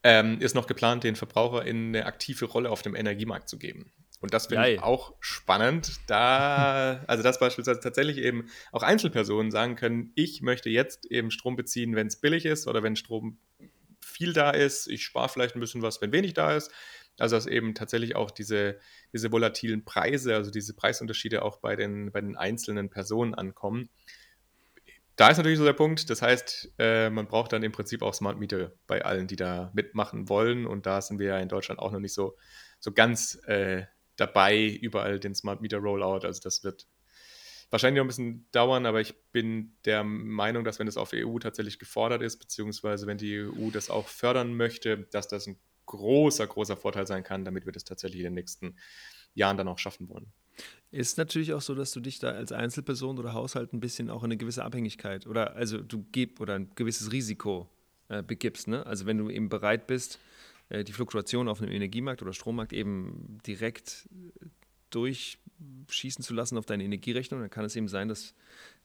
ähm, 0.04 0.40
ist 0.40 0.56
noch 0.56 0.68
geplant, 0.68 1.04
den 1.04 1.16
VerbraucherInnen 1.16 1.96
eine 1.96 2.06
aktive 2.06 2.46
Rolle 2.46 2.70
auf 2.70 2.82
dem 2.82 2.96
Energiemarkt 2.96 3.50
zu 3.50 3.58
geben. 3.58 3.92
Und 4.20 4.34
das 4.34 4.48
finde 4.48 4.72
ich 4.72 4.82
auch 4.82 5.14
spannend, 5.20 6.00
da, 6.08 7.04
also 7.08 7.24
dass 7.24 7.40
beispielsweise 7.40 7.80
tatsächlich 7.80 8.18
eben 8.18 8.50
auch 8.72 8.84
Einzelpersonen 8.84 9.52
sagen 9.52 9.76
können, 9.76 10.12
ich 10.16 10.42
möchte 10.42 10.70
jetzt 10.70 11.06
eben 11.06 11.30
Strom 11.30 11.56
beziehen, 11.56 11.96
wenn 11.96 12.08
es 12.08 12.20
billig 12.20 12.46
ist 12.46 12.68
oder 12.68 12.82
wenn 12.82 12.96
Strom 12.96 13.38
viel 14.02 14.34
da 14.34 14.52
ist. 14.52 14.88
Ich 14.88 15.04
spare 15.04 15.30
vielleicht 15.30 15.56
ein 15.56 15.60
bisschen 15.60 15.82
was, 15.82 16.02
wenn 16.02 16.12
wenig 16.12 16.34
da 16.34 16.56
ist. 16.56 16.72
Also 17.20 17.36
dass 17.36 17.48
eben 17.48 17.74
tatsächlich 17.74 18.16
auch 18.16 18.32
diese, 18.32 18.80
diese 19.12 19.32
volatilen 19.32 19.84
Preise, 19.84 20.36
also 20.36 20.52
diese 20.52 20.76
Preisunterschiede 20.76 21.42
auch 21.42 21.58
bei 21.58 21.76
den, 21.76 22.12
bei 22.12 22.22
den 22.22 22.36
einzelnen 22.36 22.90
Personen 22.90 23.34
ankommen. 23.34 23.90
Da 25.16 25.30
ist 25.30 25.38
natürlich 25.38 25.58
so 25.58 25.66
der 25.66 25.74
Punkt, 25.74 26.12
das 26.12 26.22
heißt, 26.22 26.76
äh, 26.78 27.10
man 27.10 27.28
braucht 27.28 27.52
dann 27.52 27.64
im 27.64 27.72
Prinzip 27.72 28.04
auch 28.04 28.14
Smart 28.14 28.38
Meter 28.38 28.74
bei 28.86 29.04
allen, 29.04 29.26
die 29.26 29.36
da 29.36 29.72
mitmachen 29.74 30.30
wollen. 30.30 30.68
Und 30.68 30.86
da 30.86 31.02
sind 31.02 31.18
wir 31.18 31.28
ja 31.28 31.40
in 31.40 31.50
Deutschland 31.50 31.80
auch 31.80 31.92
noch 31.92 32.00
nicht 32.00 32.14
so, 32.14 32.38
so 32.80 32.92
ganz 32.92 33.40
äh, 33.48 33.86
dabei, 34.18 34.68
überall 34.68 35.20
den 35.20 35.36
Smart 35.36 35.62
Meter 35.62 35.78
Rollout. 35.78 36.26
Also 36.26 36.42
das 36.42 36.64
wird 36.64 36.88
wahrscheinlich 37.70 38.00
noch 38.00 38.06
ein 38.06 38.08
bisschen 38.08 38.52
dauern, 38.52 38.86
aber 38.86 39.02
ich 39.02 39.16
bin 39.32 39.78
der 39.86 40.04
Meinung, 40.04 40.64
dass 40.64 40.80
wenn 40.80 40.88
es 40.88 40.98
auf 40.98 41.12
EU 41.14 41.40
tatsächlich 41.40 41.80
gefordert 41.80 42.22
ist, 42.22 42.38
beziehungsweise 42.38 43.08
wenn 43.08 43.18
die 43.18 43.42
EU 43.42 43.72
das 43.72 43.90
auch 43.90 44.08
fördern 44.08 44.56
möchte, 44.56 44.98
dass 45.12 45.28
das 45.28 45.48
ein 45.48 45.58
großer, 45.86 46.46
großer 46.48 46.78
Vorteil 46.78 47.08
sein 47.08 47.24
kann, 47.24 47.46
damit 47.46 47.66
wir 47.66 47.72
das 47.72 47.84
tatsächlich 47.86 48.20
in 48.20 48.26
den 48.26 48.34
nächsten 48.34 48.76
Jahren 49.34 49.58
dann 49.58 49.68
auch 49.68 49.80
schaffen 49.80 50.10
wollen. 50.10 50.32
Ist 50.90 51.18
natürlich 51.18 51.54
auch 51.54 51.62
so, 51.62 51.76
dass 51.76 51.92
du 51.92 52.00
dich 52.00 52.20
da 52.20 52.32
als 52.32 52.52
Einzelperson 52.52 53.20
oder 53.20 53.34
Haushalt 53.34 53.74
ein 53.74 53.80
bisschen 53.80 54.10
auch 54.10 54.24
in 54.24 54.28
eine 54.28 54.38
gewisse 54.38 54.64
Abhängigkeit 54.64 55.28
oder 55.28 55.56
also 55.56 55.80
du 55.80 56.06
gib 56.12 56.40
oder 56.40 56.56
ein 56.56 56.72
gewisses 56.76 57.12
Risiko 57.12 57.70
äh, 58.10 58.24
begibst. 58.24 58.68
Ne? 58.68 58.86
Also 58.86 59.06
wenn 59.06 59.18
du 59.18 59.30
eben 59.30 59.50
bereit 59.50 59.86
bist, 59.86 60.20
die 60.70 60.94
Fluktuation 60.94 61.48
auf 61.48 61.62
einem 61.62 61.72
Energiemarkt 61.72 62.22
oder 62.22 62.34
Strommarkt 62.34 62.74
eben 62.74 63.40
direkt 63.46 64.10
äh, 64.12 64.46
durchschießen 64.90 66.24
zu 66.24 66.34
lassen 66.34 66.58
auf 66.58 66.66
deine 66.66 66.84
Energierechnung, 66.84 67.42
dann 67.42 67.50
kann 67.50 67.66
es 67.66 67.76
eben 67.76 67.88
sein, 67.88 68.08
dass 68.08 68.34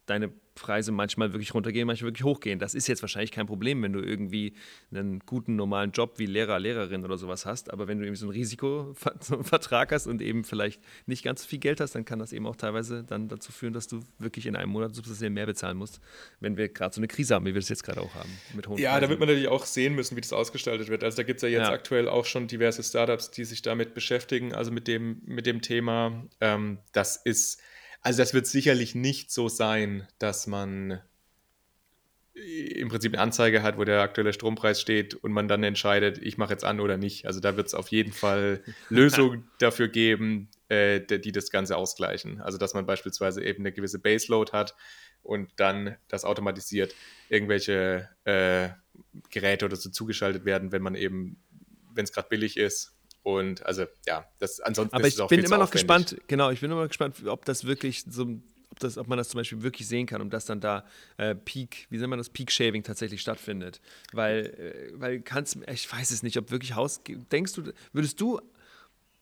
deine 0.07 0.32
Preise 0.55 0.92
manchmal 0.92 1.32
wirklich 1.32 1.55
runtergehen, 1.55 1.86
manchmal 1.86 2.09
wirklich 2.09 2.24
hochgehen. 2.24 2.59
Das 2.59 2.74
ist 2.74 2.86
jetzt 2.86 3.03
wahrscheinlich 3.03 3.30
kein 3.30 3.46
Problem, 3.46 3.82
wenn 3.82 3.92
du 3.92 4.00
irgendwie 4.00 4.55
einen 4.90 5.20
guten 5.20 5.57
normalen 5.57 5.92
Job 5.92 6.18
wie 6.18 6.26
Lehrer, 6.26 6.59
Lehrerin 6.59 7.05
oder 7.05 7.16
sowas 7.16 7.46
hast. 7.46 7.72
Aber 7.72 7.88
wenn 7.88 7.98
du 7.98 8.07
eben 8.07 8.16
so 8.16 8.26
einen 8.26 8.32
Risikovertrag 8.32 9.92
hast 9.92 10.07
und 10.07 10.20
eben 10.20 10.44
vielleicht 10.44 10.82
nicht 11.07 11.24
ganz 11.24 11.42
so 11.42 11.48
viel 11.48 11.59
Geld 11.59 11.80
hast, 11.80 11.94
dann 11.94 12.05
kann 12.05 12.18
das 12.18 12.32
eben 12.32 12.46
auch 12.46 12.57
teilweise 12.57 13.03
dann 13.03 13.28
dazu 13.28 13.50
führen, 13.50 13.72
dass 13.72 13.88
du 13.88 14.00
wirklich 14.18 14.46
in 14.46 14.57
einem 14.57 14.70
Monat 14.70 14.94
substanziell 14.94 15.30
mehr 15.30 15.46
bezahlen 15.46 15.78
musst, 15.78 16.00
wenn 16.40 16.57
wir 16.57 16.68
gerade 16.68 16.94
so 16.94 17.00
eine 17.00 17.09
Krise 17.09 17.34
haben, 17.34 17.46
wie 17.46 17.55
wir 17.55 17.61
das 17.61 17.70
jetzt 17.70 17.84
gerade 17.84 18.00
auch 18.00 18.14
haben. 18.14 18.30
Mit 18.55 18.68
hohen 18.68 18.78
ja, 18.78 18.90
Preisen. 18.90 19.03
da 19.03 19.09
wird 19.09 19.20
man 19.20 19.28
natürlich 19.28 19.48
auch 19.48 19.64
sehen 19.64 19.94
müssen, 19.94 20.16
wie 20.16 20.20
das 20.20 20.32
ausgestaltet 20.32 20.88
wird. 20.88 21.03
Also 21.03 21.16
da 21.16 21.22
gibt 21.22 21.38
es 21.38 21.42
ja 21.42 21.48
jetzt 21.48 21.68
ja. 21.68 21.72
aktuell 21.72 22.09
auch 22.09 22.26
schon 22.26 22.46
diverse 22.46 22.82
Startups, 22.82 23.30
die 23.30 23.44
sich 23.44 23.62
damit 23.62 23.94
beschäftigen, 23.94 24.55
also 24.55 24.70
mit 24.70 24.86
dem, 24.86 25.22
mit 25.24 25.46
dem 25.46 25.62
Thema. 25.62 26.24
Ähm, 26.40 26.78
das 26.92 27.16
ist 27.16 27.61
also 28.03 28.18
das 28.18 28.34
wird 28.34 28.46
sicherlich 28.46 28.94
nicht 28.94 29.30
so 29.30 29.48
sein, 29.48 30.07
dass 30.18 30.46
man 30.46 31.00
im 32.34 32.88
Prinzip 32.88 33.12
eine 33.12 33.22
Anzeige 33.22 33.62
hat, 33.62 33.76
wo 33.76 33.84
der 33.84 34.00
aktuelle 34.00 34.32
Strompreis 34.32 34.80
steht 34.80 35.14
und 35.14 35.32
man 35.32 35.48
dann 35.48 35.62
entscheidet, 35.62 36.18
ich 36.18 36.38
mache 36.38 36.53
jetzt 36.53 36.64
an 36.64 36.80
oder 36.80 36.96
nicht. 36.96 37.26
Also 37.26 37.40
da 37.40 37.57
wird 37.57 37.66
es 37.66 37.74
auf 37.74 37.88
jeden 37.88 38.12
Fall 38.12 38.62
Lösungen 38.88 39.48
dafür 39.59 39.88
geben, 39.88 40.48
äh, 40.68 41.00
die 41.00 41.32
das 41.32 41.50
Ganze 41.50 41.76
ausgleichen. 41.76 42.40
Also 42.40 42.59
dass 42.59 42.74
man 42.74 42.86
beispielsweise 42.86 43.44
eben 43.44 43.62
eine 43.62 43.72
gewisse 43.72 43.98
Baseload 43.98 44.53
hat 44.53 44.74
und 45.22 45.50
dann 45.57 45.96
das 46.09 46.24
automatisiert 46.24 46.94
irgendwelche 47.28 48.09
äh, 48.24 48.70
Geräte 49.30 49.66
oder 49.66 49.76
so 49.76 49.90
zugeschaltet 49.90 50.44
werden, 50.44 50.72
wenn 50.72 50.82
man 50.82 50.94
eben, 50.94 51.36
wenn 51.94 52.05
es 52.05 52.12
gerade 52.12 52.28
billig 52.28 52.57
ist, 52.57 52.96
und 53.23 53.64
also 53.64 53.87
ja, 54.07 54.27
das 54.39 54.61
ansonsten 54.61 54.95
Aber 54.97 55.07
ich 55.07 55.16
bin 55.16 55.41
immer 55.41 55.59
noch 55.59 55.64
aufwendig. 55.64 55.73
gespannt, 55.73 56.16
genau, 56.27 56.51
ich 56.51 56.61
bin 56.61 56.70
immer 56.70 56.83
noch 56.83 56.89
gespannt, 56.89 57.16
ob 57.27 57.45
das 57.45 57.64
wirklich 57.64 58.05
so 58.09 58.27
ob, 58.70 58.79
das, 58.81 58.97
ob 58.97 59.07
man 59.07 59.18
das 59.18 59.29
zum 59.29 59.39
Beispiel 59.39 59.62
wirklich 59.62 59.87
sehen 59.87 60.07
kann, 60.07 60.23
um 60.23 60.31
dass 60.31 60.47
dann 60.47 60.61
da 60.61 60.85
äh, 61.18 61.35
Peak, 61.35 61.87
wie 61.91 61.99
nennt 61.99 62.09
man 62.09 62.18
das, 62.18 62.31
Peak 62.31 62.51
Shaving 62.51 62.83
tatsächlich 62.83 63.20
stattfindet. 63.20 63.81
Weil, 64.12 64.47
äh, 64.47 64.93
weil 64.95 65.20
kannst, 65.20 65.59
ich 65.70 65.93
weiß 65.93 66.11
es 66.11 66.23
nicht, 66.23 66.39
ob 66.39 66.51
wirklich 66.51 66.75
Haus, 66.75 67.01
denkst 67.07 67.53
du, 67.53 67.73
würdest 67.93 68.20
du 68.20 68.41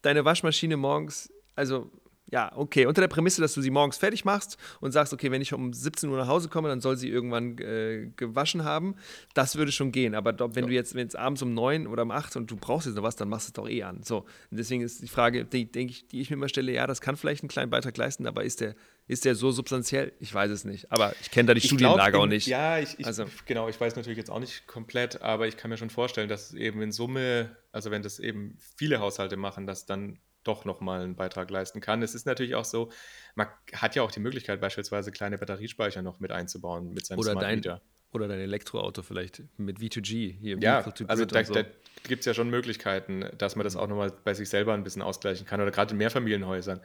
deine 0.01 0.23
Waschmaschine 0.23 0.77
morgens, 0.77 1.31
also 1.55 1.91
Ja, 2.31 2.49
okay. 2.55 2.85
Unter 2.85 3.01
der 3.01 3.09
Prämisse, 3.09 3.41
dass 3.41 3.53
du 3.53 3.61
sie 3.61 3.69
morgens 3.69 3.97
fertig 3.97 4.23
machst 4.23 4.57
und 4.79 4.93
sagst, 4.93 5.11
okay, 5.11 5.31
wenn 5.31 5.41
ich 5.41 5.53
um 5.53 5.73
17 5.73 6.09
Uhr 6.09 6.17
nach 6.17 6.27
Hause 6.27 6.47
komme, 6.47 6.69
dann 6.69 6.79
soll 6.79 6.95
sie 6.95 7.09
irgendwann 7.09 7.57
äh, 7.57 8.09
gewaschen 8.15 8.63
haben. 8.63 8.95
Das 9.33 9.57
würde 9.57 9.73
schon 9.73 9.91
gehen. 9.91 10.15
Aber 10.15 10.33
wenn 10.55 10.63
ja. 10.63 10.69
du 10.69 10.73
jetzt, 10.73 10.95
wenn 10.95 11.05
es 11.05 11.15
abends 11.15 11.41
um 11.41 11.53
9 11.53 11.87
oder 11.87 12.03
um 12.03 12.11
8 12.11 12.37
und 12.37 12.49
du 12.49 12.55
brauchst 12.55 12.87
jetzt 12.87 12.95
noch 12.95 13.03
was, 13.03 13.17
dann 13.17 13.27
machst 13.27 13.47
du 13.47 13.49
es 13.49 13.53
doch 13.53 13.69
eh 13.69 13.83
an. 13.83 14.01
So. 14.03 14.19
Und 14.49 14.57
deswegen 14.57 14.81
ist 14.81 15.01
die 15.01 15.09
Frage, 15.09 15.43
die, 15.43 15.69
denke 15.69 15.91
ich, 15.91 16.07
die 16.07 16.21
ich 16.21 16.29
mir 16.29 16.37
immer 16.37 16.47
stelle, 16.47 16.71
ja, 16.71 16.87
das 16.87 17.01
kann 17.01 17.17
vielleicht 17.17 17.43
einen 17.43 17.49
kleinen 17.49 17.69
Beitrag 17.69 17.97
leisten, 17.97 18.25
aber 18.25 18.45
ist 18.45 18.61
der, 18.61 18.75
ist 19.07 19.25
der 19.25 19.35
so 19.35 19.51
substanziell? 19.51 20.13
Ich 20.19 20.33
weiß 20.33 20.51
es 20.51 20.63
nicht. 20.63 20.89
Aber 20.89 21.13
ich 21.19 21.31
kenne 21.31 21.47
da 21.47 21.53
die 21.53 21.57
ich 21.57 21.65
Studienlage 21.65 22.11
glaub, 22.11 22.23
auch 22.23 22.27
nicht. 22.27 22.47
Ja, 22.47 22.79
ich, 22.79 22.97
ich, 22.97 23.05
also. 23.05 23.25
genau, 23.45 23.67
ich 23.67 23.79
weiß 23.79 23.97
natürlich 23.97 24.17
jetzt 24.17 24.31
auch 24.31 24.39
nicht 24.39 24.67
komplett, 24.67 25.21
aber 25.21 25.49
ich 25.49 25.57
kann 25.57 25.69
mir 25.69 25.77
schon 25.77 25.89
vorstellen, 25.89 26.29
dass 26.29 26.53
eben 26.53 26.81
in 26.81 26.93
Summe, 26.93 27.57
also 27.73 27.91
wenn 27.91 28.03
das 28.03 28.19
eben 28.19 28.57
viele 28.77 29.01
Haushalte 29.01 29.35
machen, 29.35 29.67
dass 29.67 29.85
dann 29.85 30.17
doch 30.43 30.65
nochmal 30.65 31.01
einen 31.01 31.15
Beitrag 31.15 31.49
leisten 31.49 31.81
kann. 31.81 32.01
Es 32.01 32.15
ist 32.15 32.25
natürlich 32.25 32.55
auch 32.55 32.65
so, 32.65 32.91
man 33.35 33.47
hat 33.73 33.95
ja 33.95 34.03
auch 34.03 34.11
die 34.11 34.19
Möglichkeit, 34.19 34.61
beispielsweise 34.61 35.11
kleine 35.11 35.37
Batteriespeicher 35.37 36.01
noch 36.01 36.19
mit 36.19 36.31
einzubauen 36.31 36.93
mit 36.93 37.05
seinem 37.05 37.19
oder 37.19 37.31
Smart 37.31 37.43
dein, 37.43 37.55
Meter. 37.57 37.81
Oder 38.13 38.27
dein 38.27 38.39
Elektroauto 38.39 39.03
vielleicht 39.03 39.41
mit 39.57 39.79
V2G 39.79 40.37
hier. 40.37 40.57
Ja, 40.59 40.83
also 41.07 41.25
da, 41.25 41.45
so. 41.45 41.53
da 41.53 41.63
gibt 42.03 42.21
es 42.21 42.25
ja 42.25 42.33
schon 42.33 42.49
Möglichkeiten, 42.49 43.25
dass 43.37 43.55
man 43.55 43.63
das 43.63 43.77
auch 43.77 43.87
nochmal 43.87 44.11
bei 44.25 44.33
sich 44.33 44.49
selber 44.49 44.73
ein 44.73 44.83
bisschen 44.83 45.01
ausgleichen 45.01 45.45
kann. 45.45 45.61
Oder 45.61 45.71
gerade 45.71 45.91
in 45.91 45.97
Mehrfamilienhäusern. 45.97 46.81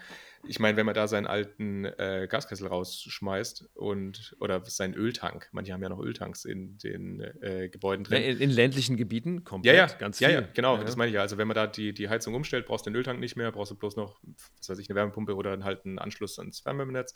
Ich 0.46 0.60
meine, 0.60 0.76
wenn 0.76 0.86
man 0.86 0.94
da 0.94 1.08
seinen 1.08 1.26
alten 1.26 1.84
äh, 1.84 2.28
Gaskessel 2.30 2.68
rausschmeißt 2.68 3.70
und 3.74 4.36
oder 4.38 4.64
seinen 4.66 4.94
Öltank, 4.94 5.48
manche 5.50 5.72
haben 5.72 5.82
ja 5.82 5.88
noch 5.88 5.98
Öltanks 5.98 6.44
in 6.44 6.78
den 6.78 7.20
äh, 7.40 7.68
Gebäuden 7.70 8.04
drin. 8.04 8.22
Ja, 8.22 8.28
in, 8.28 8.38
in, 8.38 8.50
ländlichen 8.50 8.96
Gebieten 8.96 9.42
komplett, 9.42 9.74
ja, 9.74 9.86
ja, 9.88 9.94
ganz 9.94 10.18
viel. 10.18 10.28
Ja, 10.28 10.40
ja 10.40 10.48
genau, 10.54 10.76
ja, 10.76 10.84
das 10.84 10.94
meine 10.94 11.08
ich 11.08 11.14
ja. 11.14 11.22
Also 11.22 11.38
wenn 11.38 11.48
man 11.48 11.56
da 11.56 11.66
die, 11.66 11.92
die 11.92 12.08
Heizung 12.08 12.34
umstellt, 12.34 12.66
brauchst 12.66 12.86
du 12.86 12.90
den 12.90 12.96
Öltank 12.96 13.18
nicht 13.18 13.34
mehr, 13.34 13.50
brauchst 13.50 13.72
du 13.72 13.74
bloß 13.74 13.96
noch, 13.96 14.20
was 14.58 14.68
weiß 14.68 14.78
ich, 14.78 14.88
eine 14.88 14.94
Wärmepumpe 14.94 15.34
oder 15.34 15.50
dann 15.50 15.64
halt 15.64 15.84
einen 15.84 15.98
Anschluss 15.98 16.38
ans 16.38 16.64
Wärmenetz 16.64 17.14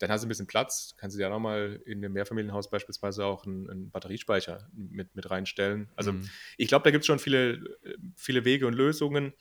dann 0.00 0.10
hast 0.10 0.22
du 0.22 0.26
ein 0.26 0.30
bisschen 0.30 0.46
Platz, 0.46 0.94
kannst 0.96 1.16
du 1.16 1.20
ja 1.20 1.28
nochmal 1.28 1.80
in 1.84 1.98
einem 1.98 2.14
Mehrfamilienhaus 2.14 2.70
beispielsweise 2.70 3.24
auch 3.24 3.44
einen, 3.44 3.68
einen 3.68 3.90
Batteriespeicher 3.90 4.68
mit, 4.72 5.14
mit 5.14 5.30
reinstellen. 5.30 5.90
Also 5.94 6.14
mhm. 6.14 6.28
ich 6.56 6.68
glaube, 6.68 6.84
da 6.84 6.90
gibt 6.90 7.02
es 7.02 7.06
schon 7.06 7.18
viele, 7.18 7.78
viele 8.16 8.46
Wege 8.46 8.66
und 8.66 8.72
Lösungen. 8.72 9.34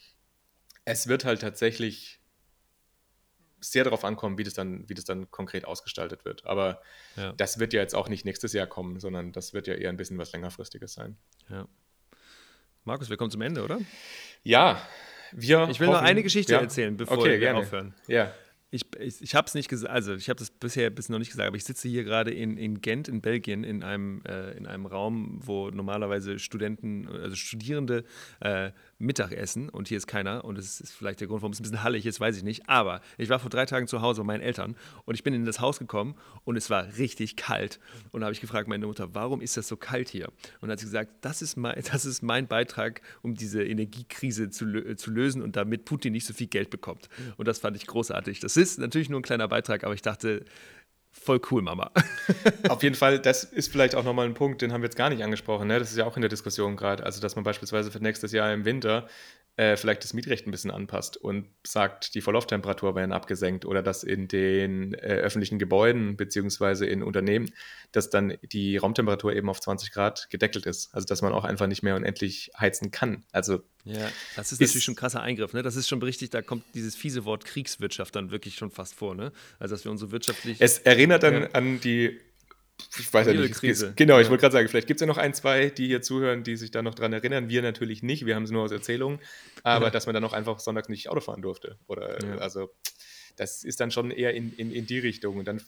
Es 0.84 1.08
wird 1.08 1.24
halt 1.24 1.40
tatsächlich 1.42 2.20
sehr 3.62 3.86
darauf 3.86 4.04
ankommen, 4.04 4.38
wie 4.38 4.44
das 4.44 4.54
dann, 4.54 4.88
wie 4.90 4.94
das 4.94 5.06
dann 5.06 5.32
konkret 5.32 5.64
ausgestaltet 5.64 6.26
wird. 6.26 6.46
Aber 6.46 6.82
ja. 7.16 7.32
das 7.34 7.60
wird 7.60 7.74
ja 7.74 7.80
jetzt 7.82 7.96
auch 7.96 8.10
nicht 8.10 8.26
nächstes 8.26 8.52
Jahr 8.52 8.68
kommen, 8.68 9.00
sondern 9.00 9.32
das 9.32 9.54
wird 9.54 9.68
ja 9.68 9.76
eher 9.76 9.90
ein 9.90 9.98
bisschen 9.98 10.18
was 10.18 10.34
längerfristiges 10.34 10.94
sein. 10.94 11.18
Ja. 11.50 11.68
Markus, 12.84 13.10
wir 13.10 13.16
kommen 13.16 13.32
zum 13.32 13.42
Ende, 13.42 13.64
oder? 13.64 13.80
Ja, 14.44 14.86
wir. 15.32 15.70
Ich 15.70 15.80
will 15.80 15.88
hoffen, 15.88 16.02
noch 16.02 16.08
eine 16.08 16.24
Geschichte 16.24 16.54
ja. 16.54 16.60
erzählen, 16.60 16.98
bevor 16.98 17.18
okay, 17.18 17.32
wir 17.32 17.40
gerne. 17.40 17.60
aufhören. 17.60 17.94
Ja. 18.08 18.34
Ich, 18.72 18.84
ich, 19.00 19.22
ich 19.22 19.34
habe 19.34 19.48
es 19.48 19.56
nicht 19.56 19.68
gesagt, 19.68 19.92
also 19.92 20.14
ich 20.14 20.30
habe 20.30 20.38
das 20.38 20.52
bisher 20.52 20.92
bis 20.92 21.10
noch 21.10 21.18
nicht 21.18 21.32
gesagt, 21.32 21.48
aber 21.48 21.58
ich 21.58 21.64
sitze 21.64 21.88
hier 21.88 22.04
gerade 22.04 22.32
in, 22.32 22.56
in 22.56 22.82
Gent 22.82 23.08
in 23.08 23.20
Belgien 23.20 23.64
in 23.64 23.84
einem, 23.84 24.22
äh, 24.28 24.52
in 24.52 24.68
einem 24.68 24.86
Raum, 24.86 25.40
wo 25.44 25.72
normalerweise 25.72 26.38
Studenten, 26.38 27.08
also 27.08 27.36
Studierende 27.36 28.04
äh, 28.42 28.72
Mittag 29.00 29.32
essen 29.32 29.70
und 29.70 29.88
hier 29.88 29.98
ist 29.98 30.08
keiner 30.08 30.44
und 30.44 30.58
das 30.58 30.82
ist 30.82 30.92
vielleicht 30.92 31.22
der 31.22 31.28
Grund, 31.28 31.42
warum 31.42 31.54
es 31.54 31.60
ein 31.60 31.64
bisschen 31.64 31.84
hallig 31.84 32.06
ist, 32.06 32.20
weiß 32.20 32.36
ich 32.36 32.44
nicht. 32.44 32.68
Aber 32.68 33.02
ich 33.18 33.30
war 33.30 33.40
vor 33.40 33.50
drei 33.50 33.66
Tagen 33.66 33.88
zu 33.88 34.02
Hause 34.02 34.22
bei 34.22 34.28
meinen 34.28 34.42
Eltern 34.42 34.76
und 35.06 35.16
ich 35.16 35.24
bin 35.24 35.34
in 35.34 35.46
das 35.46 35.62
Haus 35.62 35.80
gekommen 35.80 36.16
und 36.44 36.58
es 36.58 36.70
war 36.70 36.86
richtig 36.98 37.38
kalt. 37.38 37.80
Und 38.12 38.22
da 38.22 38.26
habe 38.26 38.34
ich 38.34 38.42
gefragt 38.42 38.68
meine 38.68 38.86
Mutter, 38.86 39.16
warum 39.16 39.40
ist 39.42 39.56
das 39.56 39.70
so 39.70 39.78
kalt 39.78 40.10
hier? 40.10 40.28
Und 40.28 40.64
dann 40.64 40.72
hat 40.72 40.80
sie 40.80 40.86
gesagt, 40.86 41.12
das 41.22 41.42
ist 41.42 41.56
mein, 41.56 41.82
das 41.92 42.06
ist 42.06 42.22
mein 42.22 42.48
Beitrag, 42.48 43.02
um 43.22 43.36
diese 43.36 43.64
Energiekrise 43.64 44.50
zu, 44.50 44.96
zu 44.96 45.12
lösen 45.12 45.42
und 45.42 45.56
damit 45.56 45.86
Putin 45.86 46.12
nicht 46.12 46.26
so 46.26 46.34
viel 46.34 46.48
Geld 46.48 46.70
bekommt. 46.70 47.08
Und 47.38 47.48
das 47.48 47.60
fand 47.60 47.78
ich 47.78 47.88
großartig. 47.88 48.42
Das 48.42 48.58
ist 48.58 48.80
natürlich 48.80 49.10
nur 49.10 49.22
ein 49.22 49.24
kleiner 49.24 49.48
Beitrag, 49.48 49.86
aber 49.86 49.94
ich 49.94 50.02
dachte, 50.02 50.44
voll 51.12 51.42
cool, 51.52 51.62
Mama. 51.62 51.92
Auf 52.70 52.84
jeden 52.84 52.96
Fall, 52.96 53.20
das 53.20 53.44
ist 53.44 53.72
vielleicht 53.72 53.96
auch 53.96 54.04
nochmal 54.04 54.26
ein 54.26 54.34
Punkt, 54.34 54.62
den 54.62 54.74
haben 54.74 54.82
wir 54.82 54.88
jetzt 54.88 54.96
gar 54.96 55.10
nicht 55.10 55.24
angesprochen. 55.24 55.68
Ne? 55.68 55.80
Das 55.80 55.92
ist 55.92 55.98
ja 55.98 56.06
auch 56.06 56.16
in 56.16 56.22
der 56.22 56.30
Diskussion 56.30 56.76
gerade. 56.76 57.04
Also, 57.04 57.22
dass 57.22 57.36
man 57.36 57.44
beispielsweise 57.44 57.92
für 57.92 58.00
nächstes 58.00 58.32
Jahr 58.32 58.52
im 58.54 58.66
Winter 58.66 59.08
äh, 59.60 59.76
vielleicht 59.76 60.06
das 60.06 60.14
Mietrecht 60.14 60.48
ein 60.48 60.52
bisschen 60.52 60.72
anpasst 60.72 61.18
und 61.18 61.46
sagt, 61.68 62.16
die 62.16 62.22
Vorlauftemperatur 62.22 62.96
werden 62.96 63.12
abgesenkt 63.12 63.66
oder 63.66 63.84
dass 63.84 64.06
in 64.06 64.30
den 64.30 64.94
äh, 64.94 65.16
öffentlichen 65.18 65.60
Gebäuden 65.60 66.16
beziehungsweise 66.16 66.86
in 66.86 67.04
Unternehmen, 67.04 67.52
dass 67.92 68.10
dann 68.10 68.38
die 68.42 68.78
Raumtemperatur 68.78 69.34
eben 69.34 69.50
auf 69.50 69.60
20 69.60 69.92
Grad 69.92 70.30
gedeckelt 70.30 70.66
ist. 70.66 70.96
Also 70.96 71.06
dass 71.08 71.22
man 71.22 71.34
auch 71.34 71.44
einfach 71.44 71.68
nicht 71.68 71.84
mehr 71.84 71.98
unendlich 71.98 72.52
heizen 72.58 72.92
kann. 72.92 73.26
Also 73.34 73.60
ja, 73.84 74.10
das 74.38 74.54
ist, 74.54 74.54
ist 74.54 74.62
natürlich 74.62 74.86
schon 74.86 74.94
ein 74.94 74.98
krasser 74.98 75.22
Eingriff. 75.22 75.52
Ne? 75.52 75.62
Das 75.62 75.76
ist 75.76 75.90
schon 75.90 76.02
richtig, 76.02 76.30
da 76.30 76.42
kommt 76.42 76.64
dieses 76.74 76.96
fiese 76.96 77.26
Wort 77.26 77.44
Kriegswirtschaft 77.44 78.16
dann 78.16 78.32
wirklich 78.32 78.56
schon 78.56 78.72
fast 78.72 78.96
vor. 78.96 79.14
Ne? 79.14 79.34
Also 79.60 79.76
dass 79.76 79.84
wir 79.84 79.92
unsere 79.92 80.12
wirtschaftlich. 80.12 80.62
Es 80.62 80.80
erinnert 80.80 81.24
dann 81.24 81.34
ja. 81.34 81.50
an 81.52 81.82
die 81.82 82.18
ich 82.98 83.14
weiß 83.14 83.28
ja 83.28 83.34
nicht. 83.34 83.56
Krise. 83.56 83.94
Genau, 83.96 84.20
ich 84.20 84.30
wollte 84.30 84.42
gerade 84.42 84.54
sagen, 84.54 84.68
vielleicht 84.68 84.88
gibt 84.88 85.00
es 85.00 85.02
ja 85.02 85.08
noch 85.08 85.18
ein, 85.18 85.34
zwei, 85.34 85.70
die 85.70 85.88
hier 85.88 86.02
zuhören, 86.02 86.44
die 86.44 86.56
sich 86.56 86.72
da 86.72 86.82
noch 86.82 86.96
dran 86.96 87.14
erinnern. 87.14 87.50
Wir 87.50 87.62
natürlich 87.62 88.04
nicht, 88.04 88.26
wir 88.26 88.36
haben 88.36 88.44
es 88.44 88.52
nur 88.52 88.64
aus 88.64 88.72
Erzählungen. 88.72 89.20
Aber 89.64 89.86
ja. 89.86 89.92
dass 89.92 90.06
man 90.06 90.14
dann 90.14 90.24
auch 90.24 90.34
einfach 90.34 90.60
sonntags 90.60 90.90
nicht 90.90 91.10
Auto 91.10 91.22
fahren 91.22 91.42
durfte. 91.42 91.78
Oder 91.88 92.24
ja. 92.24 92.38
also 92.38 92.70
das 93.36 93.64
ist 93.64 93.80
dann 93.80 93.92
schon 93.92 94.12
eher 94.12 94.34
in, 94.34 94.54
in, 94.58 94.72
in 94.72 94.86
die 94.86 95.00
Richtung. 95.00 95.38
Und 95.38 95.48
dann 95.48 95.62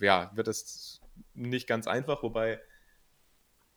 ja, 0.00 0.30
wird 0.34 0.48
das 0.48 1.00
nicht 1.34 1.66
ganz 1.66 1.86
einfach, 1.86 2.22
wobei 2.22 2.60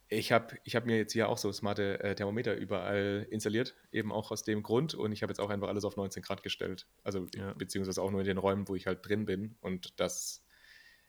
ich 0.08 0.32
habe 0.32 0.58
ich 0.64 0.76
hab 0.76 0.86
mir 0.86 0.98
jetzt 0.98 1.14
hier 1.14 1.30
auch 1.30 1.38
so 1.38 1.52
smarte 1.52 2.00
äh, 2.04 2.16
Thermometer 2.16 2.56
überall 2.56 3.26
installiert, 3.32 3.76
eben 3.92 4.12
auch 4.12 4.32
aus 4.32 4.44
dem 4.44 4.62
Grund. 4.62 4.94
Und 4.94 5.12
ich 5.12 5.24
habe 5.24 5.32
jetzt 5.32 5.40
auch 5.40 5.50
einfach 5.50 5.68
alles 5.68 5.84
auf 5.84 5.98
19 5.98 6.22
Grad 6.22 6.44
gestellt. 6.44 6.88
Also 7.04 7.28
ja. 7.36 7.54
beziehungsweise 7.54 8.02
auch 8.02 8.12
nur 8.12 8.22
in 8.22 8.28
den 8.28 8.38
Räumen, 8.38 8.68
wo 8.68 8.76
ich 8.76 8.86
halt 8.86 9.08
drin 9.08 9.26
bin. 9.26 9.56
Und 9.62 10.00
das 10.00 10.45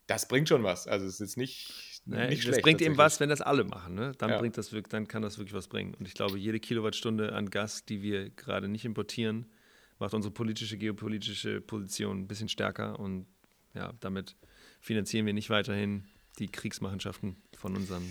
das 0.06 0.28
bringt 0.28 0.48
schon 0.48 0.62
was. 0.62 0.86
Also 0.86 1.06
es 1.06 1.20
ist 1.20 1.36
nicht, 1.36 2.02
nee, 2.04 2.28
nicht 2.28 2.42
schlecht. 2.42 2.58
Es 2.58 2.62
bringt 2.62 2.80
eben 2.80 2.96
was, 2.96 3.20
wenn 3.20 3.28
das 3.28 3.40
alle 3.40 3.64
machen. 3.64 3.94
Ne? 3.94 4.12
Dann, 4.18 4.30
ja. 4.30 4.38
bringt 4.38 4.56
das, 4.56 4.74
dann 4.88 5.08
kann 5.08 5.22
das 5.22 5.38
wirklich 5.38 5.54
was 5.54 5.68
bringen. 5.68 5.94
Und 5.94 6.06
ich 6.06 6.14
glaube, 6.14 6.38
jede 6.38 6.60
Kilowattstunde 6.60 7.32
an 7.32 7.50
Gas, 7.50 7.84
die 7.84 8.02
wir 8.02 8.30
gerade 8.30 8.68
nicht 8.68 8.84
importieren, 8.84 9.46
macht 9.98 10.14
unsere 10.14 10.32
politische, 10.32 10.76
geopolitische 10.76 11.60
Position 11.60 12.20
ein 12.20 12.28
bisschen 12.28 12.48
stärker. 12.48 12.98
Und 12.98 13.26
ja, 13.74 13.92
damit 14.00 14.36
finanzieren 14.80 15.26
wir 15.26 15.32
nicht 15.32 15.50
weiterhin 15.50 16.06
die 16.38 16.48
Kriegsmachenschaften 16.48 17.36
von, 17.56 17.74
unseren, 17.74 18.08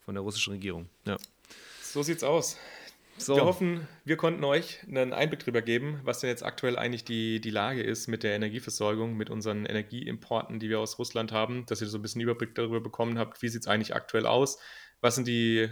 von 0.00 0.14
der 0.14 0.22
russischen 0.22 0.52
Regierung. 0.54 0.88
Ja. 1.04 1.16
So 1.82 2.02
sieht's 2.02 2.22
aus. 2.22 2.56
So. 3.18 3.36
Wir 3.36 3.44
hoffen, 3.44 3.86
wir 4.04 4.16
konnten 4.16 4.44
euch 4.44 4.80
einen 4.86 5.12
Einblick 5.12 5.40
darüber 5.40 5.60
geben, 5.62 6.00
was 6.04 6.20
denn 6.20 6.30
jetzt 6.30 6.44
aktuell 6.44 6.78
eigentlich 6.78 7.04
die, 7.04 7.40
die 7.40 7.50
Lage 7.50 7.82
ist 7.82 8.06
mit 8.06 8.22
der 8.22 8.34
Energieversorgung, 8.34 9.16
mit 9.16 9.28
unseren 9.28 9.66
Energieimporten, 9.66 10.60
die 10.60 10.68
wir 10.68 10.80
aus 10.80 10.98
Russland 10.98 11.32
haben, 11.32 11.66
dass 11.66 11.80
ihr 11.80 11.88
so 11.88 11.98
ein 11.98 12.02
bisschen 12.02 12.20
Überblick 12.20 12.54
darüber 12.54 12.80
bekommen 12.80 13.18
habt, 13.18 13.42
wie 13.42 13.48
sieht 13.48 13.62
es 13.62 13.68
eigentlich 13.68 13.94
aktuell 13.94 14.26
aus, 14.26 14.58
was 15.00 15.16
sind 15.16 15.26
die 15.26 15.68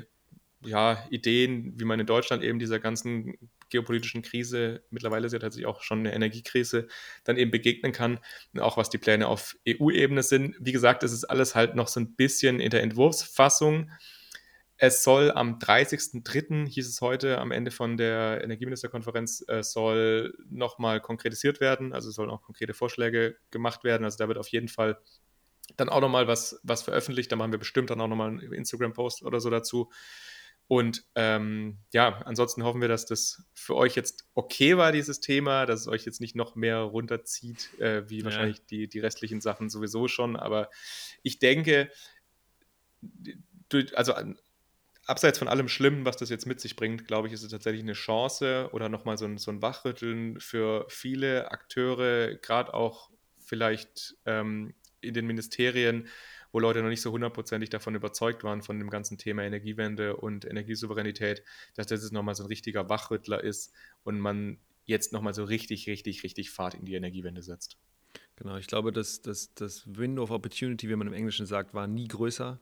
ja, 0.65 1.07
Ideen, 1.11 1.75
wie 1.79 1.85
man 1.85 2.01
in 2.01 2.07
Deutschland 2.07 2.43
eben 2.43 2.59
dieser 2.59 2.81
ganzen 2.81 3.39
geopolitischen 3.69 4.23
Krise, 4.23 4.83
mittlerweile 4.91 5.27
ist 5.27 5.33
ja 5.33 5.39
tatsächlich 5.39 5.67
auch 5.67 5.83
schon 5.83 6.01
eine 6.01 6.15
Energiekrise, 6.15 6.89
dann 7.25 7.37
eben 7.37 7.51
begegnen 7.51 7.93
kann. 7.93 8.19
Und 8.53 8.61
auch 8.61 8.77
was 8.77 8.91
die 8.91 8.99
Pläne 8.99 9.29
auf 9.29 9.57
EU-Ebene 9.69 10.23
sind. 10.23 10.57
Wie 10.61 10.73
gesagt, 10.73 11.03
es 11.03 11.13
ist 11.13 11.25
alles 11.25 11.55
halt 11.55 11.75
noch 11.75 11.89
so 11.89 12.01
ein 12.01 12.15
bisschen 12.15 12.61
in 12.61 12.71
der 12.71 12.83
Entwurfsfassung. 12.83 13.91
Es 14.79 15.03
soll 15.03 15.31
am 15.31 15.59
30.03., 15.59 16.69
hieß 16.69 16.87
es 16.87 17.01
heute, 17.01 17.39
am 17.39 17.51
Ende 17.51 17.71
von 17.71 17.97
der 17.97 18.43
Energieministerkonferenz, 18.45 19.45
äh, 19.49 19.63
soll 19.63 20.37
nochmal 20.51 21.01
konkretisiert 21.01 21.61
werden. 21.61 21.95
Also 21.95 22.11
sollen 22.11 22.31
auch 22.31 22.43
konkrete 22.43 22.75
Vorschläge 22.75 23.37
gemacht 23.51 23.85
werden. 23.85 24.05
Also 24.05 24.19
da 24.19 24.29
wird 24.29 24.39
auf 24.39 24.49
jeden 24.49 24.69
Fall 24.69 24.99
dann 25.77 25.89
auch 25.89 26.01
nochmal 26.01 26.29
was, 26.29 26.61
was 26.63 26.83
veröffentlicht. 26.83 27.33
Da 27.33 27.37
machen 27.37 27.53
wir 27.53 27.59
bestimmt 27.59 27.91
dann 27.91 28.01
auch 28.01 28.09
nochmal 28.09 28.29
einen 28.29 28.53
Instagram-Post 28.53 29.23
oder 29.23 29.41
so 29.41 29.49
dazu. 29.49 29.91
Und 30.69 31.05
ähm, 31.15 31.79
ja, 31.93 32.21
ansonsten 32.25 32.65
hoffen 32.65 32.81
wir, 32.81 32.89
dass 32.89 33.07
das 33.07 33.45
für 33.55 33.77
euch 33.77 33.95
jetzt 33.95 34.29
okay 34.35 34.77
war, 34.77 34.91
dieses 34.91 35.21
Thema, 35.21 35.65
dass 35.65 35.81
es 35.81 35.89
euch 35.89 36.05
jetzt 36.05 36.21
nicht 36.21 36.35
noch 36.35 36.57
mehr 36.57 36.79
runterzieht, 36.79 37.79
äh, 37.79 38.09
wie 38.11 38.19
ja. 38.19 38.25
wahrscheinlich 38.25 38.67
die, 38.67 38.89
die 38.89 38.99
restlichen 38.99 39.41
Sachen 39.41 39.71
sowieso 39.71 40.09
schon. 40.09 40.37
Aber 40.37 40.69
ich 41.23 41.39
denke, 41.39 41.91
also 43.95 44.15
abseits 45.07 45.39
von 45.39 45.49
allem 45.49 45.69
Schlimmen, 45.69 46.05
was 46.05 46.17
das 46.17 46.31
jetzt 46.31 46.47
mit 46.47 46.61
sich 46.61 46.77
bringt, 46.77 47.07
glaube 47.07 47.29
ich, 47.29 47.35
ist 47.35 47.43
es 47.43 47.51
tatsächlich 47.51 47.83
eine 47.83 47.93
Chance 47.93 48.69
oder 48.73 48.89
nochmal 48.89 49.17
so 49.17 49.25
ein, 49.25 49.39
so 49.39 49.51
ein 49.51 49.63
Wachrütteln 49.63 50.41
für 50.41 50.87
viele 50.89 51.51
Akteure, 51.51 52.35
gerade 52.35 52.75
auch 52.75 53.11
vielleicht 53.39 54.17
ähm, 54.27 54.75
in 55.01 55.15
den 55.15 55.27
Ministerien, 55.27 56.09
wo 56.53 56.59
Leute 56.59 56.83
noch 56.83 56.89
nicht 56.89 57.03
so 57.03 57.13
hundertprozentig 57.13 57.71
davon 57.71 57.95
überzeugt 57.95 58.43
waren, 58.43 58.63
von 58.63 58.79
dem 58.79 58.91
ganzen 58.91 59.19
Thema 59.19 59.43
Energiewende 59.43 60.17
und 60.17 60.45
Energiesouveränität, 60.45 61.43
dass 61.75 61.87
das 61.87 62.03
jetzt 62.03 62.13
nochmal 62.13 62.35
so 62.35 62.43
ein 62.43 62.49
richtiger 62.49 62.89
Wachrüttler 62.89 63.43
ist 63.43 63.73
und 64.03 64.19
man 64.19 64.59
jetzt 64.85 65.13
nochmal 65.13 65.35
so 65.35 65.45
richtig, 65.45 65.87
richtig, 65.87 66.23
richtig 66.25 66.51
Fahrt 66.51 66.75
in 66.75 66.85
die 66.85 66.95
Energiewende 66.95 67.43
setzt. 67.43 67.77
Genau, 68.37 68.57
ich 68.57 68.67
glaube, 68.67 68.93
dass 68.93 69.23
das, 69.23 69.55
das 69.55 69.85
Window 69.87 70.23
of 70.23 70.31
Opportunity, 70.31 70.89
wie 70.89 70.97
man 70.97 71.07
im 71.07 71.13
Englischen 71.13 71.47
sagt, 71.47 71.75
war 71.75 71.87
nie 71.87 72.09
größer 72.09 72.61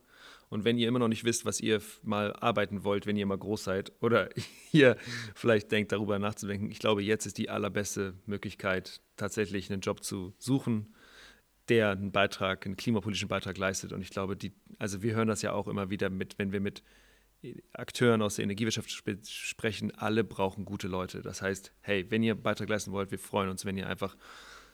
Und 0.49 0.63
wenn 0.63 0.77
ihr 0.77 0.87
immer 0.87 0.99
noch 0.99 1.07
nicht 1.07 1.23
wisst, 1.23 1.45
was 1.45 1.59
ihr 1.59 1.81
mal 2.03 2.33
arbeiten 2.33 2.83
wollt, 2.83 3.05
wenn 3.05 3.17
ihr 3.17 3.25
mal 3.25 3.37
groß 3.37 3.63
seid, 3.63 3.91
oder 4.01 4.29
ihr 4.71 4.97
vielleicht 5.33 5.71
denkt, 5.71 5.91
darüber 5.91 6.19
nachzudenken, 6.19 6.71
ich 6.71 6.79
glaube, 6.79 7.03
jetzt 7.03 7.25
ist 7.25 7.37
die 7.37 7.49
allerbeste 7.49 8.13
Möglichkeit, 8.25 9.01
tatsächlich 9.17 9.71
einen 9.71 9.81
Job 9.81 10.03
zu 10.03 10.33
suchen, 10.37 10.93
der 11.69 11.91
einen 11.91 12.11
Beitrag, 12.11 12.65
einen 12.65 12.77
klimapolitischen 12.77 13.27
Beitrag 13.27 13.57
leistet. 13.57 13.91
Und 13.91 14.01
ich 14.01 14.11
glaube, 14.11 14.37
die, 14.37 14.53
also 14.77 15.01
wir 15.01 15.15
hören 15.15 15.27
das 15.27 15.41
ja 15.41 15.51
auch 15.53 15.67
immer 15.67 15.89
wieder 15.89 16.09
mit, 16.09 16.37
wenn 16.37 16.51
wir 16.51 16.59
mit 16.59 16.83
Akteuren 17.73 18.21
aus 18.21 18.35
der 18.35 18.43
Energiewirtschaft 18.43 18.89
sp 18.89 19.17
sprechen, 19.23 19.91
alle 19.95 20.23
brauchen 20.23 20.65
gute 20.65 20.87
Leute. 20.87 21.21
Das 21.21 21.41
heißt, 21.41 21.71
hey, 21.81 22.09
wenn 22.09 22.23
ihr 22.23 22.33
einen 22.33 22.43
Beitrag 22.43 22.69
leisten 22.69 22.91
wollt, 22.91 23.11
wir 23.11 23.19
freuen 23.19 23.49
uns, 23.49 23.65
wenn 23.65 23.77
ihr 23.77 23.87
einfach 23.87 24.15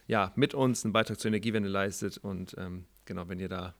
ja, 0.08 0.32
mit 0.36 0.54
uns 0.54 0.84
einen 0.84 0.93
Beitrag 0.93 1.20
zur 1.20 1.30
Energiewende 1.30 1.70
leistet 1.70 2.18
und 2.18 2.56
ähm, 2.58 2.86
genau, 3.06 3.28
wenn 3.30 3.39
ihr 3.39 3.49
da 3.49 3.76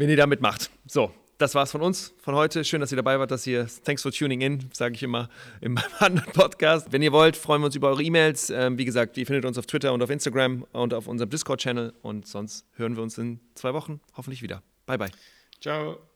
wenn 0.00 0.08
ihr 0.08 0.16
damit 0.16 0.40
macht. 0.40 0.70
So, 0.86 1.12
das 1.36 1.54
war's 1.54 1.70
von 1.70 1.82
uns 1.82 2.14
von 2.18 2.34
heute. 2.34 2.64
Schön, 2.64 2.80
dass 2.80 2.90
ihr 2.90 2.96
dabei 2.96 3.18
wart, 3.18 3.30
dass 3.30 3.46
ihr 3.46 3.68
thanks 3.84 4.02
for 4.02 4.10
tuning 4.10 4.40
in, 4.40 4.70
sage 4.72 4.94
ich 4.94 5.02
immer 5.02 5.28
in 5.60 5.74
meinem 5.74 5.90
anderen 5.98 6.32
Podcast. 6.32 6.90
Wenn 6.90 7.02
ihr 7.02 7.12
wollt, 7.12 7.36
freuen 7.36 7.60
wir 7.60 7.66
uns 7.66 7.76
über 7.76 7.88
eure 7.88 8.02
E-Mails. 8.02 8.48
Ähm, 8.48 8.78
wie 8.78 8.86
gesagt, 8.86 9.18
ihr 9.18 9.26
findet 9.26 9.44
uns 9.44 9.58
auf 9.58 9.66
Twitter 9.66 9.92
und 9.92 10.02
auf 10.02 10.08
Instagram 10.08 10.66
und 10.72 10.94
auf 10.94 11.06
unserem 11.06 11.28
Discord-Channel. 11.28 11.92
Und 12.00 12.26
sonst 12.26 12.66
hören 12.76 12.96
wir 12.96 13.02
uns 13.02 13.18
in 13.18 13.40
zwei 13.54 13.74
Wochen 13.74 14.00
hoffentlich 14.16 14.42
wieder. 14.42 14.62
Bye, 14.86 14.96
bye. 14.96 15.10
Ciao. 15.60 16.09